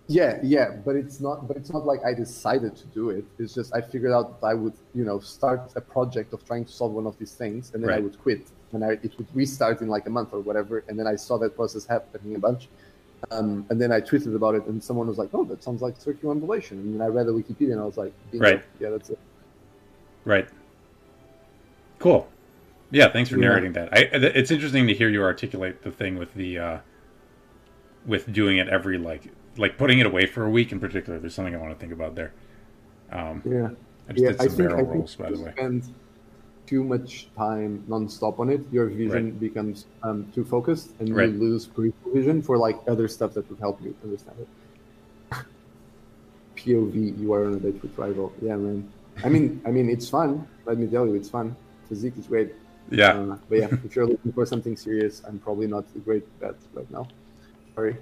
[0.09, 1.49] Yeah, yeah, but it's not.
[1.49, 3.25] But it's not like I decided to do it.
[3.39, 6.65] It's just I figured out that I would, you know, start a project of trying
[6.65, 9.27] to solve one of these things, and then I would quit, and I, it would
[9.35, 10.85] restart in like a month or whatever.
[10.89, 12.69] And then I saw that process happening a bunch,
[13.33, 15.97] um, and then I tweeted about it, and someone was like, "Oh, that sounds like
[15.99, 18.47] circumambulation." And then I read the Wikipedia, and I was like, Bingo.
[18.47, 18.63] Right.
[18.79, 19.19] Yeah, that's it."
[20.25, 20.49] Right.
[21.99, 22.29] Cool.
[22.91, 23.09] Yeah.
[23.11, 23.49] Thanks for Yeah.
[23.49, 23.89] narrating that.
[23.93, 24.09] I.
[24.13, 26.59] It's interesting to hear you articulate the thing with the.
[26.59, 26.79] uh
[28.07, 31.19] with doing it every like like putting it away for a week in particular.
[31.19, 32.33] There's something I want to think about there.
[33.11, 33.71] Um, Yeah.
[34.09, 35.53] I just yeah, did I some think, barrel I rolls, by if the you way.
[35.57, 35.83] spend
[36.67, 39.41] too much time non-stop on it, your vision Right.
[39.41, 41.31] becomes um, too focused, and Right.
[41.31, 44.49] you lose peripheral vision for like other stuff that would help you understand it.
[46.57, 48.33] POV, you are on a date with rival.
[48.41, 48.89] Yeah, man.
[49.25, 50.47] I mean, I mean, it's fun.
[50.65, 51.57] Let me tell you, it's fun.
[51.89, 52.55] Physique is great.
[52.91, 56.25] Yeah, Uh, but yeah, if you're looking for something serious, I'm probably not a great
[56.41, 57.09] bet right now.
[57.75, 57.97] Sorry.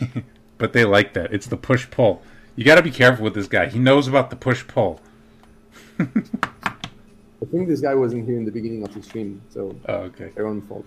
[0.58, 1.32] but they like that.
[1.32, 2.22] It's the push pull.
[2.56, 3.66] You got to be careful with this guy.
[3.66, 5.00] He knows about the push pull.
[6.00, 10.30] I think this guy wasn't here in the beginning of the stream, so Oh, okay.
[10.34, 10.84] their own fault.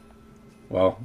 [0.70, 1.00] Well,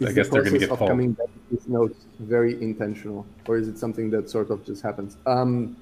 [0.00, 0.90] Is I guess the they're gonna process get of pulled.
[0.90, 4.82] coming back to these notes very intentional, or is it something that sort of just
[4.82, 5.16] happens?
[5.26, 5.76] Um,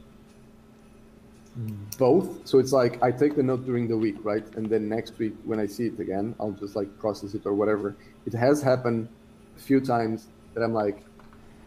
[1.98, 2.46] both.
[2.46, 5.34] So it's like I take the note during the week, right, and then next week
[5.44, 7.94] when I see it again, I'll just like process it or whatever.
[8.26, 9.08] It has happened
[9.56, 11.04] a few times that I'm like,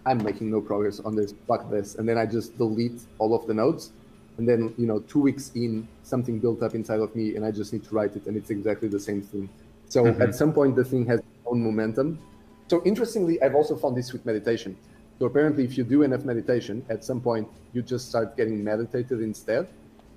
[0.06, 1.34] I'm making no progress on this.
[1.48, 3.92] Fuck this, and then I just delete all of the notes.
[4.38, 7.52] And then, you know, two weeks in, something built up inside of me, and I
[7.52, 9.48] just need to write it, and it's exactly the same thing.
[9.88, 10.20] So Mhm.
[10.20, 12.20] at some point, the thing has its own momentum.
[12.68, 14.76] So interestingly, I've also found this with meditation.
[15.20, 19.22] So apparently, if you do enough meditation, at some point you just start getting meditated
[19.22, 19.68] instead.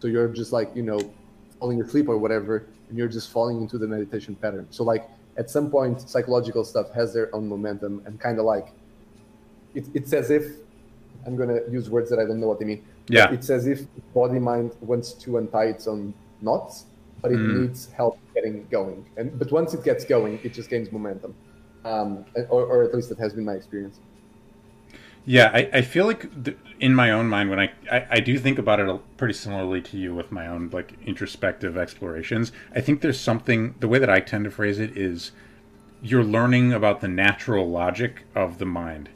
[0.01, 0.99] So you're just like you know
[1.61, 4.67] falling asleep or whatever, and you're just falling into the meditation pattern.
[4.71, 8.69] So like at some point, psychological stuff has their own momentum, and kind of like
[9.75, 10.45] it, it's as if
[11.27, 12.85] I'm gonna use words that I don't know what they mean.
[13.09, 13.33] Yeah.
[13.33, 16.13] it's as if body mind wants to untie its own
[16.43, 16.85] knots,
[17.23, 17.61] but it Mm.
[17.61, 19.07] needs help getting going.
[19.17, 21.35] And but once it gets going, it just gains momentum.
[21.85, 24.01] Um, or, or at least that has been my experience.
[25.29, 28.39] Yeah, I, I feel like th- in my own mind when I, I I do
[28.39, 32.51] think about it pretty similarly to you with my own like introspective explorations.
[32.75, 35.33] I think there's something the way that I tend to phrase it is
[36.01, 39.11] you're learning about the natural logic of the mind.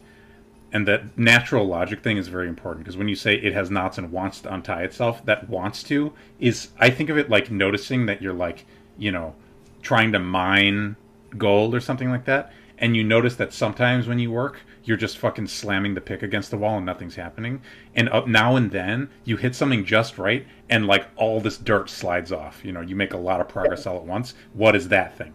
[0.70, 3.96] And that natural logic thing is very important because when you say it has knots
[3.96, 8.04] and wants to untie itself, that wants to is I think of it like noticing
[8.04, 8.66] that you're like,
[8.98, 9.34] you know,
[9.80, 10.96] trying to mine
[11.38, 12.52] gold or something like that.
[12.82, 16.50] And you notice that sometimes when you work, you're just fucking slamming the pick against
[16.50, 17.62] the wall and nothing's happening.
[17.94, 21.88] And up now and then you hit something just right and like all this dirt
[21.88, 22.64] slides off.
[22.64, 24.34] You know, you make a lot of progress all at once.
[24.52, 25.32] What is that thing?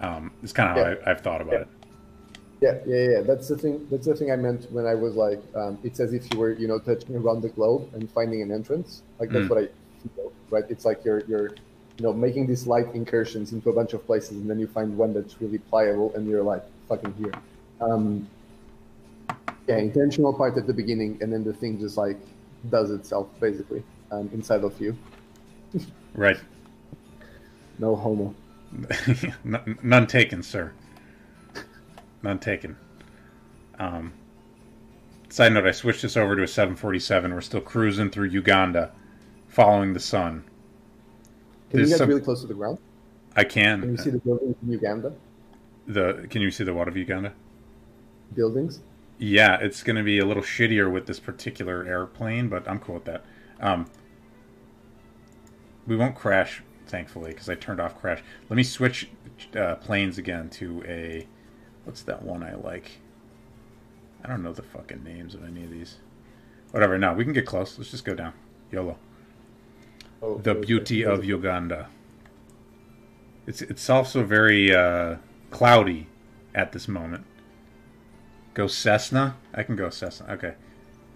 [0.00, 0.96] Um, it's kind of how Yeah.
[1.06, 1.68] I, I've thought about it.
[2.60, 3.20] Yeah, yeah, yeah.
[3.20, 3.86] That's the thing.
[3.90, 6.52] That's the thing I meant when I was like, um, it's as if you were,
[6.52, 9.02] you know, touching around the globe and finding an entrance.
[9.20, 9.50] Like that's Mm.
[9.50, 9.66] what I
[10.16, 10.64] feel, right?
[10.68, 11.50] It's like you're, you're,
[11.98, 14.96] you know, making these light incursions into a bunch of places, and then you find
[14.96, 17.32] one that's really pliable, and you're like, fucking here.
[17.80, 18.28] Um,
[19.68, 22.18] yeah, intentional part at the beginning, and then the thing just like
[22.70, 24.96] does itself basically um, inside of you.
[26.14, 26.38] Right.
[27.78, 28.34] No homo.
[29.82, 30.72] None taken, sir.
[32.22, 32.76] None taken.
[33.78, 34.12] Um,
[35.28, 37.32] side note: I switched this over to a 747.
[37.32, 38.90] We're still cruising through Uganda,
[39.48, 40.44] following the sun.
[41.70, 42.78] Can There's you get some- really close to the ground?
[43.36, 45.12] I Can Can you see the buildings in Uganda?
[45.88, 47.32] The can you see the water of Uganda?
[48.34, 48.80] Buildings.
[49.18, 52.94] Yeah, it's going to be a little shittier with this particular airplane, but I'm cool
[52.94, 53.24] with that.
[53.58, 53.90] Um,
[55.88, 58.22] we won't crash, thankfully, because I turned off crash.
[58.48, 59.08] Let me switch
[59.56, 61.26] uh, planes again to a.
[61.84, 63.00] What's that one I like?
[64.22, 65.96] I don't know the fucking names of any of these.
[66.70, 66.98] Whatever.
[66.98, 67.78] No, we can get close.
[67.78, 68.34] Let's just go down.
[68.70, 68.98] YOLO.
[70.20, 71.88] Oh, The beauty of Uganda.
[73.46, 75.16] It's it's also very uh,
[75.50, 76.06] cloudy
[76.54, 77.24] at this moment.
[78.54, 79.36] Go Cessna.
[79.54, 80.26] I can go Cessna.
[80.32, 80.54] Okay.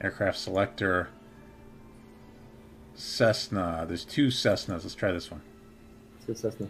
[0.01, 1.09] Aircraft selector.
[2.95, 3.85] Cessna.
[3.87, 4.83] There's two Cessnas.
[4.83, 5.43] Let's try this one.
[6.27, 6.69] Good Cessna.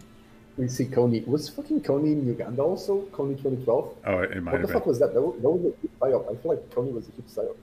[0.57, 1.25] We see Kony.
[1.27, 3.01] Was fucking Kony in Uganda also?
[3.11, 3.95] Kony 2012?
[4.05, 4.89] Oh, it, it might What the have fuck been.
[4.89, 5.13] was that?
[5.13, 6.31] That was, that was a huge psyop.
[6.31, 7.55] I feel like Kony was a huge psyop.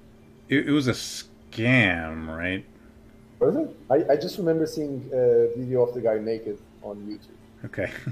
[0.48, 2.64] It, it was a scam, right?
[3.38, 3.76] Was it?
[3.88, 7.66] I, I just remember seeing a video of the guy naked on YouTube.
[7.66, 7.90] Okay.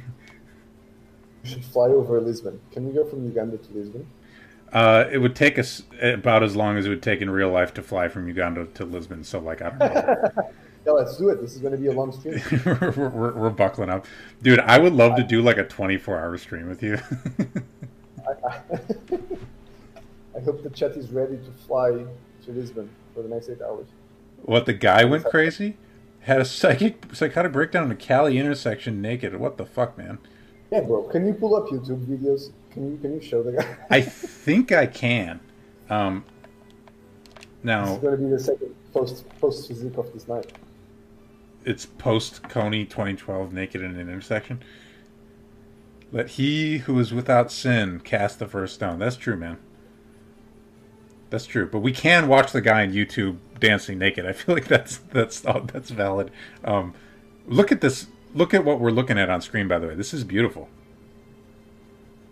[1.42, 2.60] We should fly over Lisbon.
[2.72, 4.06] Can we go from Uganda to Lisbon?
[4.72, 7.72] Uh, it would take us about as long as it would take in real life
[7.74, 9.24] to fly from Uganda to Lisbon.
[9.24, 10.44] So, like, I don't know.
[10.86, 11.42] Yeah, let's do it.
[11.42, 12.40] This is going to be a long stream.
[12.64, 14.06] we're, we're, we're buckling up,
[14.42, 14.60] dude.
[14.60, 16.98] I would love to do like a 24 hour stream with you.
[18.26, 18.60] I, I,
[20.34, 22.06] I hope the chat is ready to fly to
[22.46, 23.86] Lisbon for the next eight hours.
[24.42, 25.76] what the guy went crazy?
[26.20, 29.36] Had a psychic psychotic breakdown in a Cali intersection naked.
[29.36, 30.18] What the fuck, man?
[30.70, 31.04] Yeah, bro.
[31.04, 32.52] Can you pull up YouTube videos?
[32.70, 33.76] Can you can you show the guy?
[33.90, 35.40] I think I can.
[35.90, 36.24] Um,
[37.78, 40.52] This is now going to be the second post post physique of this night.
[41.64, 44.62] it's post Kony 2012 naked in an intersection.
[46.12, 48.98] Let he who is without sin cast the first stone.
[48.98, 49.58] That's true, man.
[51.30, 51.68] That's true.
[51.70, 54.26] But we can watch the guy on YouTube dancing naked.
[54.26, 56.30] I feel like that's that's oh, that's valid.
[56.64, 56.94] Um,
[57.46, 58.06] look at this.
[58.38, 59.66] Look at what we're looking at on screen.
[59.66, 60.68] By the way, this is beautiful.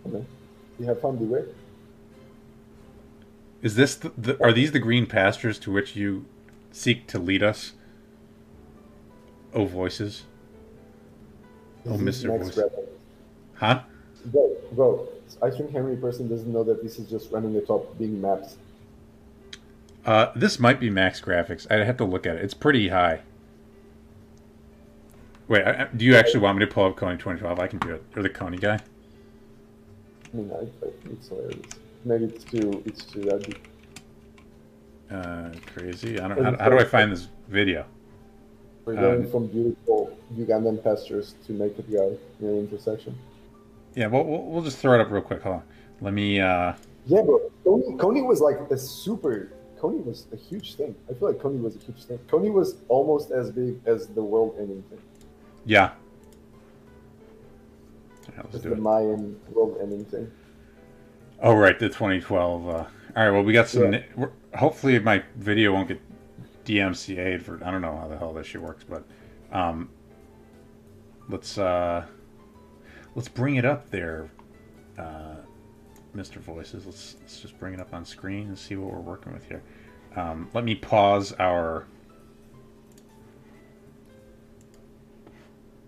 [0.07, 0.23] Okay.
[0.79, 1.47] You have fun, beware.
[3.61, 6.23] Is this the, the are these the green pastures to which you
[6.71, 7.73] seek to lead us?
[9.53, 10.23] Oh, voices.
[11.85, 12.41] Oh, This is Mr.
[12.41, 12.59] Voice.
[13.55, 13.81] Huh?
[14.27, 15.09] Bro, bro,
[15.43, 18.55] I think Henry person doesn't know that this is just running the top Bing maps.
[20.05, 21.69] Uh, this might be max graphics.
[21.69, 22.45] I'd have to look at it.
[22.45, 23.23] It's pretty high.
[25.47, 27.59] Wait, I, do you actually want me to pull up Kony 2012?
[27.59, 28.03] I can do it.
[28.15, 28.75] Or the Kony guy?
[30.33, 31.65] I mean, I, I, it's hilarious.
[32.03, 33.55] Maybe it's too, it's too edgy.
[35.09, 36.19] Uh, crazy.
[36.19, 36.43] I don't.
[36.43, 37.85] How, how do I find this video?
[38.85, 43.17] We're going Um, from beautiful Ugandan pastures to make naked guy in an intersection.
[43.95, 45.41] Yeah, we'll, we'll, we'll just throw it up real quick.
[45.43, 45.63] Hold on.
[46.01, 46.39] Let me.
[46.39, 46.73] Uh,
[47.05, 47.39] Yeah, bro.
[47.65, 49.51] Kony, Kony was like a super.
[49.79, 50.95] Kony was a huge thing.
[51.09, 52.19] I feel like Kony was a huge thing.
[52.27, 54.99] Kony was almost as big as the world ending thing.
[55.67, 55.91] Yeah.
[58.29, 58.79] Yeah, let's do the it.
[58.79, 60.31] Mayan world ending thing.
[61.41, 62.67] Oh, right, the 2012.
[62.67, 63.93] Uh, all right, well, we got some.
[63.93, 64.01] Yeah.
[64.55, 66.01] Hopefully, my video won't get
[66.65, 67.63] DMCA'd for.
[67.63, 69.03] I don't know how the hell this shit works, but
[69.51, 69.89] um,
[71.29, 72.05] let's uh,
[73.15, 74.31] let's bring it up there,
[74.97, 75.35] uh,
[76.15, 76.37] Mr.
[76.37, 76.85] Voices.
[76.85, 79.63] Let's let's just bring it up on screen and see what we're working with here.
[80.15, 81.85] Um, let me pause our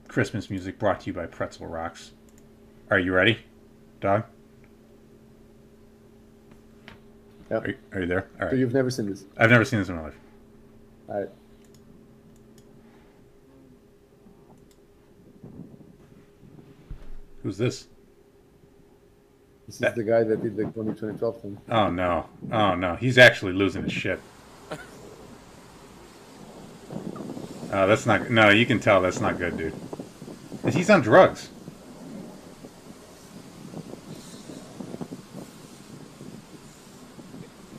[0.10, 2.12] Christmas music brought to you by Pretzel Rocks.
[2.92, 3.40] Are you ready,
[4.02, 4.26] dog?
[7.50, 7.58] Yeah.
[7.60, 8.28] Are you, are you there?
[8.36, 8.50] All right.
[8.52, 9.24] So you've never seen this.
[9.38, 10.18] I've never seen this in my life.
[11.08, 11.30] All right.
[17.44, 17.88] Who's this?
[19.66, 21.58] This is That- the guy that did the Kony 2012 thing.
[21.70, 22.26] Oh no!
[22.52, 22.96] Oh no!
[22.96, 24.20] He's actually losing his shit.
[24.72, 24.78] Oh,
[27.88, 28.30] that's not.
[28.32, 29.74] No, you can tell that's not good, dude.
[30.68, 31.50] He's on drugs.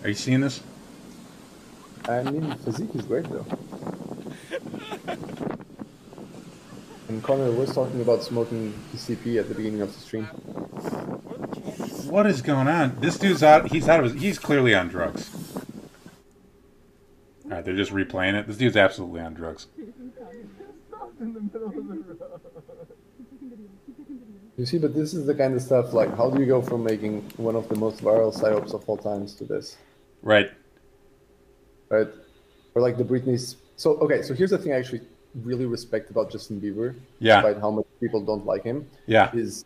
[0.02, 0.62] Are you seeing this?
[2.08, 3.46] I mean, physique is great though.
[7.08, 10.24] And Connor was talking about smoking PCP at the beginning of the stream.
[12.08, 12.96] What is going on?
[13.00, 13.70] This dude's out.
[13.70, 14.22] He's out of his.
[14.22, 15.30] He's clearly on drugs.
[17.44, 18.46] All right, they're just replaying it.
[18.46, 19.66] This dude's absolutely on drugs.
[24.60, 26.84] You see, but this is the kind of stuff like how do you go from
[26.84, 29.78] making one of the most viral psyops of all times to this,
[30.22, 30.50] Right.
[31.88, 32.08] right?
[32.74, 33.56] Or like the Britney's.
[33.76, 35.00] So okay, so here's the thing I actually
[35.34, 37.40] really respect about Justin Bieber, Yeah.
[37.40, 39.34] despite how much people don't like him, Yeah.
[39.34, 39.64] is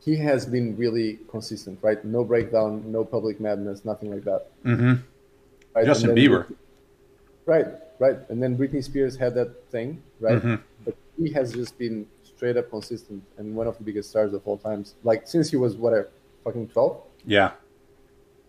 [0.00, 2.04] he has been really consistent, right?
[2.04, 4.42] No breakdown, no public madness, nothing like that.
[4.62, 4.94] Mm-hmm.
[5.74, 5.86] Right?
[5.86, 6.52] Justin Bieber.
[7.46, 7.68] Right,
[7.98, 8.18] right.
[8.28, 10.42] And then Britney Spears had that thing, right?
[10.42, 10.60] Mhm.
[10.84, 12.06] But he has just been
[12.36, 14.94] straight up consistent and one of the biggest stars of all times.
[15.02, 16.08] Like since he was whatever,
[16.44, 17.02] fucking twelve.
[17.24, 17.52] Yeah.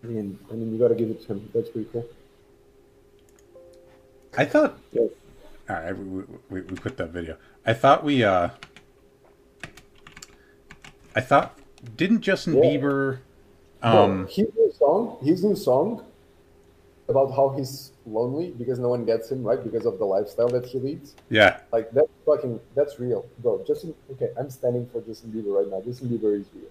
[0.04, 1.50] I mean, I mean, you gotta give it to him.
[1.54, 2.06] That's pretty cool.
[4.36, 4.78] I thought.
[4.92, 5.02] Yeah.
[5.70, 7.36] All right, we, we, we quit that video.
[7.66, 8.22] I thought we.
[8.24, 8.50] uh
[11.16, 11.58] I thought
[11.96, 12.62] didn't Justin Yeah.
[12.62, 13.18] Bieber?
[13.82, 14.26] Um.
[14.28, 16.04] his new song, his new song
[17.08, 19.62] about how he's lonely because no one gets him, right?
[19.62, 21.14] Because of the lifestyle that he leads.
[21.30, 21.60] Yeah.
[21.72, 23.64] Like that's fucking, that's real, bro.
[23.66, 25.80] Justin, okay, I'm standing for Justin Bieber right now.
[25.80, 26.70] Justin Bieber is real.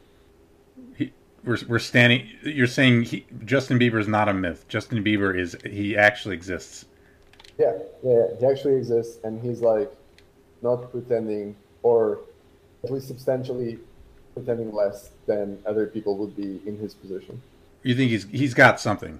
[0.95, 1.11] He,
[1.43, 2.27] we're we're standing.
[2.43, 4.67] You're saying he, Justin Bieber is not a myth.
[4.67, 6.85] Justin Bieber is he actually exists.
[7.57, 7.73] Yeah,
[8.03, 9.91] yeah, yeah, he actually exists, and he's like
[10.61, 12.19] not pretending, or
[12.83, 13.79] at least substantially
[14.35, 17.41] pretending less than other people would be in his position.
[17.81, 19.19] You think he's he's got something,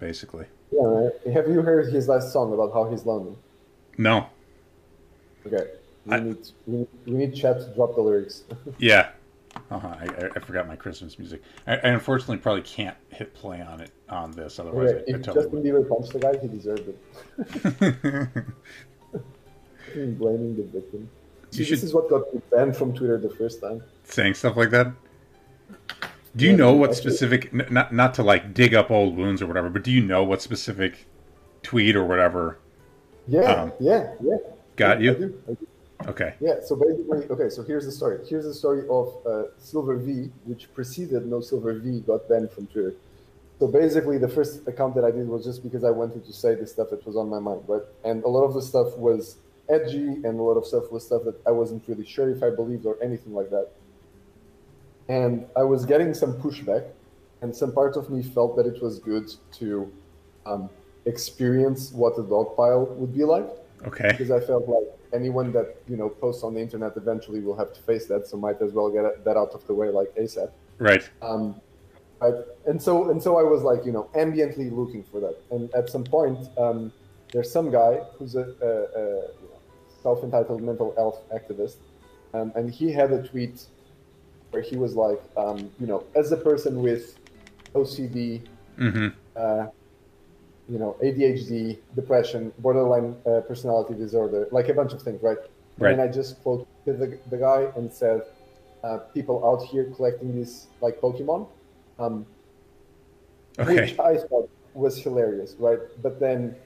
[0.00, 0.46] basically.
[0.72, 1.10] Yeah?
[1.32, 3.36] Have you heard his last song about how he's lonely?
[3.98, 4.26] No.
[5.46, 5.70] Okay,
[6.06, 8.42] we I- need we need, we need Chat to drop the lyrics.
[8.78, 9.10] Yeah.
[9.70, 9.88] Uh-huh.
[9.88, 11.42] I, I, I forgot my Christmas music.
[11.66, 15.20] I, I unfortunately probably can't hit play on it on this, otherwise okay, I, I
[15.20, 18.34] totally Justin Bieber punched the guy, he deserved it.
[20.18, 21.10] Blaming the victim.
[21.50, 23.82] See, should- This is what got me banned from Twitter the first time.
[24.04, 24.92] Saying stuff like that.
[26.36, 27.52] Do you Yeah, know what specific?
[27.52, 30.42] Not not to like dig up old wounds or whatever, but do you know what
[30.42, 31.08] specific
[31.62, 32.62] tweet or whatever
[33.26, 34.36] Yeah, Um, yeah, yeah.
[34.76, 35.16] got I you?
[35.16, 35.66] do, I do.
[36.08, 36.36] Okay.
[36.40, 38.20] Yeah, so basically, okay, so here's the story.
[38.28, 42.66] Here's the story of uh, Silver V, which preceded No Silver V got banned from
[42.68, 42.96] Twitter.
[43.60, 46.54] So basically, the first account that I did was just because I wanted to say
[46.56, 47.82] the stuff that was on my mind, right?
[48.04, 49.38] And a lot of the stuff was
[49.70, 52.50] edgy, and a lot of stuff was stuff that I wasn't really sure if I
[52.50, 53.68] believed or anything like that.
[55.10, 56.84] And I was getting some pushback,
[57.42, 59.26] and some part of me felt that it was good
[59.60, 59.68] to
[60.46, 60.70] um,
[61.04, 63.48] experience what a dog pile would be like
[63.86, 64.08] Okay.
[64.10, 67.72] because I felt like anyone that you know posts on the internet eventually will have
[67.72, 70.50] to face that, so might as well get that out of the way like ASAP.
[70.78, 71.04] Right.
[71.28, 71.60] Um,
[72.20, 72.34] right,
[72.68, 75.88] and so and so I was like you know ambiently looking for that, and at
[75.94, 76.92] some point um,
[77.32, 79.04] there's some guy who's a, a, a
[80.02, 81.76] self-entitled mental health activist,
[82.34, 83.56] um, and he had a tweet
[84.50, 87.18] where he was like, um, you know, as a person with
[87.74, 88.42] OCD,
[88.78, 89.08] Mm-hmm.
[89.36, 89.66] uh,
[90.68, 95.38] you know, ADHD, depression, borderline uh, personality disorder, like a bunch of things, right?
[95.78, 95.92] Right.
[95.92, 98.22] And I just quoted the, the guy and said,
[98.84, 101.48] uh, people out here collecting these like Pokemon,
[101.98, 102.26] um,
[103.58, 103.76] Okay.
[103.82, 105.78] which I thought was hilarious, right?
[106.02, 106.56] But then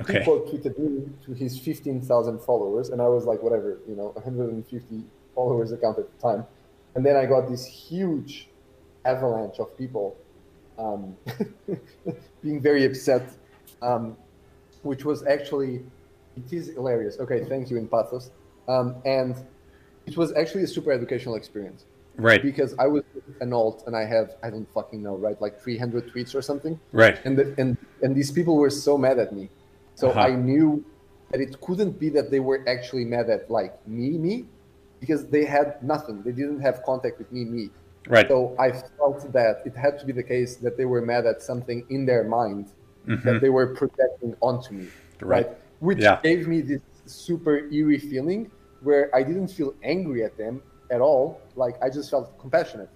[0.00, 0.20] Okay.
[0.22, 5.04] people tweeted me to his 15,000 followers, and I was like, whatever, you know, 150
[5.34, 6.46] followers account at the time.
[6.96, 8.48] And then I got this huge
[9.04, 10.16] avalanche of people
[10.78, 11.16] um,
[12.42, 13.30] being very upset,
[13.82, 14.16] um,
[14.82, 15.84] which was actually,
[16.36, 17.18] it is hilarious.
[17.20, 18.30] Okay, thank you in pathos.
[18.66, 19.36] Um, and
[20.06, 21.84] it was actually a super educational experience
[22.18, 22.42] Right.
[22.42, 23.02] because I was
[23.42, 25.38] an alt and I have, I don't fucking know, right?
[25.40, 27.20] Like 300 tweets or something Right.
[27.26, 29.48] and the, and and these people were so mad at me
[29.94, 30.20] so Uh-huh.
[30.20, 30.84] i knew
[31.30, 34.44] that it couldn't be that they were actually mad at like me me
[35.00, 37.70] because they had nothing they didn't have contact with me me
[38.08, 38.28] Right.
[38.28, 41.42] so i felt that it had to be the case that they were mad at
[41.42, 42.66] something in their mind
[43.06, 43.22] Mhm.
[43.24, 44.86] that they were projecting onto me
[45.20, 45.48] Right.
[45.80, 46.18] which Yeah.
[46.22, 48.50] gave me this super eerie feeling
[48.86, 50.54] where i didn't feel angry at them
[50.90, 51.24] at all
[51.56, 52.90] like i just felt compassionate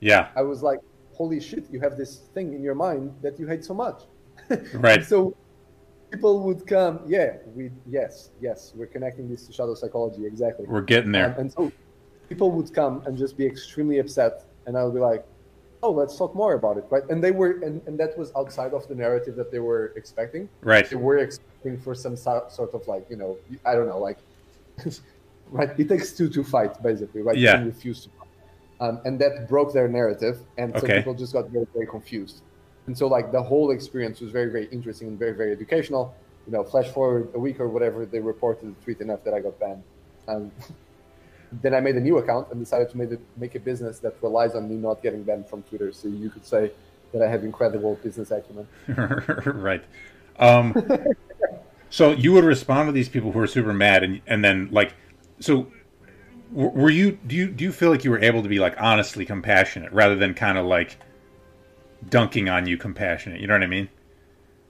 [0.00, 0.28] Yeah.
[0.34, 0.80] I was like,
[1.12, 3.98] holy shit, you have this thing in your mind that you hate so much.
[4.74, 5.04] Right.
[5.04, 5.36] so
[6.10, 10.66] people would come, yeah, we yes, yes, we're connecting this to shadow psychology, exactly.
[10.66, 11.32] We're getting there.
[11.32, 11.72] Um, and so
[12.28, 15.24] people would come and just be extremely upset, and I would be like,
[15.82, 17.02] oh, let's talk more about it, right?
[17.08, 20.48] And they were, and, and that was outside of the narrative that they were expecting.
[20.60, 20.88] Right.
[20.88, 24.18] They were expecting for some so- sort of like, you know, I don't know, like,
[25.50, 25.70] right?
[25.78, 27.36] It takes two to fight, basically, right?
[27.36, 27.56] Yeah.
[27.56, 28.10] And refuse to.
[28.80, 30.98] Um, and that broke their narrative, and so Okay.
[30.98, 32.42] people just got very, very confused.
[32.86, 36.14] And so, like, the whole experience was very, very interesting and very, very educational.
[36.46, 39.40] You know, flash forward a week or whatever, they reported the tweet enough that I
[39.40, 39.82] got banned.
[40.26, 40.50] Um,
[41.62, 44.54] then I made a new account and decided to make, make a business that relies
[44.54, 45.92] on me not getting banned from Twitter.
[45.92, 46.72] So you could say
[47.12, 48.68] that I have incredible business acumen.
[48.88, 49.82] right.
[50.38, 50.74] Um,
[51.90, 54.94] so you would respond to these people who are super mad, and and then like,
[55.40, 55.70] so
[56.52, 57.18] were you?
[57.26, 60.16] Do you do you feel like you were able to be like honestly compassionate rather
[60.16, 60.96] than kind of like
[62.08, 63.40] dunking on you compassionate?
[63.40, 63.88] You know what I mean?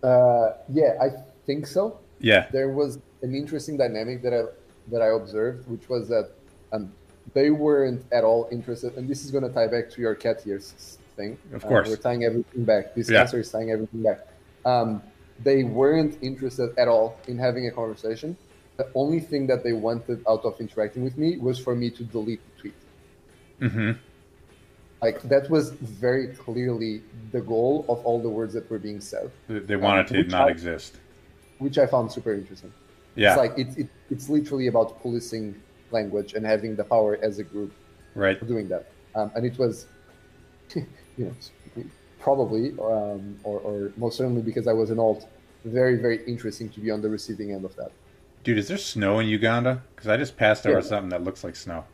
[0.02, 1.10] Uh, yeah, I
[1.46, 1.98] think so.
[2.22, 2.48] Yeah.
[2.52, 4.42] there was an interesting dynamic that I
[4.90, 6.30] that I observed, which was that
[6.72, 6.92] um,
[7.32, 10.42] they weren't at all interested, and this is going to tie back to your cat
[10.46, 11.38] ears thing.
[11.52, 11.88] Of Uh, course.
[11.88, 12.94] we're tying everything back.
[12.94, 13.20] This Yeah.
[13.22, 14.26] answer is tying everything back.
[14.64, 15.02] Um,
[15.42, 18.36] they weren't interested at all in having a conversation.
[18.76, 22.02] The only thing that they wanted out of interacting with me was for me to
[22.04, 22.74] delete the tweet.
[23.60, 23.90] Mm-hmm.
[25.02, 27.02] Like that was very clearly
[27.32, 30.50] the goal of all the words that were being said, They wanted to not I-
[30.50, 30.96] exist.
[31.58, 32.72] which I found super interesting.
[33.16, 33.30] Yeah.
[33.30, 35.60] It's like it, it, it's literally about policing
[35.90, 37.72] language and having the power as a group
[38.14, 38.38] right.
[38.46, 38.86] doing that.
[39.14, 39.86] Um, and it was,
[40.74, 40.86] you
[41.18, 41.34] know,
[42.20, 45.26] probably um, or, or most certainly because I was an alt,
[45.64, 47.90] very very interesting to be on the receiving end of that.
[48.44, 49.82] Dude, is there snow in Uganda?
[49.94, 50.84] Because I just passed over Yeah.
[50.84, 51.84] something that looks like snow.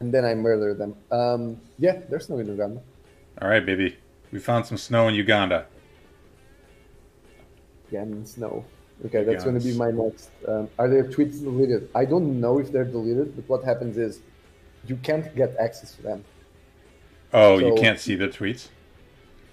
[0.00, 0.94] And then I murder them.
[1.10, 2.82] Um, yeah, there's no in Uganda.
[3.40, 3.96] All right, baby.
[4.32, 5.66] We found some snow in Uganda.
[7.88, 8.64] Again, snow.
[9.04, 10.30] Okay, that's going to be my next.
[10.48, 11.88] Um, are their tweets deleted?
[11.94, 14.20] I don't know if they're deleted, but what happens is
[14.86, 16.24] you can't get access to them.
[17.32, 18.68] Oh, you can't see the tweets?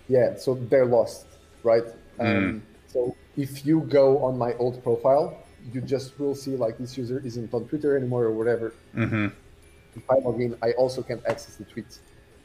[0.07, 1.25] Yeah, so they're lost,
[1.63, 1.83] right?
[2.19, 2.37] Mm.
[2.37, 5.43] Um, so if you go on my old profile,
[5.73, 8.73] you just will see like this user isn't on Twitter anymore or whatever.
[8.95, 9.27] Mm-hmm.
[9.95, 11.99] If I log in, I also can't access the tweets.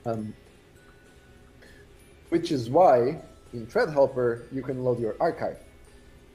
[0.06, 0.34] Um,
[2.28, 3.18] which is why
[3.52, 5.58] in Thread Helper, you can load your archive.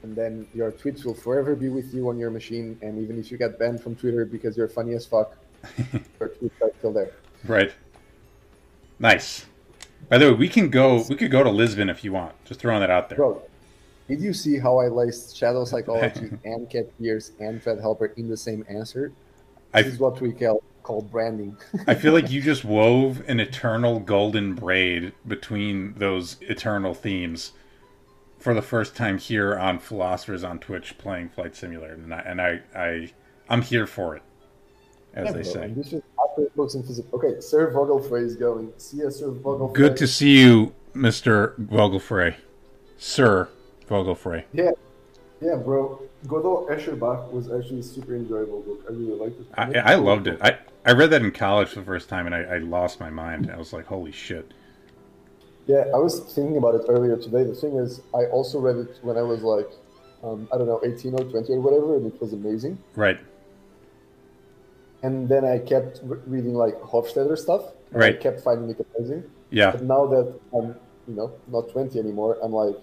[0.02, 2.78] And then your tweets will forever be with you on your machine.
[2.82, 5.36] And even if you get banned from Twitter because you're funny as fuck,
[6.20, 7.12] your tweets are still there.
[7.46, 7.72] Right.
[8.98, 9.46] Nice.
[10.08, 11.02] By the way, we can go.
[11.08, 12.32] We could go to Lisbon if you want.
[12.44, 13.16] Just throwing that out there.
[13.16, 13.42] Bro,
[14.08, 18.28] did you see how I laced shadow psychology and cat ears and thread helper in
[18.28, 19.12] the same answer?
[19.72, 21.56] I, This is what we call, call branding.
[21.88, 27.52] I feel like you just wove an eternal golden braid between those eternal themes
[28.38, 32.40] for the first time here on Philosophers on Twitch playing Flight Simulator, and I and
[32.40, 33.12] I, I
[33.48, 34.22] I'm here for it,
[35.14, 35.72] as they bro, say.
[35.74, 35.94] This
[36.36, 37.08] great books in physics.
[37.12, 38.72] Okay, Sir Vogelfrey is going.
[38.76, 39.74] See you, Sir Vogelfrey.
[39.74, 42.36] Good to see you, Mister Vogelfrey,
[42.98, 43.48] Sir
[43.88, 44.44] Vogelfrey.
[44.52, 44.72] Yeah,
[45.40, 46.02] yeah, bro.
[46.26, 48.84] Gödel, Escher, Bach was actually a super enjoyable book.
[48.88, 49.46] I really liked it.
[49.54, 50.38] I, I loved it.
[50.40, 53.10] I, I read that in college for the first time, and I, I lost my
[53.10, 53.50] mind.
[53.52, 54.52] I was like, holy shit.
[55.66, 57.44] Yeah, I was thinking about it earlier today.
[57.44, 59.68] The thing is, I also read it when I was like,
[60.22, 62.78] um, I don't know, 18 or 20 or whatever, and it was amazing.
[62.96, 63.18] Right.
[65.02, 67.62] And then I kept re- reading like Hofstadter stuff.
[67.90, 68.14] And Right.
[68.16, 69.24] I kept finding it amazing.
[69.50, 69.72] Yeah.
[69.72, 70.74] But now that I'm,
[71.06, 72.76] you know, not 20 anymore, I'm like,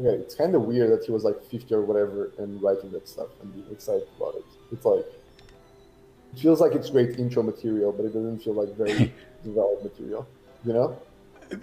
[0.00, 3.08] okay, it's kind of weird that he was like 50 or whatever and writing that
[3.08, 4.46] stuff and being excited about it.
[4.72, 5.04] It's like,
[6.32, 9.14] it feels like it's great intro material, but it doesn't feel like very
[9.44, 10.28] developed material,
[10.64, 10.98] you know?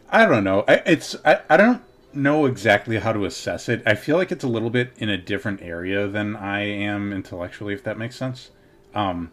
[0.10, 0.64] I don't know.
[0.68, 1.82] I, it's I, I don't
[2.14, 3.82] know exactly how to assess it.
[3.86, 7.74] I feel like it's a little bit in a different area than I am intellectually,
[7.74, 8.52] if that makes sense.
[8.94, 9.32] Um,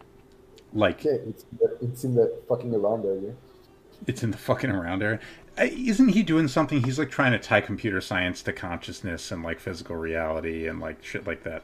[0.72, 1.44] like Okay, it's,
[1.80, 3.34] it's in the fucking around area.
[4.06, 5.20] it's in the fucking around area.
[5.59, 6.82] I- Isn't he doing something?
[6.85, 11.02] He's like trying to tie computer science to consciousness and like physical reality and like
[11.05, 11.62] shit like that.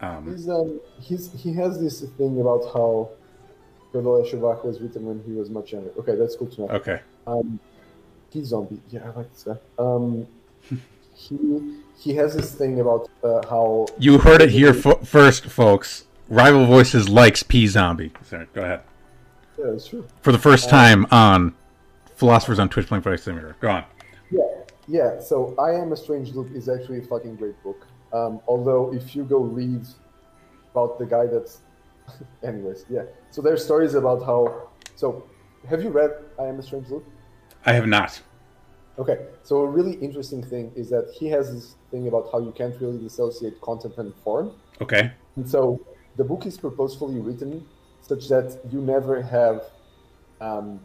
[0.00, 3.10] Um, He's um he's he has this thing about how
[3.92, 5.90] Gödel, Escher, Bach was written when he was much younger.
[5.98, 6.68] Okay, that's cool to know.
[6.68, 7.00] okay.
[7.26, 7.60] Um,
[8.30, 8.80] he's zombie.
[8.90, 9.56] Yeah, I like this guy.
[9.78, 10.26] Um,
[11.14, 16.04] he he has this thing about uh, how You heard it here fo- first, folks.
[16.28, 18.10] Rival Voices likes P Zombie.
[18.24, 18.80] Sorry, go ahead.
[19.58, 20.06] yeah, it's true.
[20.22, 21.54] For the first time on
[22.16, 23.56] Philosophers on Twitch playing Flight Simulator.
[23.60, 23.84] Go on.
[24.30, 24.40] Yeah,
[24.86, 25.20] yeah.
[25.20, 27.86] So I Am a Strange Loop is actually a fucking great book.
[28.12, 29.84] Um, although if you go read
[30.70, 31.60] about the guy that's,
[32.42, 33.02] anyways, yeah.
[33.30, 34.68] So there's stories about how.
[34.96, 35.28] So
[35.68, 37.04] have you read I Am a Strange Loop?
[37.66, 38.20] I have not.
[38.96, 42.52] Okay, so a really interesting thing is that he has this thing about how you
[42.52, 44.52] can't really dissociate content and form.
[44.80, 45.10] Okay.
[45.34, 45.84] And so
[46.16, 47.66] the book is purposefully written
[48.02, 49.64] such that you never have,
[50.40, 50.78] um,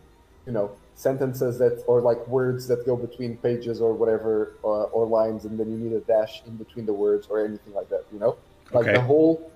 [0.48, 5.06] you know, sentences that or like words that go between pages or whatever or, or
[5.06, 8.04] lines, and then you need a dash in between the words or anything like that.
[8.12, 8.34] You know,
[8.74, 8.94] like Okay.
[8.96, 9.50] the whole,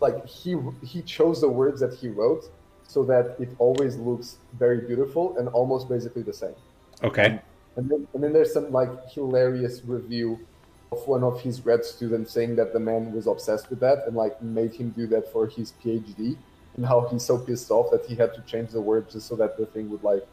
[0.00, 2.44] like he he chose the words that he wrote
[2.82, 6.56] so that it always looks very beautiful and almost basically the same.
[7.04, 7.40] Okay.
[7.76, 10.40] And then, and then there's some like hilarious review
[10.90, 14.16] of one of his grad students saying that the man was obsessed with that and
[14.16, 16.36] like made him do that for his PhD
[16.76, 19.36] and how he's so pissed off that he had to change the words just so
[19.36, 20.24] that the thing would like,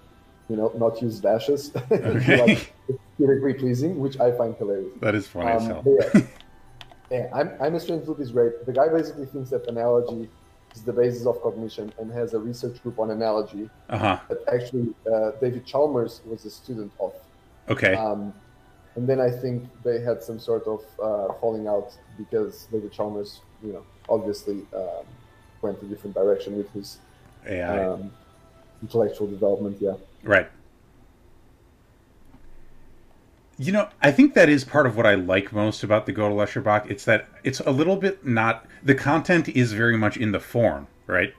[0.50, 1.70] you know, not use dashes.
[1.90, 2.74] be, like
[3.20, 4.92] aesthetically pleasing, which I find hilarious.
[5.02, 5.84] That is funny as Um, hell.
[5.86, 6.22] yeah,
[7.12, 8.66] yeah, I'm, I'm a strange loop is great.
[8.66, 10.30] The guy basically thinks that analogy
[10.76, 14.20] is the basis of cognition and has a research group on analogy Uh huh.
[14.30, 17.14] that actually uh, David Chalmers was a student of.
[17.70, 17.96] Okay.
[17.96, 18.34] Um,
[18.96, 23.42] and then I think they had some sort of uh, falling out because David Chalmers,
[23.64, 25.04] you know, obviously um,
[25.62, 27.00] went a different direction with his
[27.48, 27.84] AI.
[27.86, 28.12] um,
[28.82, 29.78] intellectual development.
[29.82, 29.96] Yeah.
[30.26, 30.50] Right.
[33.58, 36.44] You know, I think that is part of what I like most about the Gödel,
[36.44, 36.90] Escher, Bach.
[36.90, 40.88] It's that it's a little bit not the content is very much in the form,
[41.08, 41.34] right?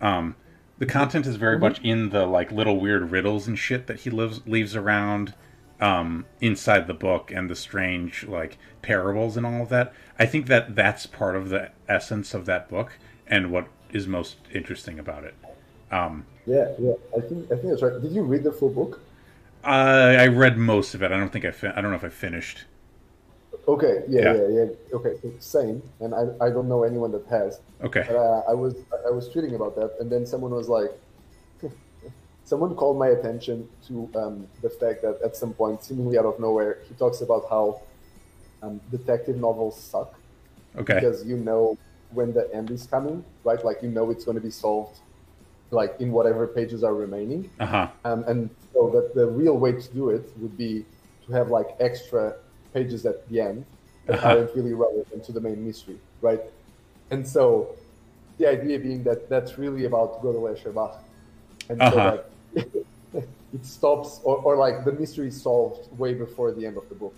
[0.00, 0.36] Um,
[0.78, 4.10] the content is very much in the like little weird riddles and shit that he
[4.10, 5.34] lives leaves around
[5.80, 9.92] um, inside the book and the strange like parables and all of that.
[10.18, 12.92] I think that that's part of the essence of that book
[13.26, 15.34] and what is most interesting about it.
[15.90, 16.92] Um, Yeah, yeah.
[17.16, 18.00] I think I think that's right.
[18.00, 19.00] Did you read the full book?
[19.64, 21.12] Uh, I read most of it.
[21.12, 21.50] I don't think I.
[21.50, 22.64] Fin- I don't know if I finished.
[23.66, 24.02] Okay.
[24.08, 24.34] Yeah, Yeah.
[24.34, 24.96] yeah, yeah.
[24.98, 25.14] Okay.
[25.40, 25.82] Same.
[26.00, 27.60] And I, I don't know anyone that has.
[27.82, 28.04] Okay.
[28.08, 28.74] But uh, I was
[29.06, 30.90] I was tweeting about that, and then someone was like,
[32.44, 36.40] someone called my attention to um, the fact that at some point, seemingly out of
[36.40, 37.82] nowhere, he talks about how
[38.62, 40.14] um, detective novels suck
[40.76, 40.94] Okay.
[40.94, 41.76] because you know
[42.12, 43.62] when the end is coming, right?
[43.64, 45.00] Like you know it's going to be solved,
[45.70, 47.88] like in whatever pages are remaining, Uh huh.
[48.04, 50.84] um, and so that the real way to do it would be
[51.26, 52.34] to have like extra
[52.72, 53.64] pages at the end
[54.06, 54.28] that Uh-huh.
[54.28, 56.40] aren't really relevant to the main mystery, right?
[57.10, 57.76] And so
[58.38, 60.94] the idea being that that's really about Gödel, Escher, Bach.
[61.68, 61.90] And Uh-huh.
[61.92, 62.22] so
[63.14, 66.88] that it stops, or, or like the mystery is solved way before the end of
[66.88, 67.14] the book,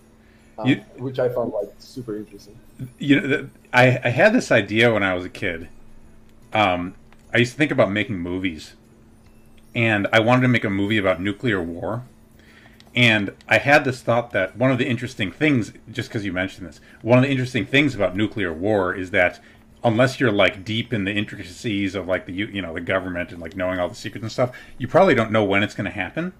[0.57, 2.55] um, You- which I found like super interesting.
[2.99, 5.67] You know, I I had this idea when I was a kid.
[6.53, 6.95] Um,
[7.33, 8.75] I used to think about making movies,
[9.73, 12.03] and I wanted to make a movie about nuclear war.
[12.93, 16.67] And I had this thought that one of the interesting things, just because you mentioned
[16.67, 19.39] this, one of the interesting things about nuclear war is that
[19.83, 23.41] unless you're like deep in the intricacies of like the you know the government and
[23.41, 25.91] like knowing all the secrets and stuff, you probably don't know when it's going to
[25.91, 26.33] happen.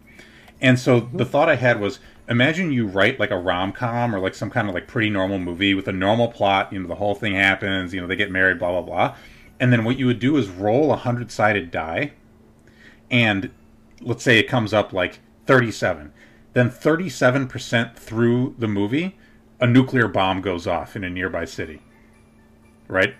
[0.60, 1.18] And so mm-hmm.
[1.18, 4.50] the thought I had was imagine you write like a rom com or like some
[4.50, 7.34] kind of like pretty normal movie with a normal plot, you know, the whole thing
[7.34, 9.16] happens, you know, they get married, blah, blah, blah.
[9.62, 12.14] And then what you would do is roll a hundred sided die,
[13.12, 13.52] and
[14.02, 16.12] let's say it comes up like thirty seven,
[16.54, 19.18] then thirty seven percent through the movie,
[19.60, 21.82] a nuclear bomb goes off in a nearby city,
[22.88, 23.14] right?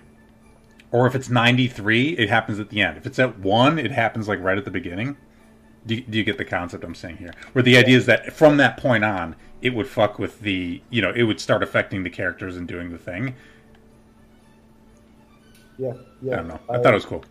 [0.90, 2.98] Or if it's ninety three, it happens at the end.
[2.98, 5.16] If it's at one, it happens like right at the beginning.
[5.86, 7.32] Do do you get the concept I'm saying here?
[7.52, 11.00] Where the idea is that from that point on, it would fuck with the, you
[11.00, 13.36] know, it would start affecting the characters and doing the thing.
[15.78, 16.32] Yeah, yeah.
[16.32, 16.60] I don't know.
[16.68, 17.24] I thought it was cool.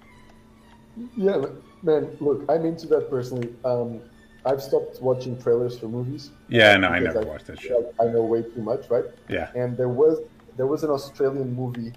[1.16, 1.46] Yeah,
[1.84, 2.18] man.
[2.20, 3.54] Look, I'm into that personally.
[3.64, 4.02] Um,
[4.46, 6.32] I've stopped watching trailers for movies.
[6.50, 7.70] Yeah, no, I never watched that shit.
[7.72, 9.06] feel like I know way too much, right?
[9.30, 9.52] Yeah.
[9.56, 10.20] And there was
[10.58, 11.94] there was an Australian movie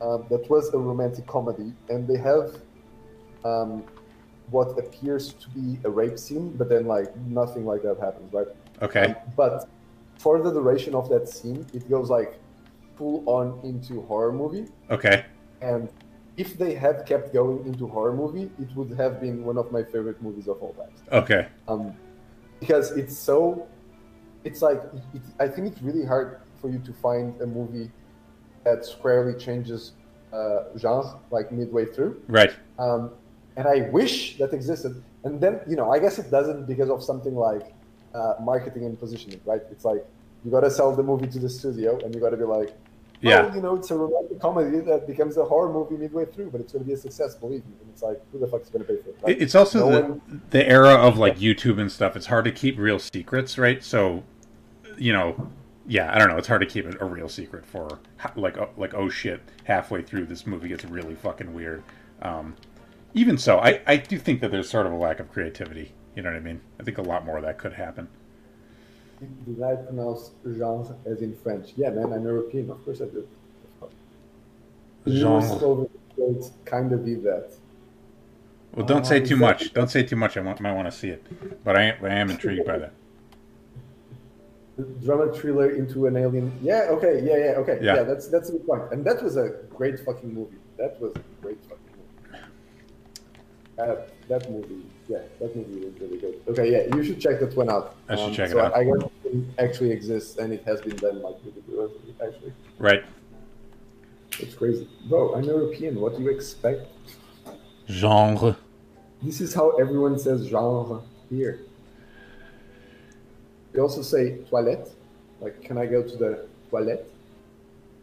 [0.00, 2.56] um, that was a romantic comedy, and they have
[3.44, 3.82] um,
[4.50, 8.46] what appears to be a rape scene, but then like nothing like that happens, right?
[8.82, 9.06] Okay.
[9.06, 9.68] Um, but
[10.18, 12.38] for the duration of that scene, it goes like
[12.96, 14.66] full on into horror movie.
[14.90, 15.24] Okay.
[15.60, 15.88] And
[16.36, 19.82] if they had kept going into horror movie, it would have been one of my
[19.82, 20.92] favorite movies of all time.
[21.12, 21.48] Okay.
[21.66, 21.94] Um,
[22.60, 23.66] because it's so,
[24.44, 24.80] it's like
[25.14, 27.90] it, I think it's really hard for you to find a movie
[28.64, 29.92] that squarely changes
[30.32, 32.20] uh, genre like midway through.
[32.28, 32.52] Right.
[32.78, 33.12] Um,
[33.56, 35.02] and I wish that existed.
[35.24, 37.74] And then you know, I guess it doesn't because of something like
[38.14, 39.62] uh, marketing and positioning, right?
[39.70, 40.04] It's like
[40.44, 42.76] you got to sell the movie to the studio, and you got to be like,
[43.20, 43.42] Yeah.
[43.46, 46.60] well, you know, it's a romantic comedy that becomes a horror movie midway through, but
[46.60, 47.72] it's going to be a success, believe me.
[47.80, 49.16] And it's like, who the fuck's going to pay for it?
[49.22, 49.40] right?
[49.40, 52.14] It's also No the, one- the era of like YouTube and stuff.
[52.16, 53.82] It's hard to keep real secrets, right?
[53.82, 54.22] So,
[54.96, 55.50] you know,
[55.86, 56.36] yeah, I don't know.
[56.36, 57.98] It's hard to keep it a real secret for
[58.36, 61.82] like oh- like oh shit, halfway through this movie gets really fucking weird.
[62.22, 62.54] Um,
[63.14, 65.92] even so, I I do think that there's sort of a lack of creativity.
[66.14, 66.60] You know what I mean?
[66.78, 68.08] I think a lot more of that could happen.
[69.20, 71.72] Did I pronounce Jean as in French?
[71.76, 72.70] Yeah, man, I'm European.
[72.70, 73.26] Of course I do.
[75.08, 75.86] Genre.
[76.18, 77.52] It's kind of be that.
[78.74, 79.72] Well, don't Uh, say too much.
[79.72, 80.36] Don't say too much.
[80.36, 81.24] I want, might want to see it,
[81.64, 82.92] but I, I am intrigued by that.
[85.04, 86.52] drama thriller into an alien.
[86.62, 87.94] Yeah, okay, yeah, yeah, okay, Yeah.
[87.96, 88.02] yeah.
[88.04, 90.58] that's that's a good point, and that was a great fucking movie.
[90.76, 92.44] That was a great fucking movie.
[93.78, 93.96] Uh,
[94.28, 96.40] that movie, yeah, that movie was really good.
[96.48, 97.96] Okay, yeah, you should check that one out.
[98.08, 98.74] I should um, check it so out.
[98.74, 101.90] I guess it actually exists, and it has been done like really.
[102.22, 103.04] Actually, Right.
[104.40, 105.34] it's crazy, bro.
[105.34, 106.00] I'm European.
[106.00, 106.86] What do you expect?
[107.88, 108.56] Genre.
[109.22, 111.60] This is how everyone says genre here.
[113.72, 114.88] We also say toilette.
[115.40, 117.04] Like, can I go to the toilette?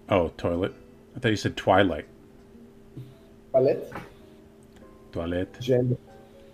[0.10, 0.74] Oh, toilet.
[1.16, 2.06] I thought you said twilight.
[3.52, 3.92] Toilette?
[5.12, 5.60] Toilette.
[5.60, 5.98] Gender.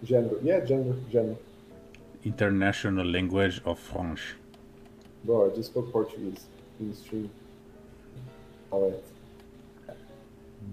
[0.03, 0.35] Gender.
[0.41, 0.95] Yeah, gender.
[1.11, 1.35] Gender.
[2.23, 4.35] International language of French.
[5.23, 6.45] Bro, I just spoke Portuguese
[6.79, 7.29] in the stream.
[8.69, 9.03] Toilette.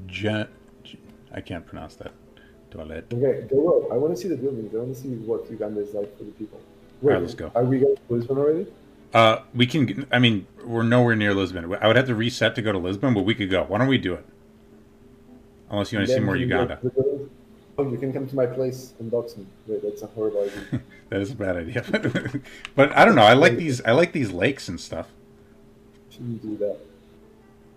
[0.07, 0.49] Gen-
[1.33, 2.13] I can't pronounce that.
[2.71, 3.13] Toilette.
[3.13, 3.93] Okay, go up.
[3.93, 4.75] I want to see the buildings.
[4.75, 6.61] I want to see what Uganda is like for the people.
[7.03, 7.51] Alright, let's go.
[7.55, 8.67] Are we going to Lisbon already?
[9.15, 10.07] Uh, we can.
[10.13, 11.75] I mean, we're nowhere near Lisbon.
[11.81, 13.65] I would have to reset to go to Lisbon, but we could go.
[13.65, 14.27] Why don't we do it?
[15.71, 16.79] Unless you want to see more Uganda.
[17.79, 19.47] Oh, you can come to my place and dox me.
[19.69, 20.83] Wait, that's a horrible idea.
[21.11, 21.83] That is a bad idea.
[22.75, 23.23] but I don't know.
[23.23, 23.81] I like these.
[23.81, 25.09] I like these lakes and stuff.
[26.11, 26.77] Shouldn't do that.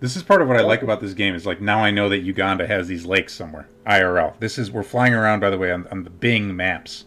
[0.02, 1.34] This is part of what I like about this game.
[1.34, 3.69] Is like now I know that Uganda has these lakes somewhere.
[3.88, 4.38] IRL.
[4.40, 7.06] This is we're flying around by the way on, on the Bing maps.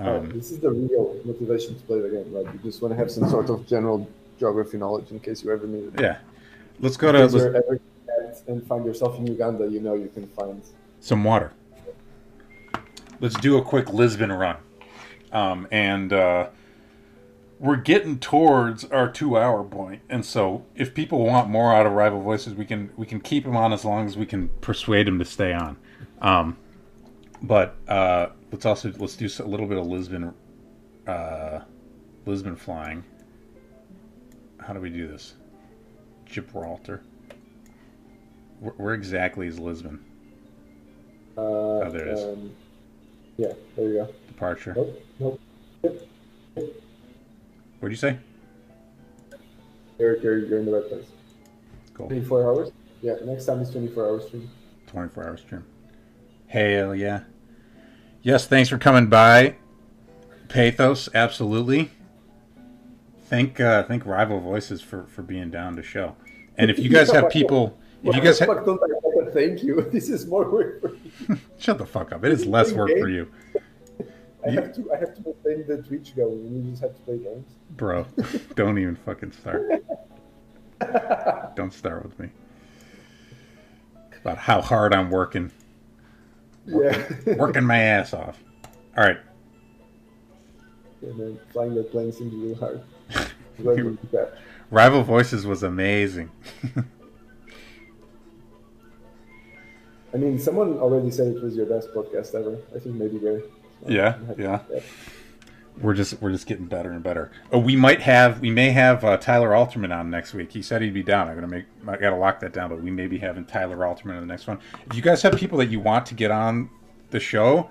[0.00, 2.52] Alright, Um, this is the real motivation to play the game, right?
[2.52, 5.68] You just want to have some sort of general geography knowledge in case you ever
[5.68, 6.00] need it.
[6.00, 6.18] yeah.
[6.80, 10.60] Let's go to let's, and find yourself in Uganda, you know you can find.
[10.98, 11.52] some water.
[13.20, 14.56] Let's do a quick Lisbon run.
[15.32, 16.48] Um, and uh,
[17.58, 19.70] we're getting towards our two-hour point.
[19.70, 23.20] point, and so if people want more out of Rival Voices, we can we can
[23.20, 25.76] keep them on as long as we can persuade them to stay on.
[26.20, 26.56] Um,
[27.42, 30.32] but uh, let's also let's do a little bit of Lisbon,
[31.06, 31.60] uh,
[32.26, 33.04] Lisbon flying.
[34.58, 35.34] How do we do this?
[36.26, 37.02] Gibraltar.
[38.60, 40.04] Where, where exactly is Lisbon?
[41.36, 42.24] Uh, Oh, there it is.
[42.24, 42.52] Um,
[43.36, 44.08] yeah, there you go.
[44.28, 44.74] Departure.
[44.74, 45.40] Nope, nope.
[47.80, 48.18] What'd you say?
[49.98, 51.06] You're, you're, you're in the right place.
[51.94, 52.08] Cool.
[52.08, 52.70] 24 hours?
[53.02, 54.50] Yeah, next time is 24 hours stream.
[54.86, 55.64] 24 hour stream.
[56.46, 57.20] Hell yeah.
[58.22, 59.56] Yes, thanks for coming by.
[60.48, 61.90] Pathos, absolutely.
[63.24, 66.16] Thank uh thank Rival Voices for for being down to show.
[66.56, 69.62] And if you guys have people if you guys have fuck don't I fucking thank
[69.62, 69.80] you?
[69.92, 71.03] This is more work for me.
[71.58, 72.24] shut the fuck up.
[72.24, 73.30] It is less work for you,
[74.44, 76.94] I You- have to I have to maintain the Twitch going, and you just have
[76.94, 77.46] to play games.
[77.70, 78.06] bro.
[78.56, 79.70] Don't even fucking start.
[81.56, 82.28] Don't start with me.
[84.20, 85.50] about how hard I'm working,
[86.66, 87.06] Yeah.
[87.36, 88.42] working my ass off.
[88.96, 89.18] All right,
[91.02, 92.82] and then flying that plane seems real hard.
[93.60, 94.36] Right with that.
[94.72, 96.28] Rival Voices was amazing.
[100.14, 102.58] I mean, someone already said it was your best podcast ever.
[102.74, 103.42] I think maybe Ray.
[103.86, 104.60] Yeah, yeah.
[105.80, 107.32] We're just we're just getting better and better.
[107.50, 110.52] Oh, we might have we may have uh, Tyler Alterman on next week.
[110.52, 111.28] He said he'd be down.
[111.28, 114.14] I'm gonna make I gotta lock that down, but we may be having Tyler Alterman
[114.14, 114.60] in the next one.
[114.88, 116.70] If you guys have people that you want to get on
[117.10, 117.70] the show,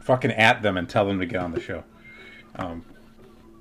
[0.00, 1.84] fucking at them and tell them to get on the show.
[2.56, 2.84] Um,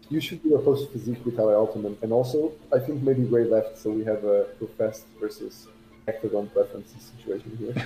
[0.09, 2.01] You should do a post physique with Tyler Alterman.
[2.01, 5.67] And also, I think maybe Ray left, so we have a professed versus
[6.07, 7.85] octagon preferences situation here.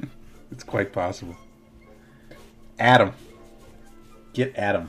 [0.50, 1.36] it's quite possible.
[2.78, 3.12] Adam,
[4.32, 4.88] get Adam.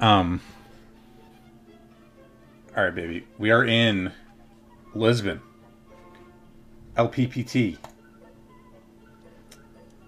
[0.00, 0.40] Um.
[2.76, 3.26] All right, baby.
[3.38, 4.12] We are in
[4.94, 5.40] Lisbon.
[6.96, 7.78] LPPT.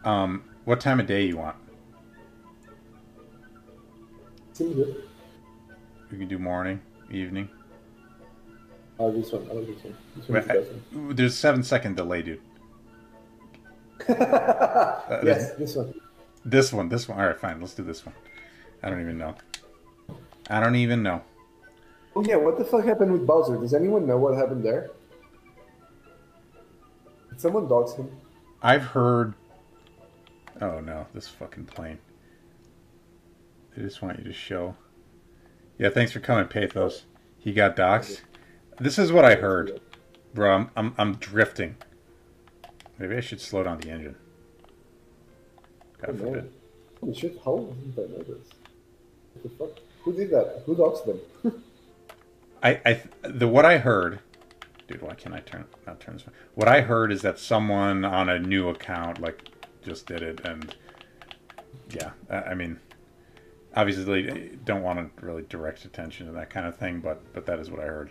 [0.05, 1.57] Um, what time of day you want?
[4.53, 5.05] Seems good.
[6.11, 6.81] We can do morning,
[7.11, 7.49] evening.
[8.99, 9.49] Oh, this one.
[9.51, 9.97] I like this one.
[10.17, 10.55] This one is Wait,
[10.93, 12.41] the I- there's a seven second delay, dude.
[13.99, 14.21] best one.
[14.31, 15.95] Uh, yes, this one.
[16.45, 17.19] This one, this one.
[17.19, 17.61] All right, fine.
[17.61, 18.15] Let's do this one.
[18.83, 19.35] I don't even know.
[20.51, 21.23] I don't even know.
[22.15, 23.57] Oh yeah, what the fuck happened with Bowser?
[23.57, 24.91] Does anyone know what happened there?
[27.31, 28.11] Did someone dox him?
[28.63, 29.35] I've heard.
[30.61, 31.99] Oh no, this fucking plane.
[33.77, 34.77] They just want you to show.
[35.79, 37.05] Yeah, thanks for coming, Pathos.
[37.39, 38.21] He got doxxed.
[38.79, 39.81] This is what I heard,
[40.33, 40.53] bro.
[40.53, 41.77] I'm I'm, I'm drifting.
[42.99, 44.17] Maybe I should slow down the engine.
[46.01, 46.53] God forbid.
[47.01, 48.49] Holy shit, how didn't I know this?
[49.35, 49.85] What the fuck?
[50.03, 50.63] Who did that?
[50.67, 51.21] Who doxed them?
[52.63, 54.21] I, I the what I heard,
[54.89, 55.03] dude.
[55.03, 56.25] Why can't I turn not turn this?
[56.55, 59.51] What I heard is that someone on a new account like
[59.85, 60.75] just did it, and
[61.91, 62.81] yeah, I, I mean,
[63.77, 67.59] obviously don't want to really direct attention to that kind of thing, but but that
[67.59, 68.11] is what I heard.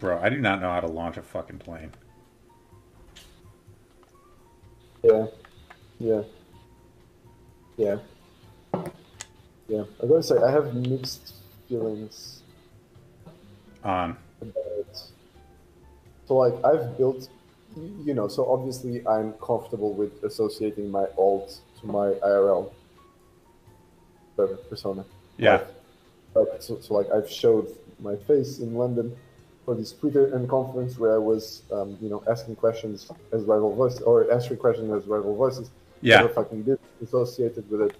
[0.00, 1.92] Bro, I do not know how to launch a fucking plane.
[5.02, 5.26] Yeah.
[5.98, 6.22] Yeah.
[7.76, 7.96] Yeah.
[9.68, 9.84] Yeah.
[10.02, 11.34] I gotta say, I have mixed
[11.68, 12.42] feelings
[13.84, 15.02] On about.
[16.26, 17.28] So, like, I've built,
[17.76, 22.72] you know, so obviously I'm comfortable with associating my alt to my IRL
[24.70, 25.04] persona.
[25.36, 25.64] yeah,
[26.34, 27.68] Like, so, so, like, I've showed
[27.98, 29.14] my face in London
[29.70, 33.72] for this Twitter and conference where I was, um, you know, asking questions as rival
[33.72, 35.70] voices or answering questions as rival voices.
[36.02, 36.22] Yeah.
[36.22, 37.96] Never fucking did associated with it.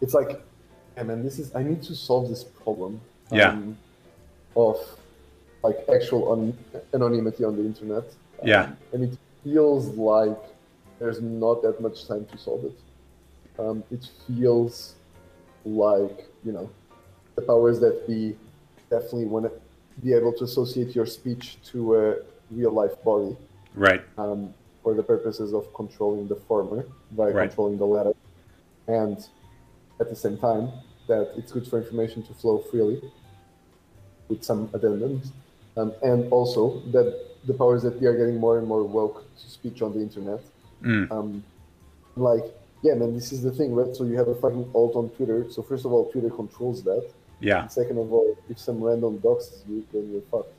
[0.00, 0.40] It's like,
[0.96, 1.52] yeah, man, this is.
[1.56, 3.00] I need to solve this problem.
[3.32, 3.48] Yeah.
[3.48, 3.76] um,
[4.54, 4.78] of
[5.64, 6.56] like actual un-
[6.92, 8.04] anonymity on the internet.
[8.40, 8.70] Um, Yeah.
[8.92, 10.38] And it feels like
[11.00, 12.78] there's not that much time to solve it.
[13.58, 14.94] Um, it feels
[15.64, 16.70] like you know
[17.34, 18.36] the powers that be
[18.88, 19.63] definitely want to
[20.02, 22.16] be able to associate your speech to a
[22.50, 23.36] real life body
[23.74, 24.52] right, um,
[24.82, 27.48] for the purposes of controlling the former by Right.
[27.48, 28.14] controlling the latter,
[28.86, 29.16] and
[30.00, 30.68] at the same time
[31.06, 33.00] that it's good for information to flow freely
[34.28, 35.30] with some addendums,
[35.76, 37.14] um, and also that
[37.46, 40.40] the powers that be are getting more and more woke to speech on the internet.
[40.82, 41.10] Mm.
[41.10, 41.44] Um,
[42.16, 42.44] like,
[42.82, 43.94] yeah, man, this is the thing, right?
[43.94, 45.50] So you have a fucking alt on Twitter.
[45.50, 47.04] So first of all, Twitter controls that.
[47.40, 50.52] Yeah, And second of all, if some random doxes you, then you're fucked.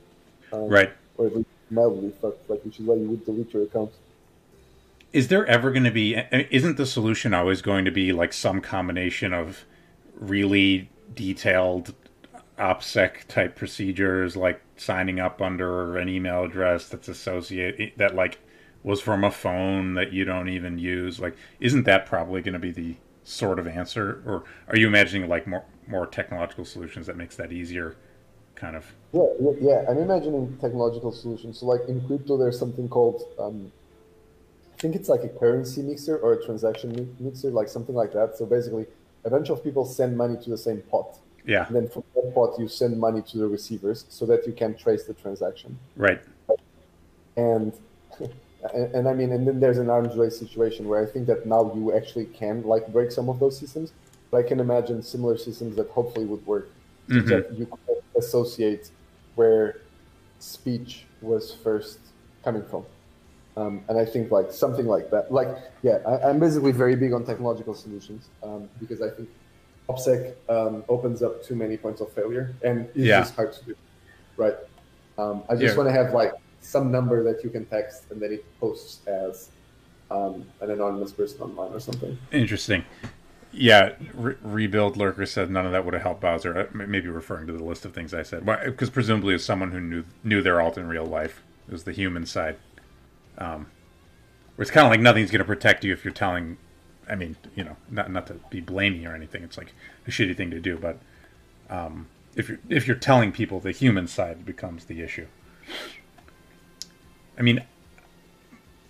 [0.52, 0.92] Um, right.
[1.16, 3.92] Or at least mildly fucked, like, which is why you would delete your account.
[5.12, 6.14] Is there ever going to be?
[6.14, 9.64] Isn't the solution always going to be like some combination of
[10.14, 11.94] really detailed
[12.58, 18.38] OPSEC type procedures, like signing up under an email address that's associated that like
[18.82, 21.18] was from a phone that you don't even use?
[21.18, 25.28] Like, isn't that probably going to be the sort of answer, or are you imagining
[25.28, 27.96] like more more technological solutions that makes that easier?
[28.54, 28.86] Kind of.
[29.12, 29.26] Yeah,
[29.60, 29.84] yeah.
[29.88, 31.58] I'm imagining technological solutions.
[31.58, 33.70] So, like in crypto, there's something called, um,
[34.74, 38.36] I think it's like a currency mixer or a transaction mixer, like something like that.
[38.38, 38.86] So basically,
[39.24, 41.66] a bunch of people send money to the same pot, Yeah.
[41.66, 44.74] and then from that pot you send money to the receivers so that you can
[44.74, 45.78] trace the transaction.
[45.96, 46.22] Right.
[47.36, 47.74] And
[48.74, 51.46] and, and I mean, and then there's an arms race situation where I think that
[51.46, 53.92] now you actually can like break some of those systems.
[54.36, 56.68] But I can imagine similar systems that hopefully would work
[57.08, 57.28] Mhm.
[57.28, 58.90] that you could associate
[59.34, 59.76] where
[60.38, 61.98] speech was first
[62.44, 62.84] coming from.
[63.56, 65.32] Um, and I think like something like that.
[65.32, 65.48] Like,
[65.82, 69.28] yeah, I, I'm basically very big on technological solutions um, because I think
[69.88, 73.20] OPSEC um, opens up too many points of failure and it's Yeah.
[73.20, 73.74] just hard to do.
[74.36, 74.56] right?
[75.16, 75.76] Um, I just Yeah.
[75.78, 79.48] want to have like some number that you can text and then it posts as
[80.10, 82.18] um, an anonymous person online or something.
[82.32, 82.84] Interesting.
[83.58, 86.68] Yeah, Re- Rebuild Lurker said none of that would have helped Bowser.
[86.74, 90.04] Maybe referring to the list of things I said, because presumably as someone who knew
[90.22, 92.56] knew their alt in real life, it was the human side.
[93.38, 93.66] Um,
[94.58, 96.58] it's kind of like nothing's going to protect you if you're telling.
[97.08, 99.42] I mean, you know, not not to be blaming or anything.
[99.42, 99.72] It's like
[100.06, 100.98] a shitty thing to do, but
[101.70, 105.26] um, if you're if you're telling people the human side becomes the issue.
[107.38, 107.64] I mean,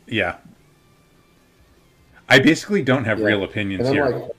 [0.06, 0.38] yeah.
[2.28, 3.26] I basically don't have Yeah.
[3.26, 4.06] real opinions here.
[4.08, 4.30] like,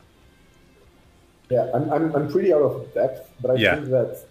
[1.50, 3.76] yeah, I'm, I'm, I'm pretty out of depth, but I Yeah.
[3.76, 4.26] think that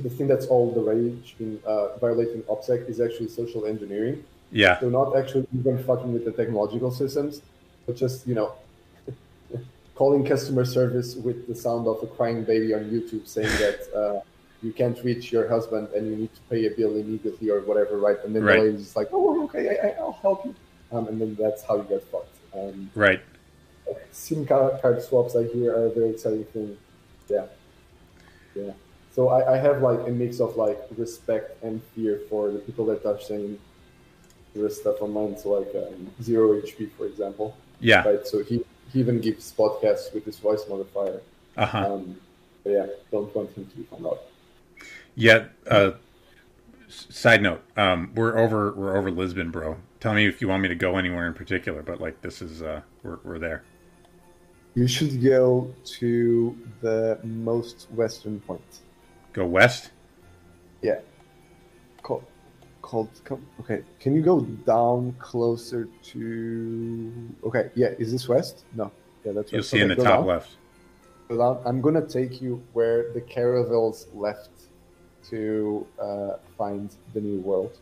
[0.00, 4.24] the thing that's all the rage in uh, violating OPSEC is actually social engineering.
[4.50, 7.42] yeah, They're not actually even fucking with the technological systems,
[7.86, 8.54] but just, you know,
[9.94, 14.20] calling customer service with the sound of a crying baby on YouTube saying that uh,
[14.62, 17.98] you can't reach your husband and you need to pay a bill immediately or whatever,
[17.98, 18.16] right?
[18.24, 18.56] And then Right.
[18.56, 20.54] the lady's like, oh, okay, I, I, I'll help you.
[20.92, 22.36] Um, and then that's how you get fucked.
[22.54, 23.22] Um, right.
[24.12, 26.76] SIM card, swaps I hear are a very exciting thing.
[27.28, 27.46] Yeah.
[28.54, 28.72] Yeah.
[29.12, 32.86] So I, I have like a mix of like respect and fear for the people
[32.86, 33.58] that are saying
[34.54, 35.36] this stuff online.
[35.36, 37.56] So like um, zero HP, for example.
[37.80, 38.06] Yeah.
[38.06, 38.26] Right.
[38.26, 41.20] So he, he even gives podcasts with his voice modifier.
[41.56, 41.94] Uh huh.
[41.94, 42.20] Um,
[42.64, 44.22] but yeah, don't want him to be found out.
[45.14, 45.46] Yeah.
[45.66, 45.92] Uh,
[46.88, 48.72] side note: um, We're over.
[48.72, 49.76] We're over Lisbon, bro.
[49.98, 52.62] Tell me if you want me to go anywhere in particular, but like this is
[52.62, 53.62] uh, we're we're there.
[54.74, 58.80] You should go to the most western point.
[59.32, 59.90] Go west.
[60.82, 61.00] Yeah.
[62.02, 63.82] Come, okay.
[64.00, 67.70] Can you go down closer to, okay.
[67.74, 67.88] Yeah.
[67.98, 68.64] Is this west?
[68.74, 68.90] No.
[69.24, 69.70] Yeah, that's You'll west.
[69.70, 70.26] see in the top down.
[70.26, 70.56] left.
[71.28, 71.62] Go down.
[71.64, 74.50] I'm going to take you where the caravels left
[75.30, 77.78] to uh, find the new world.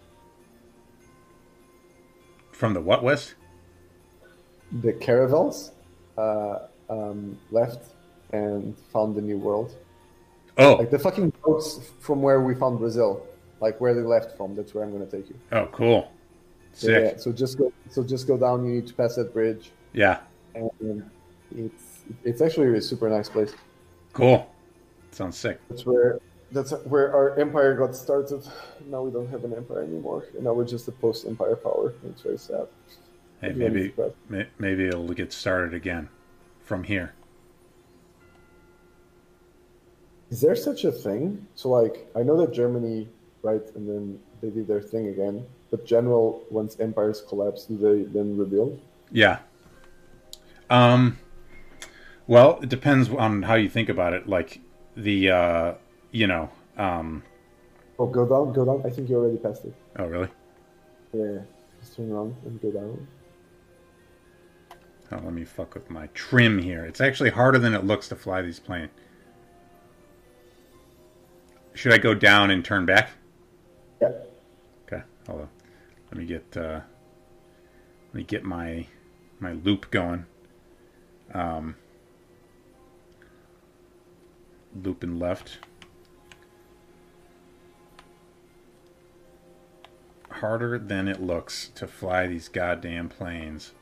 [2.52, 3.34] From the what west?
[4.82, 5.72] The caravels
[6.18, 7.94] uh, um, left
[8.32, 9.74] and found the new world.
[10.58, 13.24] Oh, Like the fucking boats from where we found Brazil,
[13.60, 14.54] like where they left from.
[14.56, 15.36] That's where I'm going to take you.
[15.52, 16.10] oh, cool.
[16.72, 17.12] Sick.
[17.14, 17.18] yeah.
[17.18, 17.72] So just go.
[17.90, 18.64] So just go down.
[18.66, 20.18] You need to pass that bridge, Yeah.
[20.54, 21.08] and
[21.56, 23.52] it's it's actually a super nice place.
[24.12, 24.48] Cool.
[25.12, 25.60] Sounds sick.
[25.70, 26.18] That's where
[26.52, 28.42] that's where our empire got started.
[28.86, 30.24] Now we don't have an empire anymore.
[30.34, 31.94] And now we're just a post-empire power.
[32.06, 32.66] It's very sad.
[33.40, 33.92] Hey, maybe
[34.58, 36.08] maybe it'll get started again
[36.68, 37.14] from here.
[40.30, 41.46] Is there such a thing?
[41.54, 43.08] So like, I know that Germany,
[43.42, 45.46] right, and then they did their thing again.
[45.70, 48.80] But general, once empires collapse, do they then rebuild?
[49.10, 49.38] Yeah.
[50.70, 51.18] Um
[52.26, 54.28] well, it depends on how you think about it.
[54.28, 54.60] Like
[54.96, 55.74] the uh
[56.12, 57.22] you know, um
[57.98, 58.82] Oh, go down, go down.
[58.84, 59.74] I think you already passed it.
[59.98, 60.28] oh really?
[61.14, 61.38] Yeah,
[61.80, 63.08] just turn around and go down.
[65.10, 66.84] Oh, let me fuck with my trim here.
[66.84, 68.90] It's actually harder than it looks to fly these planes.
[71.72, 73.10] Should I go down and turn back?
[74.02, 74.12] Yeah.
[74.86, 75.48] Okay, hold on.
[76.10, 76.80] Let me get uh
[78.08, 78.86] let me get my
[79.38, 80.26] my loop going.
[81.32, 81.76] Um
[84.74, 85.58] looping left.
[90.30, 93.72] Harder than it looks to fly these goddamn planes.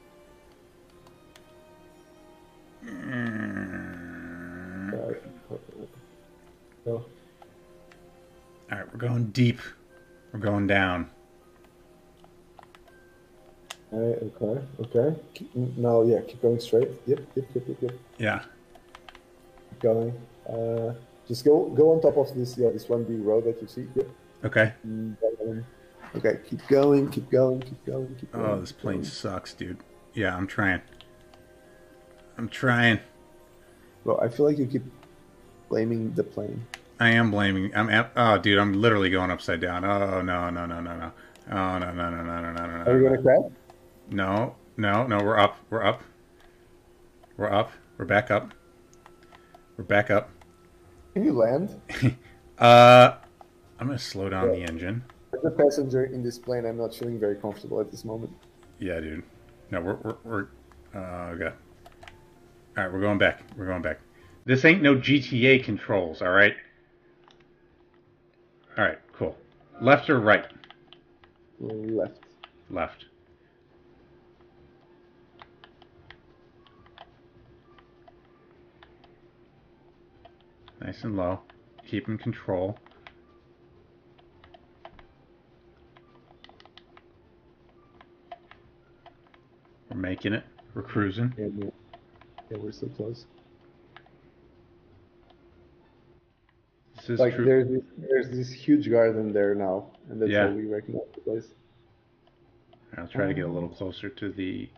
[2.87, 4.47] Mm.
[8.69, 9.61] All right, we're going deep.
[10.33, 11.11] We're going down.
[13.93, 15.21] Alright, okay, okay.
[15.35, 16.91] Keep, now, yeah, keep going straight.
[17.07, 17.93] Yep, yep, yep, yep, yep.
[18.19, 18.43] Yeah.
[19.71, 20.13] Keep going.
[20.49, 20.95] Uh,
[21.29, 23.87] just go, go on top of this, yeah, this one big road that you see.
[23.95, 24.09] Yep.
[24.45, 24.73] Okay.
[24.87, 25.17] Mm,
[26.15, 28.47] Okay, keep going, keep going, keep going, keep going.
[28.47, 29.79] Oh, this plane sucks, dude.
[30.15, 30.81] Yeah, I'm trying.
[32.39, 33.01] I'm trying.
[34.05, 34.85] Bro, I feel like you keep
[35.69, 36.67] blaming the plane.
[37.01, 37.75] I am blaming.
[37.75, 38.07] I'm.
[38.17, 39.85] Oh, dude, I'm literally going upside down.
[39.85, 41.13] Oh no, no, no, no, no.
[41.51, 42.91] Oh no, no, no, no, no, no, no.
[42.91, 43.53] Are you gonna crash?
[44.11, 45.19] No, no, no.
[45.19, 45.59] We're up.
[45.71, 46.03] We're up.
[47.37, 47.73] We're up.
[47.99, 48.53] We're back up.
[49.77, 50.31] We're back up.
[51.15, 51.81] Can you land?
[52.59, 53.17] Uh,
[53.79, 55.05] I'm gonna slow down the engine.
[55.35, 58.33] As a passenger in this plane, I'm not feeling very comfortable at this moment.
[58.79, 59.23] Yeah, dude.
[59.71, 60.47] No, we're we're, we're
[60.95, 61.53] uh, okay.
[62.77, 63.41] All right, we're going back.
[63.57, 64.01] We're going back.
[64.45, 66.55] This ain't no GTA controls, all right?
[68.77, 69.35] All right, cool.
[69.81, 70.47] Left or right?
[71.59, 72.19] Left.
[72.69, 73.07] Left.
[80.83, 81.41] Nice and low.
[81.89, 82.79] Keep in control.
[89.89, 90.45] We're making it.
[90.75, 91.33] We're cruising.
[91.39, 91.71] Yeah, yeah
[92.51, 93.27] yeah, we're so close.
[96.97, 97.45] This is Like true.
[97.45, 100.49] there's this, there's this huge garden there now, and that's Yeah.
[100.49, 101.49] how we recognize the place.
[102.97, 104.69] I'll try to get a little closer to the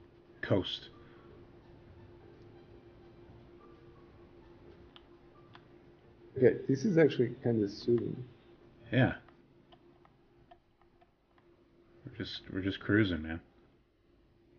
[0.43, 0.89] coast.
[6.37, 8.17] Okay, this is actually kind of soothing.
[8.93, 9.15] Yeah.
[12.07, 13.41] We're just we're just cruising, man.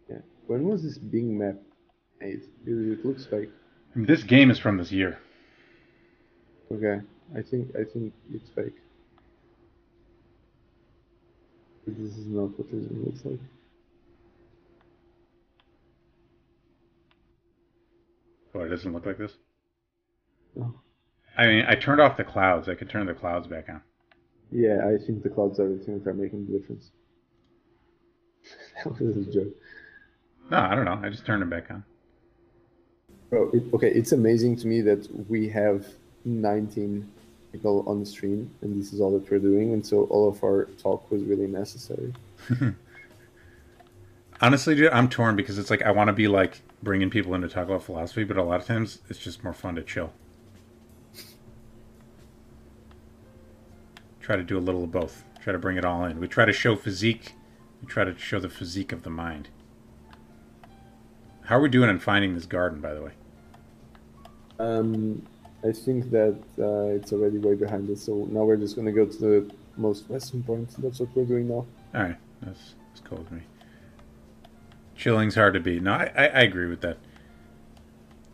[0.10, 0.18] Yeah.
[0.48, 1.56] When was this Bing map?
[2.22, 3.50] It, it looks fake.
[3.96, 5.20] This game is from this year.
[6.72, 7.02] Okay,
[7.36, 8.76] I think I think it's fake.
[11.88, 13.40] This is not what it looks like.
[18.54, 19.34] Oh, it doesn't look like this.
[20.56, 20.74] No.
[21.38, 22.68] I mean, I turned off the clouds.
[22.68, 23.82] I could turn the clouds back on.
[24.52, 26.92] Yeah, I think the clouds are the thing that are making the difference.
[28.84, 29.54] that was a joke.
[30.52, 31.00] No, I don't know.
[31.02, 31.84] I just turned them back on.
[33.30, 35.86] Bro, it, okay, it's amazing to me that we have
[36.26, 37.08] 19
[37.52, 40.44] people on the stream, and this is all that we're doing, and so all of
[40.44, 42.14] our talk was really necessary.
[44.42, 47.42] Honestly, dude, I'm torn because it's like I want to be like bringing people in
[47.42, 50.14] to talk about philosophy, but a lot of times it's just more fun to chill.
[54.22, 55.24] Try to do a little of both.
[55.44, 56.20] Try to bring it all in.
[56.20, 57.34] We try to show physique.
[57.82, 59.50] We try to show the physique of the mind.
[61.46, 63.12] How are we doing in finding this garden, by the way?
[64.60, 65.26] Um,
[65.64, 69.06] I think that uh, it's already way behind us, so now we're just gonna go
[69.06, 70.70] to the most western point.
[70.78, 71.66] That's what we're doing now.
[71.96, 73.42] All right, that's that's cool with me.
[74.98, 75.82] Chilling's hard to beat.
[75.82, 76.98] No, I, I, I agree with that.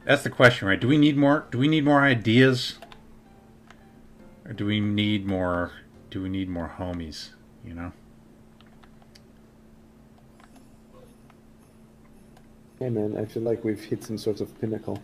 [0.03, 0.80] That's the question, right?
[0.80, 1.45] Do we need more?
[1.52, 2.80] Do we need more ideas,
[4.45, 5.72] or do we need more?
[6.10, 7.30] Do we need more homies?
[7.64, 7.91] You know?
[12.80, 15.02] Hey man, I feel like we've hit some sort of pinnacle.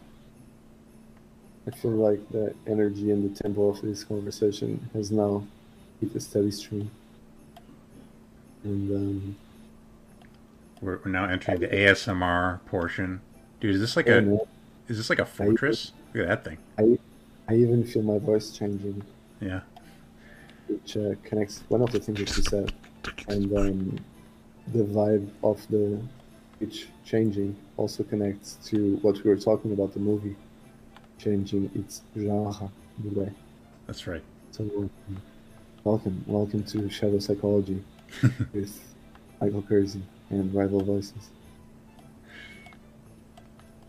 [1.67, 5.43] I feel like the energy and the tempo of this conversation has now
[5.99, 6.89] hit a steady stream.
[8.63, 9.35] And um,
[10.81, 13.21] We're, we're now entering the ASMR portion.
[13.59, 14.39] Dude, is this like a
[14.87, 15.91] is this like a fortress?
[16.13, 16.97] Look at that thing.
[17.47, 19.03] I even feel my voice changing,
[19.39, 19.61] Yeah.
[20.67, 22.73] which uh, connects one of the things that you said,
[23.27, 23.99] and um,
[24.73, 26.01] the vibe of the
[26.59, 30.35] pitch changing also connects to what we were talking about the movie
[31.25, 32.71] changing its genre.
[33.03, 33.31] in a way.
[33.87, 34.23] That's right.
[34.51, 34.89] So,
[35.83, 37.83] welcome, welcome to Shadow Psychology
[38.53, 38.79] with
[39.39, 41.29] Michael Curzi and Rival Voices.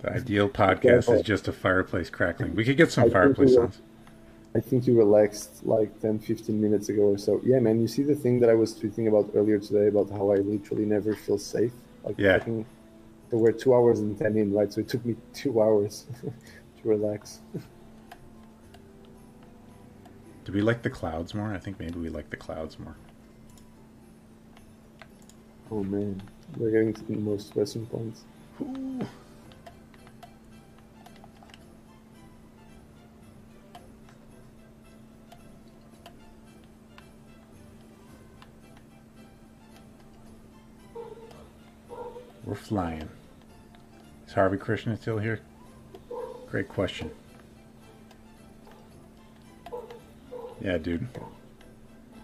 [0.03, 2.55] The ideal podcast is just a fireplace crackling.
[2.55, 3.81] We could get some think fireplace sounds.
[4.55, 7.41] I think you relaxed like 10, 15 minutes ago or so.
[7.45, 10.31] Yeah, man, you see the thing that I was tweeting about earlier today about how
[10.33, 11.73] I literally never feel safe?
[12.05, 12.39] Like, Yeah.
[12.39, 12.67] fucking-
[13.31, 14.71] so we're two hours and 10 in, right?
[14.71, 16.05] So it took me two hours
[16.83, 17.41] to relax.
[20.45, 21.53] Do we like the clouds more?
[21.53, 22.97] I think maybe we like the clouds more.
[25.71, 26.21] Oh, man.
[26.57, 28.25] We're getting to the most western points.
[28.61, 29.07] Ooh.
[42.45, 43.09] We're flying.
[44.27, 45.41] Is Harvey Krishna still here?
[46.53, 47.11] Great question.
[50.61, 51.09] Yeah, dude.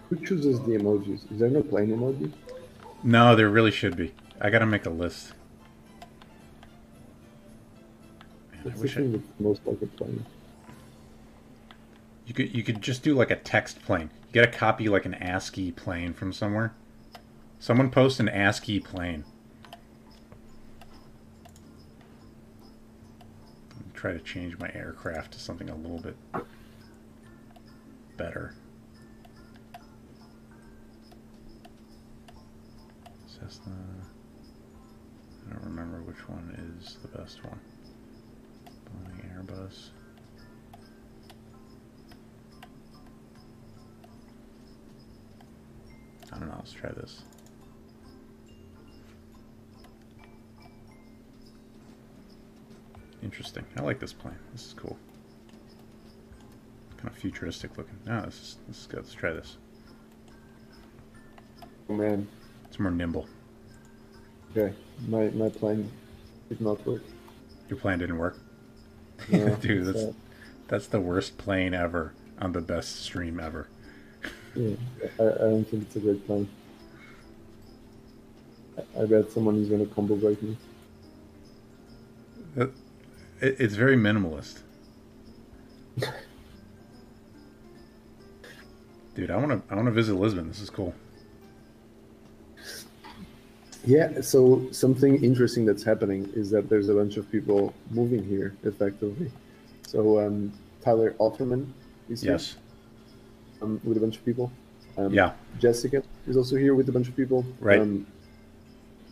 [0.07, 1.31] Who chooses the emojis?
[1.31, 2.31] Is there no plane emoji?
[3.01, 4.13] No, there really should be.
[4.39, 5.33] I gotta make a list.
[8.51, 10.23] Man, I wish I, most like a plane.
[12.27, 14.11] you could you could just do like a text plane.
[14.27, 16.75] You Get a copy like an ASCII plane from somewhere.
[17.57, 19.23] Someone post an ASCII plane.
[23.99, 26.15] Try to change my aircraft to something a little bit
[28.15, 28.55] better.
[33.27, 33.73] Cessna.
[35.45, 37.59] I don't remember which one is the best one.
[38.85, 39.89] Boeing Airbus.
[46.31, 46.55] I don't know.
[46.55, 47.23] Let's try this.
[53.21, 53.65] Interesting.
[53.77, 54.35] I like this plane.
[54.53, 54.97] This is cool.
[56.97, 57.97] Kind of futuristic looking.
[58.05, 58.99] No, this is this is good.
[59.03, 59.57] Let's try this.
[61.89, 62.27] Oh, man.
[62.65, 63.27] It's more nimble.
[64.55, 64.73] Okay,
[65.07, 65.91] my, my plane
[66.49, 67.03] did not work.
[67.67, 68.37] Your plan didn't work.
[69.29, 70.15] No, Dude, that's
[70.67, 73.67] that's the worst plane ever on the best stream ever.
[74.55, 74.75] Yeah,
[75.19, 76.47] I, I don't think it's a great plan.
[78.77, 80.57] I, I bet someone is gonna combo break me.
[82.55, 82.71] That-
[83.41, 84.59] It, it's very minimalist.
[89.15, 90.47] Dude, I want to I want to visit Lisbon.
[90.47, 90.93] This is cool.
[93.85, 98.53] Yeah, so something interesting that's happening is that there's a bunch of people moving here
[98.63, 99.31] effectively.
[99.87, 100.51] So um,
[100.83, 101.67] Tyler Alterman
[102.09, 102.57] is here Yes.
[103.61, 104.51] um, with a bunch of people.
[104.97, 105.31] Um, Yeah.
[105.59, 107.45] Jessica is also here with a bunch of people.
[107.59, 107.79] Right.
[107.79, 108.05] Um,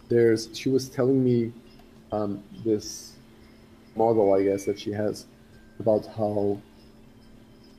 [0.10, 1.52] there's she was telling me
[2.12, 3.14] um, this
[3.98, 5.26] model, I guess, that she has
[5.80, 6.60] about how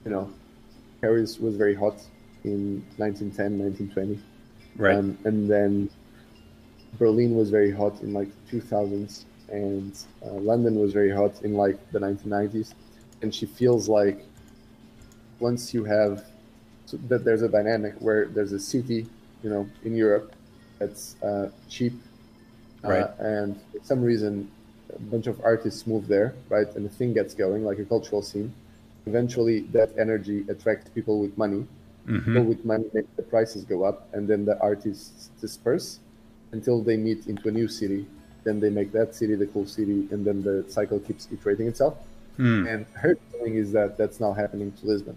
[0.05, 0.32] you know
[1.01, 1.97] Paris was very hot
[2.45, 4.20] in 1910, 1920.
[4.77, 4.97] Right.
[4.97, 5.90] Um, and then
[6.99, 11.78] Berlin was very hot in like 2000s, and uh, London was very hot in like
[11.93, 12.74] the 1990s.
[13.23, 14.24] And she feels like
[15.40, 16.24] once you have
[16.86, 19.07] so that there's a dynamic where there's a city,
[19.43, 20.32] you know, in Europe
[20.78, 21.93] that's uh, cheap,
[22.85, 23.11] uh, Right.
[23.19, 24.49] and for some reason
[24.94, 28.23] a bunch of artists move there, right, and the thing gets going like a cultural
[28.23, 28.52] scene.
[29.06, 31.66] Eventually, that energy attracts people with money,
[32.06, 35.98] hmm people with money make the prices go up and then the artists disperse
[36.52, 38.06] until they meet into a new city.
[38.44, 41.94] Then they make that city the cool city and then the cycle keeps iterating itself.
[42.36, 42.66] Hmm.
[42.69, 45.16] and her feeling is that that's now happening to lisbon.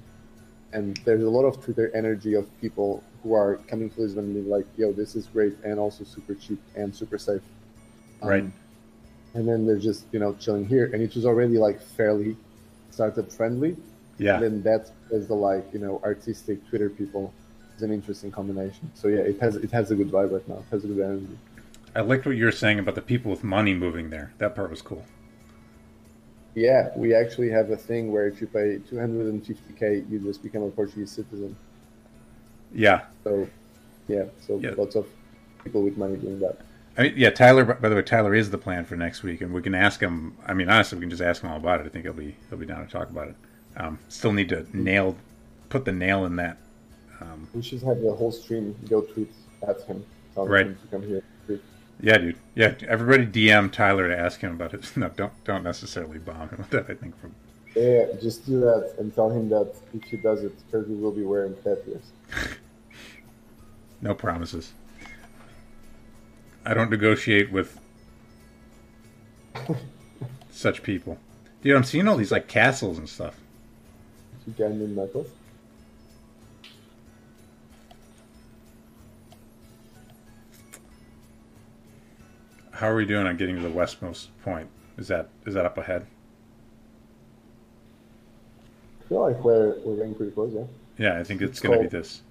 [0.73, 4.34] And there's a lot of twitter energy of people who are coming to lisbon and
[4.34, 7.41] being like yo this is great and also super cheap and super safe.
[8.22, 8.45] Um, Right.
[9.34, 12.36] And then they're just you know chilling here and it was already like fairly
[12.91, 13.76] startup friendly
[14.18, 14.36] Yeah.
[14.36, 17.34] and then that is the like you know artistic Twitter people
[17.78, 18.91] is an interesting combination.
[18.94, 20.56] So yeah, it has it has a good vibe right now.
[20.66, 21.38] It has a good energy.
[21.95, 24.32] I liked what you were saying about the people with money moving there.
[24.38, 25.03] That part was cool.
[26.53, 30.70] Yeah, we actually have a thing where if you pay 250k, you just become a
[30.70, 31.56] Portuguese citizen.
[32.74, 33.02] Yeah.
[33.24, 33.48] So
[34.08, 34.74] yeah, so Yeah.
[34.78, 35.08] lots of
[35.64, 36.58] people with money doing that.
[37.02, 37.65] I mean, yeah, Tyler.
[37.65, 40.38] By the way, Tyler is the plan for next week, and we can ask him.
[40.45, 41.88] I mean, honestly, we can just ask him all about it.
[41.88, 43.36] I think he'll be he'll be down to talk about it.
[43.76, 45.15] Um, still need to nail,
[45.69, 46.57] put the nail in that.
[47.19, 49.32] Um, We should have the whole stream go tweet
[49.68, 50.06] at him,
[50.36, 50.68] Right.
[50.68, 51.23] him to come here.
[52.02, 52.36] Yeah, dude.
[52.53, 54.91] Yeah, everybody DM Tyler to ask him about it.
[54.95, 56.88] No, don't don't necessarily bomb him with that.
[56.88, 57.34] I think from
[57.76, 61.23] Yeah, just do that and tell him that if he does it, Curzi will be
[61.23, 62.11] wearing cat ears.
[64.02, 64.73] no promises.
[66.66, 67.80] I don't negotiate with
[70.52, 71.18] such people,
[71.62, 71.76] dude.
[71.76, 73.36] I'm seeing all these like castles and stuff.
[74.58, 75.28] In knuckles.
[82.72, 84.68] How are we doing on getting to the westmost point?
[84.98, 86.06] Is that is that up ahead?
[89.00, 90.64] I feel like we're we're getting pretty close, yeah.
[90.98, 92.22] Yeah, I think it's It's going to be this.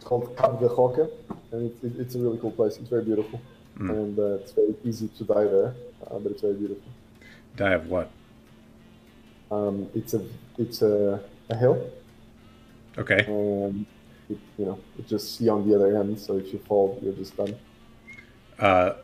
[0.00, 1.10] It's called Cabo da Roca,
[1.52, 2.78] and it, it, it's a really cool place.
[2.78, 3.38] It's very beautiful,
[3.78, 3.90] Mm.
[3.90, 5.74] and uh, it's very easy to die there,
[6.10, 6.90] uh, but it's very beautiful.
[7.56, 8.10] Die of what?
[9.50, 10.22] Um, it's a
[10.58, 11.20] it's a,
[11.50, 11.90] a hill,
[12.96, 13.24] Okay.
[13.26, 13.84] and
[14.30, 16.18] it, you know it's just sea on the other end.
[16.18, 17.54] So if you fall, you're just done.
[18.58, 18.94] Uh,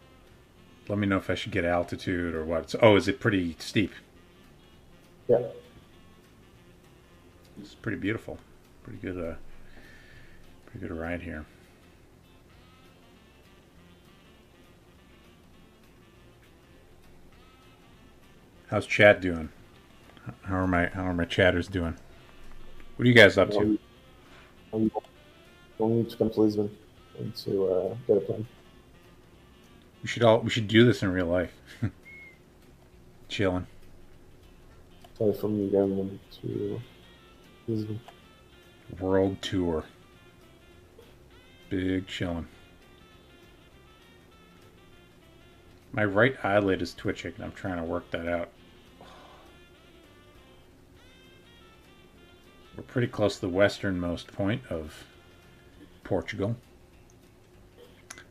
[0.89, 2.71] let me know if I should get altitude or what.
[2.71, 3.93] So, oh, is it pretty steep?
[5.29, 5.43] Yeah,
[7.61, 8.39] It's pretty beautiful.
[8.83, 9.19] Pretty good.
[9.19, 9.35] Uh,
[10.77, 11.45] pretty good ride here.
[18.69, 19.49] How's Chad doing?
[20.43, 21.97] How are my How are my chatters doing?
[22.97, 23.79] What are you guys up to?
[24.73, 24.91] Um,
[25.79, 26.77] we to come to Lisbon
[27.19, 28.47] and to uh, get a plan.
[30.03, 31.53] We should all we should do this in real life.
[33.29, 33.67] Chilling.
[35.17, 36.81] Sorry from again to
[37.69, 38.01] Lisbon.
[38.99, 39.85] World tour.
[41.69, 42.47] Big chillin'.
[45.93, 48.51] My right eyelid is twitching, and I'm trying to work that out.
[52.77, 55.05] We're pretty close to the westernmost point of
[56.05, 56.57] Portugal.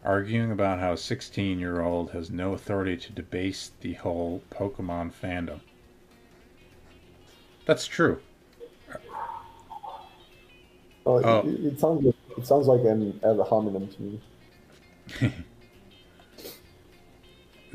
[0.04, 5.12] Arguing about how a 16 year old has no authority to debase the whole Pokemon
[5.14, 5.62] fandom.
[7.66, 8.22] That's true.
[11.08, 11.40] Oh, it- Oh.
[11.50, 14.22] It, it sounds like, it sounds like an ad hominem to me.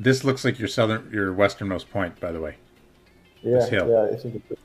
[0.00, 2.56] This looks like your southern, your westernmost point, by the way.
[3.42, 4.58] Yeah, yeah, I think it,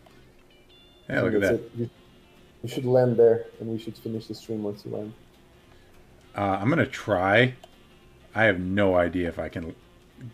[1.10, 1.60] Yeah, look at that.
[1.76, 1.90] You,
[2.64, 5.14] you should land there, and we should finish the stream once you land.
[6.38, 7.54] Uh, I'm gonna try.
[8.34, 9.76] I have no idea if I can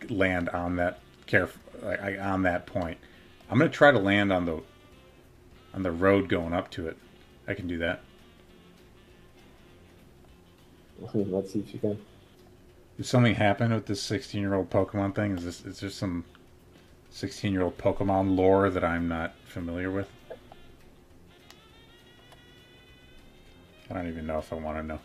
[0.08, 2.98] land on that caref- like, on that point.
[3.50, 4.62] I'm gonna try to land on the
[5.74, 6.96] on the road going up to it.
[7.48, 8.02] I can do that.
[11.14, 11.98] Let's see if you can.
[12.96, 15.36] Did something happen with this 16 year old Pokemon thing?
[15.36, 16.24] Is this is there some
[17.12, 20.08] 16 year old Pokemon lore that I'm not familiar with.
[23.90, 24.98] I don't even know if I want to know.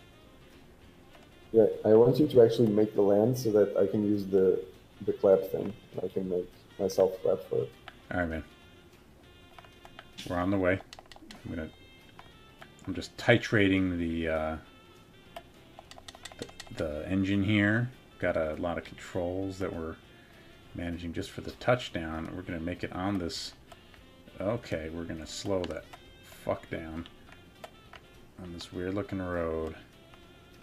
[1.52, 4.64] Yeah, I want you to actually make the land so that I can use the
[5.06, 5.74] the clap thing.
[6.02, 6.50] I can make
[6.80, 7.72] myself clap for it.
[8.12, 8.44] All right, man.
[10.30, 10.80] We're on the way.
[11.46, 11.70] I'm gonna.
[12.86, 14.58] I'm just titrating the uh,
[16.78, 17.90] the, engine here.
[18.20, 19.96] Got a lot of controls that we're
[20.76, 22.32] managing just for the touchdown.
[22.36, 23.54] We're gonna make it on this.
[24.40, 25.86] Okay, we're gonna slow that
[26.24, 27.08] fuck down
[28.42, 29.76] on this weird looking road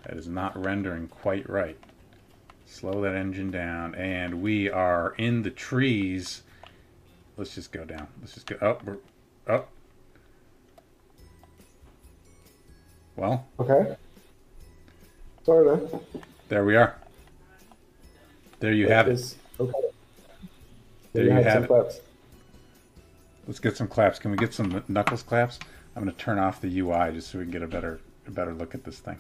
[0.05, 1.79] that is not rendering quite right.
[2.67, 6.43] Slow that engine down, and we are in the trees.
[7.37, 8.09] Let's just go down.
[8.21, 8.85] Let's just go up.
[8.85, 8.99] We're
[9.47, 9.71] up.
[13.17, 13.97] Well, Okay.
[15.45, 15.89] Sorry, man.
[16.49, 16.97] there we are.
[18.61, 19.37] There you have it.
[19.61, 19.73] Okay.
[21.13, 21.67] There you you have have it.
[21.67, 22.01] claps.
[23.47, 24.19] Let's get some claps.
[24.19, 25.59] Can we get some knuckles claps?
[25.95, 28.31] I'm going to turn off the UI just so we can get a better a
[28.31, 29.19] better look at this thing.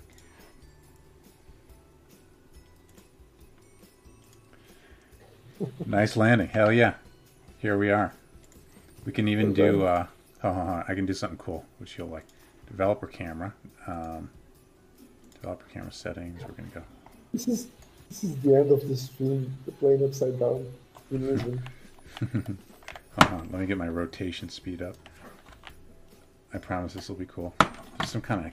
[5.86, 6.48] nice landing.
[6.48, 6.94] Hell yeah.
[7.58, 8.12] Here we are.
[9.04, 10.06] We can even do uh
[10.40, 12.24] ha, ha, I can do something cool, which you'll like.
[12.66, 13.52] Developer camera.
[13.86, 14.30] Um,
[15.44, 16.40] developer camera settings.
[16.40, 16.82] We're to go.
[17.34, 17.66] This is
[18.08, 19.55] this is the end of the stream.
[19.66, 20.66] The plane upside down.
[21.10, 21.62] Illusion.
[22.20, 24.97] Hold on, let me get my rotation speed up.
[26.55, 27.55] I promise this will be cool.
[27.98, 28.52] There's some kind of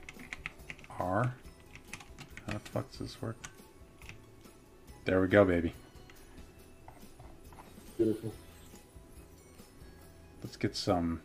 [1.00, 1.34] R.
[2.46, 3.38] How the fuck does this work?
[5.06, 5.74] There we go, baby.
[7.98, 8.34] Beautiful.
[10.44, 11.22] Let's get some.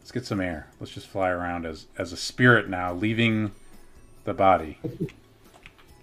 [0.00, 0.66] Let's get some air.
[0.78, 3.52] Let's just fly around as as a spirit now, leaving
[4.24, 4.78] the body.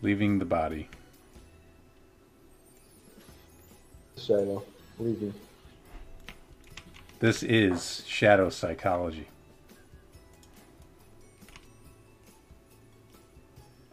[0.01, 0.89] leaving the body.
[4.17, 4.63] Shadow.
[4.99, 5.33] Leaving.
[7.19, 9.27] This is shadow psychology.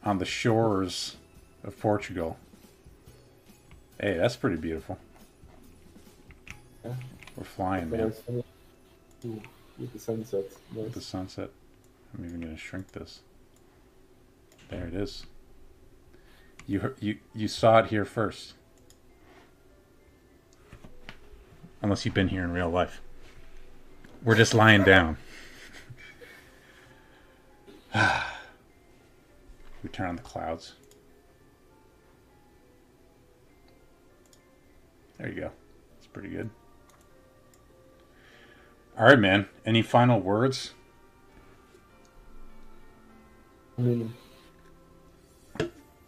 [0.03, 1.17] On the shores
[1.63, 2.37] of Portugal.
[3.99, 4.99] Hey, that's pretty beautiful.
[6.85, 6.93] Yeah.
[7.37, 8.13] We're flying, man.
[8.29, 8.33] Uh,
[9.27, 9.43] ooh,
[9.79, 10.45] with the sunset.
[10.75, 10.93] Nice.
[10.93, 11.51] The sunset.
[12.17, 13.21] I'm even going to shrink this.
[14.75, 15.25] There it is.
[16.67, 18.55] You you you saw it here first.
[21.81, 23.01] Unless you've been here in real life.
[24.25, 25.17] We're just lying down.
[27.95, 30.73] we turn on the clouds.
[35.19, 35.51] There you go.
[35.95, 36.51] That's pretty good.
[38.99, 39.47] All right, man.
[39.65, 40.73] Any final words?
[43.79, 44.15] I mean,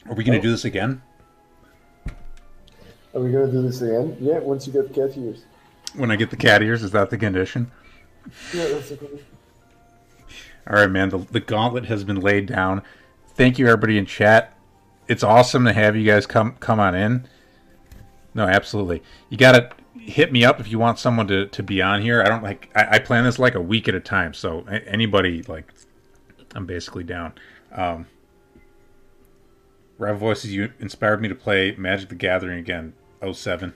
[0.08, 1.02] Are we going to do this again?
[3.16, 4.16] are we gonna do this again?
[4.20, 5.44] Yeah, once you get the cat ears.
[5.94, 7.70] When I get the cat ears, is that the condition?
[8.52, 9.20] Yeah, that's okay.
[10.68, 11.08] All right, man.
[11.08, 12.82] The, the gauntlet has been laid down.
[13.28, 14.58] Thank you, everybody in chat.
[15.08, 17.26] It's awesome to have you guys come come on in.
[18.34, 19.02] No, absolutely.
[19.30, 22.20] You got to hit me up if you want someone to, to be on here.
[22.20, 22.68] I don't like.
[22.74, 24.34] I, I plan this like a week at a time.
[24.34, 25.72] So anybody like,
[26.54, 27.32] I'm basically down.
[27.72, 28.06] Um,
[29.98, 32.92] Rev Voices, you inspired me to play Magic the Gathering again.
[33.32, 33.72] 07.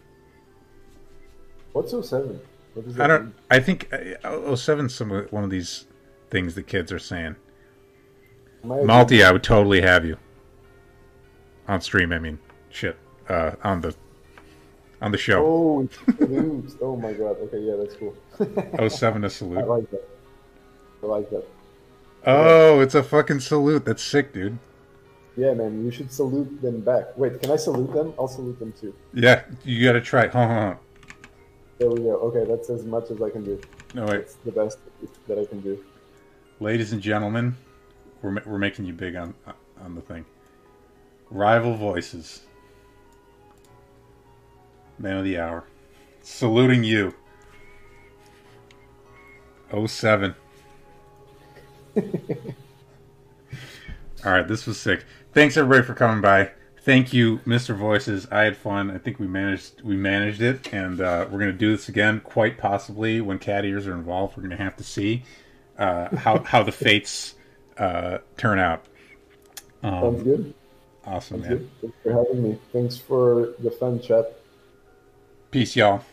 [1.72, 2.40] What's 07?
[2.74, 3.24] What I don't.
[3.26, 3.34] mean?
[3.50, 3.92] I think
[4.24, 5.86] uh, 07 some of- one of these
[6.30, 7.36] things the kids are saying.
[8.64, 10.18] Malty, I would totally have you
[11.66, 12.12] on stream.
[12.12, 12.96] I mean, shit,
[13.28, 13.94] uh, on the
[15.00, 15.44] on the show.
[15.44, 15.88] Oh,
[16.82, 17.38] oh my god.
[17.40, 18.14] Okay, yeah, that's cool.
[18.78, 20.08] Oh, seven to I like that.
[21.02, 21.44] I like that.
[22.26, 23.86] Oh, it's a fucking salute.
[23.86, 24.58] That's sick, dude.
[25.40, 27.16] Yeah, man, you should salute them back.
[27.16, 28.12] Wait, can I salute them?
[28.18, 28.94] I'll salute them too.
[29.14, 30.26] Yeah, you got to try.
[31.78, 32.16] There we go.
[32.28, 33.58] Okay, that's as much as I can do.
[33.94, 34.78] No wait, That's the best
[35.26, 35.82] that I can do.
[36.60, 37.56] ladies and gentlemen,
[38.20, 39.32] we're we're making you big on
[39.82, 40.26] on the thing.
[41.30, 42.42] Rival voices,
[44.98, 45.64] man of the hour,
[46.20, 47.14] saluting you.
[49.72, 50.34] 07.
[54.22, 55.06] All right, this was sick.
[55.32, 56.50] Thanks everybody for coming by.
[56.82, 57.74] Thank you, Mr.
[57.76, 58.26] Voices.
[58.30, 58.90] I had fun.
[58.90, 62.20] I think we managed we managed it, and uh, we're gonna do this again.
[62.20, 65.22] Quite possibly when cat ears are involved, we're gonna have to see
[65.78, 67.34] uh, how how the fates
[67.78, 68.84] uh, turn out.
[70.00, 70.54] Sounds Um, good.
[71.04, 71.58] awesome, Sounds man.
[71.58, 71.70] good.
[71.80, 72.58] Thanks for having me.
[72.72, 74.36] Thanks for the fun chat.
[75.50, 76.04] Peace, y'all.